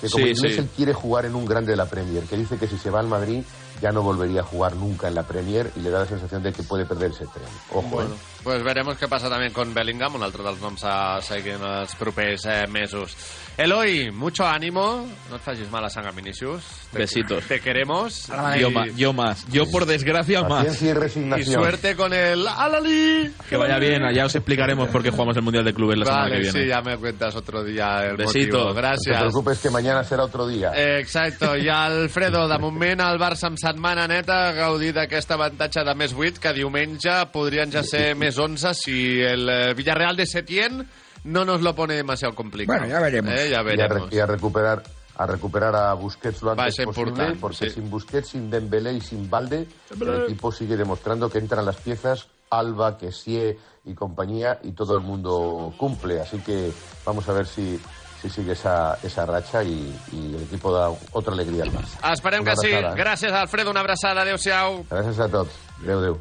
que 0.00 0.08
como 0.10 0.24
Sí, 0.26 0.30
inglés 0.32 0.54
sí. 0.54 0.60
él 0.60 0.68
quiere 0.76 0.92
jugar 0.94 1.24
en 1.26 1.34
un 1.34 1.44
grande 1.46 1.70
de 1.72 1.76
la 1.76 1.86
Premier, 1.86 2.22
que 2.24 2.36
dice 2.36 2.58
que 2.58 2.66
si 2.66 2.76
se 2.78 2.90
va 2.90 3.00
al 3.00 3.06
Madrid 3.08 3.42
ya 3.80 3.92
no 3.92 4.02
volvería 4.02 4.40
a 4.40 4.44
jugar 4.44 4.74
nunca 4.76 5.08
en 5.08 5.14
la 5.14 5.22
Premier 5.22 5.70
y 5.76 5.80
le 5.80 5.90
da 5.90 6.00
la 6.00 6.06
sensación 6.06 6.42
de 6.42 6.52
que 6.52 6.62
puede 6.62 6.84
perder 6.86 7.10
ese 7.10 7.26
tren. 7.26 7.46
Ojo, 7.72 7.82
Bueno, 7.88 8.14
eh. 8.14 8.18
pues 8.42 8.62
veremos 8.62 8.96
què 8.98 9.08
passa 9.08 9.28
també 9.28 9.50
con 9.52 9.72
Bellingham, 9.74 10.14
un 10.14 10.22
altre 10.22 10.42
dels 10.44 10.60
noms 10.62 10.84
a 10.86 11.20
seguir 11.20 11.54
en 11.56 11.64
els 11.66 11.94
propers 11.98 12.44
eh, 12.46 12.66
mesos. 12.68 13.16
Eloi, 13.58 14.10
mucho 14.12 14.44
ánimo, 14.46 15.06
no 15.30 15.36
et 15.36 15.42
facis 15.42 15.70
mala 15.72 15.88
sang 15.90 16.06
a 16.06 16.10
Vinicius. 16.12 16.62
Te, 16.92 16.98
Besitos. 16.98 17.44
Te 17.48 17.58
queremos. 17.60 18.28
yo, 18.60 18.70
ma- 18.70 18.86
yo 18.94 19.12
más 19.12 19.46
yo 19.48 19.64
por 19.70 19.86
desgracia 19.86 20.42
más 20.42 20.80
y 20.82 20.86
Y 20.88 20.92
resignación. 20.92 21.60
suerte 21.62 21.96
con 21.96 22.12
el 22.12 22.46
Alali. 22.46 23.32
que 23.48 23.56
vaya 23.56 23.78
bien 23.78 24.02
ya 24.14 24.26
os 24.26 24.34
explicaremos 24.34 24.88
por 24.90 25.02
qué 25.02 25.10
jugamos 25.10 25.36
el 25.36 25.42
Mundial 25.42 25.64
de 25.64 25.74
Clubes 25.74 25.98
la 25.98 26.04
semana 26.04 26.22
Vale, 26.24 26.34
que 26.36 26.40
viene 26.42 26.62
sí, 26.62 26.68
ya 26.68 26.80
me 26.82 26.96
cuentas 26.98 27.34
otro 27.34 27.64
día 27.64 28.04
el 28.04 28.16
Besito. 28.16 28.58
motivo. 28.58 28.64
No 28.68 28.74
te 28.74 28.80
Gracias. 28.80 29.20
preocupes 29.20 29.58
que 29.58 29.70
mañana 29.70 30.04
será 30.04 30.24
otro 30.24 30.46
día. 30.46 30.72
Eh, 30.74 31.00
Exacto, 31.00 31.56
i 31.56 31.68
Alfredo, 31.68 32.46
de 32.48 32.58
moment 32.58 33.00
el 33.00 33.18
Barça 33.18 33.46
amb 33.48 33.58
setmana 33.66 34.06
neta 34.06 34.48
ha 34.48 34.52
gaudit 34.54 34.94
d'aquest 34.94 35.32
avantatge 35.34 35.82
de 35.86 35.94
més 35.98 36.12
8 36.14 36.38
que 36.42 36.52
diumenge 36.54 37.14
podrien 37.34 37.72
ja 37.74 37.82
ser 37.82 38.12
més 38.18 38.38
11 38.38 38.72
si 38.78 38.98
el 39.26 39.48
eh, 39.50 39.74
Villarreal 39.74 40.16
de 40.16 40.26
Setién 40.26 40.84
no 41.24 41.44
nos 41.44 41.60
lo 41.62 41.74
pone 41.74 41.94
demasiado 41.94 42.34
complicado. 42.34 42.78
Bueno, 42.78 42.92
ya 42.92 43.00
veremos. 43.00 43.32
Eh, 43.34 43.48
ya 43.50 43.56
y, 43.56 43.58
a, 43.58 43.62
veremos. 43.62 44.10
re- 44.10 44.16
y 44.16 44.20
a 44.20 44.26
recuperar 44.26 44.82
a 45.18 45.26
recuperar 45.26 45.74
a 45.74 45.94
Busquets 45.94 46.42
lo 46.42 46.50
antes 46.52 46.74
ser 46.76 46.84
posible, 46.84 47.36
porque 47.40 47.70
sí. 47.70 47.80
sin 47.80 47.88
Busquets, 47.90 48.28
sin 48.28 48.50
Dembélé 48.50 48.92
y 48.92 49.00
sin 49.00 49.30
Valde, 49.30 49.66
el 49.98 50.22
equipo 50.24 50.52
sigue 50.52 50.76
demostrando 50.76 51.30
que 51.30 51.38
entran 51.38 51.64
las 51.64 51.76
piezas 51.76 52.28
Alba, 52.50 52.98
Kessie 52.98 53.58
y 53.86 53.94
compañía 53.94 54.60
y 54.62 54.72
todo 54.72 54.94
el 54.96 55.02
mundo 55.02 55.72
cumple. 55.78 56.20
Así 56.20 56.38
que 56.40 56.70
vamos 57.06 57.26
a 57.28 57.32
ver 57.32 57.46
si, 57.46 57.80
si 58.28 58.40
sigue 58.42 58.52
esa, 58.52 58.98
esa 59.02 59.24
racha 59.26 59.62
y, 59.62 59.94
y 60.12 60.34
el 60.34 60.42
equipo 60.42 60.72
da 60.72 60.88
otra 61.12 61.32
alegría 61.32 61.62
al 61.64 61.72
Barça. 61.72 62.12
Esperem 62.12 62.42
Una 62.42 62.52
que 62.52 62.56
sí. 62.56 62.72
eh? 62.72 62.82
Gràcies, 62.96 63.32
Alfredo. 63.32 63.70
Una 63.70 63.80
abraçada. 63.80 64.22
Adéu-siau. 64.22 64.84
Gracias 64.90 65.18
a 65.20 65.28
todos. 65.28 65.48
Deu, 65.84 66.00
deu. 66.00 66.20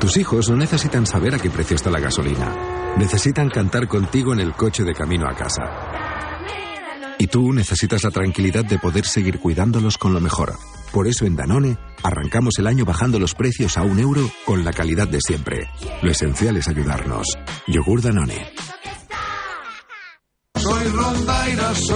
Tus 0.00 0.16
hijos 0.16 0.48
no 0.50 0.56
necesitan 0.56 1.06
saber 1.06 1.34
a 1.34 1.38
qué 1.38 1.50
precio 1.50 1.76
está 1.76 1.90
la 1.90 2.00
gasolina. 2.00 2.94
Necesitan 2.96 3.48
cantar 3.50 3.88
contigo 3.88 4.32
en 4.32 4.40
el 4.40 4.52
coche 4.52 4.84
de 4.84 4.92
camino 4.94 5.26
a 5.28 5.34
casa. 5.34 5.62
Y 7.18 7.26
tú 7.28 7.52
necesitas 7.52 8.02
la 8.04 8.10
tranquilidad 8.10 8.64
de 8.64 8.78
poder 8.78 9.06
seguir 9.06 9.38
cuidándolos 9.40 9.96
con 9.98 10.12
lo 10.12 10.20
mejor. 10.20 10.54
Por 10.92 11.06
eso 11.08 11.24
en 11.26 11.34
Danone 11.36 11.76
arrancamos 12.02 12.54
el 12.58 12.66
año 12.66 12.84
bajando 12.84 13.18
los 13.18 13.34
precios 13.34 13.78
a 13.78 13.82
un 13.82 13.98
euro 13.98 14.28
con 14.44 14.64
la 14.64 14.72
calidad 14.72 15.08
de 15.08 15.20
siempre. 15.20 15.68
Lo 16.02 16.10
esencial 16.10 16.56
es 16.56 16.68
ayudarnos. 16.68 17.26
Yogur 17.66 18.02
Danone. 18.02 18.52
Soy 20.64 20.84
rondaira, 20.96 21.74
soy 21.74 21.92